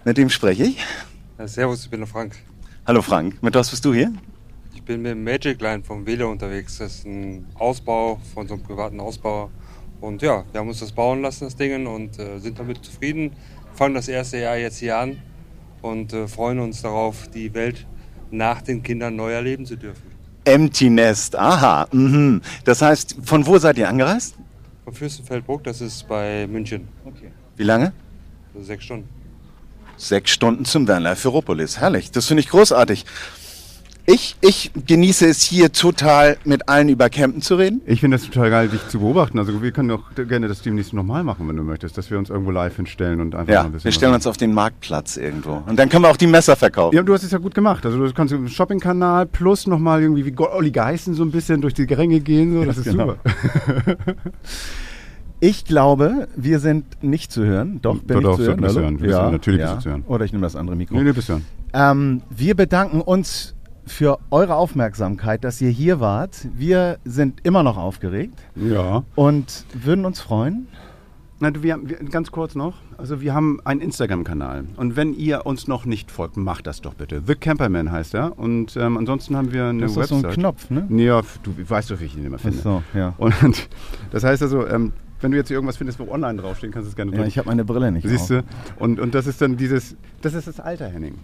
Mit 0.07 0.19
wem 0.19 0.29
spreche 0.29 0.65
ich? 0.65 0.85
Ja, 1.39 1.49
servus, 1.49 1.85
ich 1.85 1.91
bin 1.91 2.01
der 2.01 2.07
Frank. 2.07 2.37
Hallo 2.87 3.01
Frank, 3.01 3.43
mit 3.43 3.55
was 3.55 3.71
bist 3.71 3.87
du 3.87 3.95
hier? 3.95 4.13
Ich 4.75 4.83
bin 4.83 5.01
mit 5.01 5.13
dem 5.13 5.25
Magic 5.25 5.63
Line 5.63 5.83
vom 5.83 6.05
Velo 6.05 6.31
unterwegs. 6.31 6.77
Das 6.77 6.97
ist 6.97 7.07
ein 7.07 7.47
Ausbau 7.55 8.21
von 8.35 8.47
so 8.47 8.53
einem 8.53 8.63
privaten 8.63 9.01
Ausbauer. 9.01 9.51
Und 10.03 10.21
ja, 10.21 10.45
wir 10.53 10.61
haben 10.61 10.69
uns 10.69 10.81
das 10.81 10.93
bauen 10.93 11.23
lassen, 11.23 11.45
das 11.45 11.57
Ding, 11.57 11.87
und 11.87 12.19
äh, 12.19 12.39
sind 12.39 12.59
damit 12.59 12.85
zufrieden. 12.85 13.33
Fangen 13.73 13.95
das 13.95 14.09
erste 14.09 14.37
Jahr 14.37 14.59
jetzt 14.59 14.77
hier 14.77 14.99
an 14.99 15.23
und 15.81 16.13
äh, 16.13 16.29
freuen 16.29 16.59
uns 16.59 16.83
darauf, 16.83 17.29
die 17.29 17.55
Welt 17.55 17.87
nach 18.31 18.61
den 18.61 18.83
Kindern 18.83 19.17
neu 19.17 19.33
erleben 19.33 19.65
zu 19.65 19.77
dürfen. 19.77 20.03
Empty 20.45 20.91
Nest, 20.91 21.35
aha. 21.35 21.89
Mhm. 21.93 22.43
Das 22.65 22.83
heißt, 22.83 23.17
von 23.23 23.47
wo 23.47 23.57
seid 23.57 23.79
ihr 23.79 23.89
angereist? 23.89 24.37
Von 24.85 24.93
Fürstenfeldbruck, 24.93 25.65
das 25.65 25.81
ist 25.81 26.07
bei 26.07 26.47
München. 26.47 26.89
Wie 27.57 27.65
lange? 27.65 27.95
Also 28.53 28.67
sechs 28.67 28.85
Stunden. 28.85 29.24
Sechs 29.97 30.31
Stunden 30.31 30.65
zum 30.65 30.87
Vanlife 30.89 31.17
Ferropolis. 31.23 31.79
Herrlich, 31.79 32.11
das 32.11 32.27
finde 32.27 32.43
ich 32.43 32.49
großartig. 32.49 33.05
Ich, 34.07 34.37
ich 34.43 34.71
genieße 34.87 35.27
es 35.27 35.41
hier 35.41 35.73
total, 35.73 36.37
mit 36.45 36.69
allen 36.69 36.91
über 36.91 37.09
Campen 37.09 37.41
zu 37.41 37.55
reden. 37.55 37.81
Ich 37.87 38.01
finde 38.01 38.19
das 38.19 38.27
total 38.27 38.51
geil, 38.51 38.69
dich 38.69 38.87
zu 38.89 38.99
beobachten. 38.99 39.39
Also 39.39 39.63
wir 39.63 39.73
können 39.73 39.89
doch 39.89 40.03
gerne 40.29 40.47
das 40.47 40.61
demnächst 40.61 40.93
nochmal 40.93 41.25
machen, 41.25 41.49
wenn 41.49 41.57
du 41.57 41.63
möchtest, 41.63 41.97
dass 41.97 42.11
wir 42.11 42.19
uns 42.19 42.29
irgendwo 42.29 42.51
live 42.51 42.77
hinstellen 42.77 43.23
und 43.23 43.35
einfach 43.35 43.51
Ja, 43.51 43.61
mal 43.63 43.67
ein 43.69 43.73
bisschen 43.73 43.87
wir 43.87 43.93
stellen 43.93 44.13
uns 44.13 44.27
auf 44.27 44.37
den 44.37 44.53
Marktplatz 44.53 45.17
irgendwo. 45.17 45.63
Und 45.67 45.79
dann 45.79 45.89
können 45.89 46.05
wir 46.05 46.11
auch 46.11 46.19
die 46.19 46.27
Messer 46.27 46.55
verkaufen. 46.55 46.95
Ja, 46.95 47.03
du 47.03 47.15
hast 47.15 47.23
es 47.23 47.31
ja 47.31 47.39
gut 47.39 47.55
gemacht. 47.55 47.87
Also 47.87 47.97
du 47.97 48.13
kannst 48.13 48.35
im 48.35 48.47
Shopping-Kanal 48.47 49.25
plus 49.25 49.67
nochmal 49.67 50.03
irgendwie 50.03 50.27
wie 50.27 50.35
Olli 50.39 50.71
Geißen 50.71 51.15
so 51.15 51.23
ein 51.23 51.31
bisschen 51.31 51.63
durch 51.63 51.73
die 51.73 51.85
Ränge 51.85 52.21
gehen. 52.21 52.53
So. 52.53 52.65
Das 52.67 52.77
ist 52.77 52.85
Genau. 52.85 53.15
super. 53.15 53.97
Ich 55.47 55.67
glaube, 55.67 56.27
wir 56.37 56.59
sind 56.59 57.03
nicht 57.03 57.31
zu 57.31 57.45
hören. 57.45 57.79
Doch, 57.83 57.99
bin 57.99 58.09
Doch, 58.09 58.17
ich 58.21 58.25
doch, 58.25 58.37
zu 58.37 58.43
hören. 58.47 58.63
wir 58.63 58.69
Hallo? 58.69 58.81
hören. 58.81 58.99
Ja, 59.05 59.23
sind- 59.25 59.33
natürlich 59.33 59.61
ja. 59.61 59.67
bist 59.75 59.77
du 59.77 59.83
zu 59.83 59.91
hören. 59.91 60.05
Oder 60.09 60.25
ich 60.25 60.33
nehme 60.33 60.43
das 60.43 60.57
andere 60.57 60.75
Mikro. 60.75 60.95
Nee, 60.97 61.03
nee, 61.05 61.13
bist 61.13 61.29
du 61.29 61.35
hören. 61.35 61.45
Ähm, 61.75 62.23
wir 62.31 62.55
bedanken 62.57 63.03
uns 63.03 63.55
für 63.85 64.19
eure 64.31 64.55
Aufmerksamkeit, 64.55 65.45
dass 65.45 65.61
ihr 65.61 65.69
hier 65.69 66.01
wart. 66.01 66.49
Wir 66.57 66.97
sind 67.05 67.41
immer 67.43 67.63
noch 67.63 67.77
aufgeregt 67.77 68.39
Ja. 68.57 69.05
und 69.17 69.67
würden 69.75 70.07
uns 70.07 70.23
freuen. 70.23 70.67
Na, 71.41 71.51
du, 71.51 71.63
wir, 71.63 71.75
haben- 71.75 71.91
wir, 71.91 71.97
ganz 71.99 72.31
kurz 72.31 72.55
noch. 72.55 72.77
Also 72.97 73.21
wir 73.21 73.35
haben 73.35 73.61
einen 73.65 73.83
Instagram-Kanal. 73.83 74.65
Und 74.77 74.97
wenn 74.97 75.13
ihr 75.13 75.45
uns 75.45 75.69
noch 75.69 75.85
nicht 75.85 76.11
folgt, 76.11 76.39
macht 76.39 76.67
das 76.67 76.81
doch 76.81 76.95
bitte. 76.95 77.23
The 77.27 77.35
Camperman 77.35 77.93
heißt 77.93 78.15
er. 78.15 78.39
Und 78.39 78.79
ähm, 78.79 78.97
ansonsten 78.97 79.37
haben 79.37 79.53
wir 79.53 79.67
eine 79.67 79.83
Das 79.83 79.91
ist 79.91 79.97
Website. 79.99 80.21
so 80.23 80.27
ein 80.29 80.33
Knopf, 80.33 80.71
ne? 80.71 80.87
Nee, 80.89 81.05
ja, 81.05 81.21
du 81.43 81.53
weißt 81.69 81.91
doch, 81.91 82.01
wie 82.01 82.05
ich 82.05 82.17
ihn 82.17 82.25
immer 82.25 82.39
finde. 82.39 82.57
Ach 82.61 82.63
so, 82.63 82.83
ja. 82.99 83.13
Und 83.19 83.35
das 84.11 84.25
heißt 84.25 84.43
also, 84.43 84.67
ähm, 84.67 84.93
wenn 85.25 85.31
du 85.31 85.39
jetzt 85.39 85.49
hier 85.49 85.57
irgendwas 85.57 85.79
findest, 85.79 85.99
wo 85.99 86.09
online 86.11 86.41
draufstehen, 86.41 86.71
kannst 86.71 86.87
du 86.87 86.91
es 86.91 86.97
gerne 86.97 87.11
Ja, 87.13 87.17
drücken. 87.17 87.29
ich 87.29 87.39
habe 87.39 87.49
meine 87.49 87.65
Brille 87.65 87.91
nicht. 87.91 88.07
Siehst 88.07 88.29
du? 88.29 88.45
Und, 88.79 89.01
und 89.01 89.15
das 89.15 89.27
ist 89.27 89.41
dann 89.41 89.57
dieses, 89.57 89.97
das 90.21 90.35
ist 90.35 90.47
das 90.47 90.61
Alter, 90.61 90.87
Henning. 90.87 91.15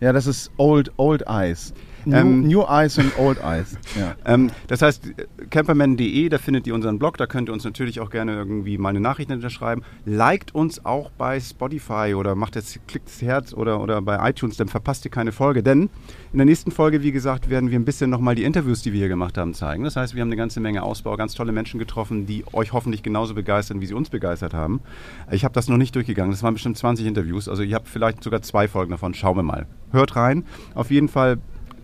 Ja, 0.00 0.12
das 0.14 0.26
ist 0.26 0.50
Old, 0.56 0.90
Old 0.96 1.22
Eyes. 1.28 1.74
New, 2.04 2.16
Ähm, 2.16 2.42
new 2.48 2.62
Eyes 2.62 2.98
und 2.98 3.18
Old 3.18 3.38
Eyes. 3.42 3.76
Ja. 3.98 4.14
Ähm, 4.24 4.50
das 4.68 4.80
heißt, 4.80 5.12
camperman.de, 5.50 6.28
da 6.30 6.38
findet 6.38 6.66
ihr 6.66 6.74
unseren 6.74 6.98
Blog, 6.98 7.18
da 7.18 7.26
könnt 7.26 7.50
ihr 7.50 7.52
uns 7.52 7.62
natürlich 7.64 8.00
auch 8.00 8.08
gerne 8.08 8.32
irgendwie 8.32 8.78
mal 8.78 8.88
eine 8.88 9.00
Nachricht 9.00 9.30
hinterschreiben. 9.30 9.84
Liked 10.06 10.54
uns 10.54 10.84
auch 10.86 11.10
bei 11.10 11.38
Spotify 11.40 12.14
oder 12.16 12.34
macht 12.34 12.56
jetzt, 12.56 12.86
klickt 12.88 13.08
das 13.08 13.20
Herz 13.20 13.52
oder, 13.52 13.80
oder 13.80 14.00
bei 14.00 14.30
iTunes, 14.30 14.56
dann 14.56 14.68
verpasst 14.68 15.04
ihr 15.04 15.10
keine 15.10 15.30
Folge. 15.30 15.62
Denn 15.62 15.90
in 16.32 16.38
der 16.38 16.46
nächsten 16.46 16.70
Folge, 16.70 17.02
wie 17.02 17.12
gesagt, 17.12 17.50
werden 17.50 17.70
wir 17.70 17.78
ein 17.78 17.84
bisschen 17.84 18.08
nochmal 18.08 18.34
die 18.34 18.44
Interviews, 18.44 18.80
die 18.80 18.92
wir 18.92 19.00
hier 19.00 19.08
gemacht 19.08 19.36
haben, 19.36 19.52
zeigen. 19.52 19.84
Das 19.84 19.96
heißt, 19.96 20.14
wir 20.14 20.22
haben 20.22 20.28
eine 20.28 20.36
ganze 20.36 20.60
Menge 20.60 20.82
Ausbau, 20.82 21.16
ganz 21.16 21.34
tolle 21.34 21.52
Menschen 21.52 21.78
getroffen, 21.78 22.24
die 22.24 22.44
euch 22.52 22.72
hoffentlich 22.72 23.02
genauso 23.02 23.34
begeistern, 23.34 23.82
wie 23.82 23.86
sie 23.86 23.94
uns 23.94 24.08
begeistert 24.08 24.54
haben. 24.54 24.80
Ich 25.30 25.44
habe 25.44 25.52
das 25.52 25.68
noch 25.68 25.76
nicht 25.76 25.94
durchgegangen, 25.94 26.30
das 26.30 26.42
waren 26.42 26.54
bestimmt 26.54 26.78
20 26.78 27.04
Interviews, 27.06 27.48
also 27.48 27.62
ihr 27.62 27.74
habt 27.74 27.88
vielleicht 27.88 28.24
sogar 28.24 28.40
zwei 28.40 28.68
Folgen 28.68 28.92
davon, 28.92 29.12
schauen 29.12 29.36
wir 29.36 29.42
mal. 29.42 29.66
Hört 29.90 30.16
rein, 30.16 30.44
auf 30.74 30.90
jeden 30.90 31.08
Fall 31.08 31.38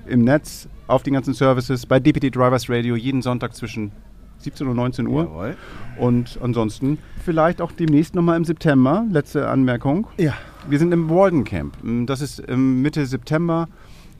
im 0.08 0.22
Netz, 0.22 0.68
auf 0.86 1.02
den 1.02 1.14
ganzen 1.14 1.34
Services, 1.34 1.86
bei 1.86 2.00
DPT 2.00 2.34
Drivers 2.34 2.68
Radio, 2.68 2.96
jeden 2.96 3.22
Sonntag 3.22 3.54
zwischen 3.54 3.92
17 4.38 4.66
und 4.66 4.76
19 4.76 5.06
Uhr. 5.06 5.24
Jawohl. 5.24 5.56
Und 5.98 6.38
ansonsten 6.42 6.98
vielleicht 7.24 7.60
auch 7.60 7.72
demnächst 7.72 8.14
nochmal 8.14 8.36
im 8.36 8.44
September. 8.44 9.04
Letzte 9.10 9.48
Anmerkung. 9.48 10.06
Ja. 10.16 10.34
Wir 10.68 10.78
sind 10.78 10.92
im 10.92 11.08
Walden 11.10 11.44
Camp. 11.44 11.76
Das 12.06 12.20
ist 12.20 12.42
ähm, 12.48 12.82
Mitte 12.82 13.04
September. 13.06 13.68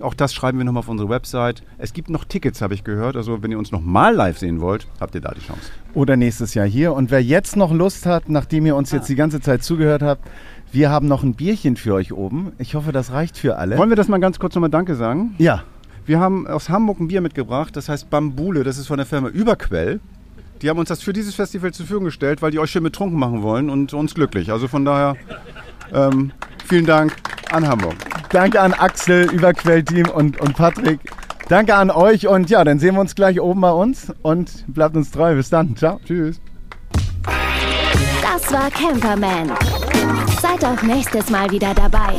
Auch 0.01 0.15
das 0.15 0.33
schreiben 0.33 0.59
wir 0.59 0.65
nochmal 0.65 0.81
auf 0.81 0.89
unsere 0.89 1.09
Website. 1.09 1.63
Es 1.77 1.93
gibt 1.93 2.09
noch 2.09 2.25
Tickets, 2.25 2.63
habe 2.63 2.75
ich 2.75 2.85
gehört. 2.85 3.17
Also 3.17 3.43
wenn 3.43 3.51
ihr 3.51 3.59
uns 3.59 3.73
nochmal 3.73 4.15
live 4.15 4.39
sehen 4.39 4.61
wollt, 4.61 4.87
habt 5.01 5.15
ihr 5.15 5.21
da 5.21 5.33
die 5.33 5.41
Chance. 5.41 5.71
Oder 5.95 6.17
nächstes 6.17 6.55
Jahr 6.55 6.67
hier. 6.67 6.93
Und 6.93 7.11
wer 7.11 7.23
jetzt 7.23 7.57
noch 7.57 7.73
Lust 7.73 8.07
hat, 8.07 8.29
nachdem 8.29 8.67
ihr 8.67 8.77
uns 8.77 8.93
jetzt 8.93 9.09
die 9.09 9.17
ganze 9.17 9.41
Zeit 9.41 9.65
zugehört 9.65 10.03
habt, 10.03 10.23
wir 10.71 10.91
haben 10.91 11.09
noch 11.09 11.23
ein 11.23 11.35
Bierchen 11.35 11.77
für 11.77 11.95
euch 11.95 12.13
oben. 12.13 12.53
Ich 12.59 12.75
hoffe, 12.75 12.93
das 12.93 13.11
reicht 13.13 13.39
für 13.39 13.57
alle. 13.57 13.77
Wollen 13.79 13.89
wir 13.89 13.97
das 13.97 14.09
mal 14.09 14.21
ganz 14.21 14.39
kurz 14.39 14.55
nochmal 14.55 14.71
Danke 14.71 14.95
sagen? 14.95 15.35
Ja. 15.39 15.65
Wir 16.09 16.21
haben 16.21 16.47
aus 16.47 16.71
Hamburg 16.71 17.01
ein 17.01 17.09
Bier 17.09 17.21
mitgebracht, 17.21 17.77
das 17.77 17.91
heißt 17.91 18.09
Bambule, 18.09 18.65
das 18.65 18.79
ist 18.79 18.87
von 18.87 18.97
der 18.97 19.05
Firma 19.05 19.29
Überquell. 19.29 20.01
Die 20.63 20.71
haben 20.71 20.79
uns 20.79 20.89
das 20.89 21.03
für 21.03 21.13
dieses 21.13 21.35
Festival 21.35 21.71
zur 21.75 21.85
Verfügung 21.85 22.07
gestellt, 22.07 22.41
weil 22.41 22.51
die 22.51 22.59
euch 22.59 22.71
schön 22.71 22.83
betrunken 22.83 23.19
machen 23.19 23.43
wollen 23.43 23.69
und 23.69 23.93
uns 23.93 24.15
glücklich. 24.15 24.51
Also 24.51 24.69
von 24.69 24.87
daher 24.87 25.17
ähm, 25.93 26.33
vielen 26.67 26.87
Dank 26.87 27.15
an 27.53 27.69
Hamburg. 27.69 27.95
Danke 28.31 28.59
an 28.59 28.73
Axel, 28.73 29.31
Überquellteam 29.31 30.09
und, 30.09 30.41
und 30.41 30.57
Patrick. 30.57 30.99
Danke 31.51 31.75
an 31.75 31.91
euch 31.91 32.27
und 32.27 32.49
ja, 32.49 32.65
dann 32.65 32.79
sehen 32.79 32.95
wir 32.95 33.03
uns 33.03 33.15
gleich 33.15 33.39
oben 33.39 33.61
bei 33.61 33.71
uns 33.71 34.11
und 34.23 34.65
bleibt 34.67 34.97
uns 34.97 35.11
treu. 35.11 35.35
Bis 35.35 35.51
dann. 35.51 35.77
Ciao. 35.77 36.01
Tschüss. 36.07 36.41
Das 38.23 38.51
war 38.51 38.71
Camperman. 38.71 39.53
Seid 40.41 40.65
auch 40.65 40.83
nächstes 40.83 41.29
Mal 41.29 41.51
wieder 41.51 41.75
dabei. 41.75 42.15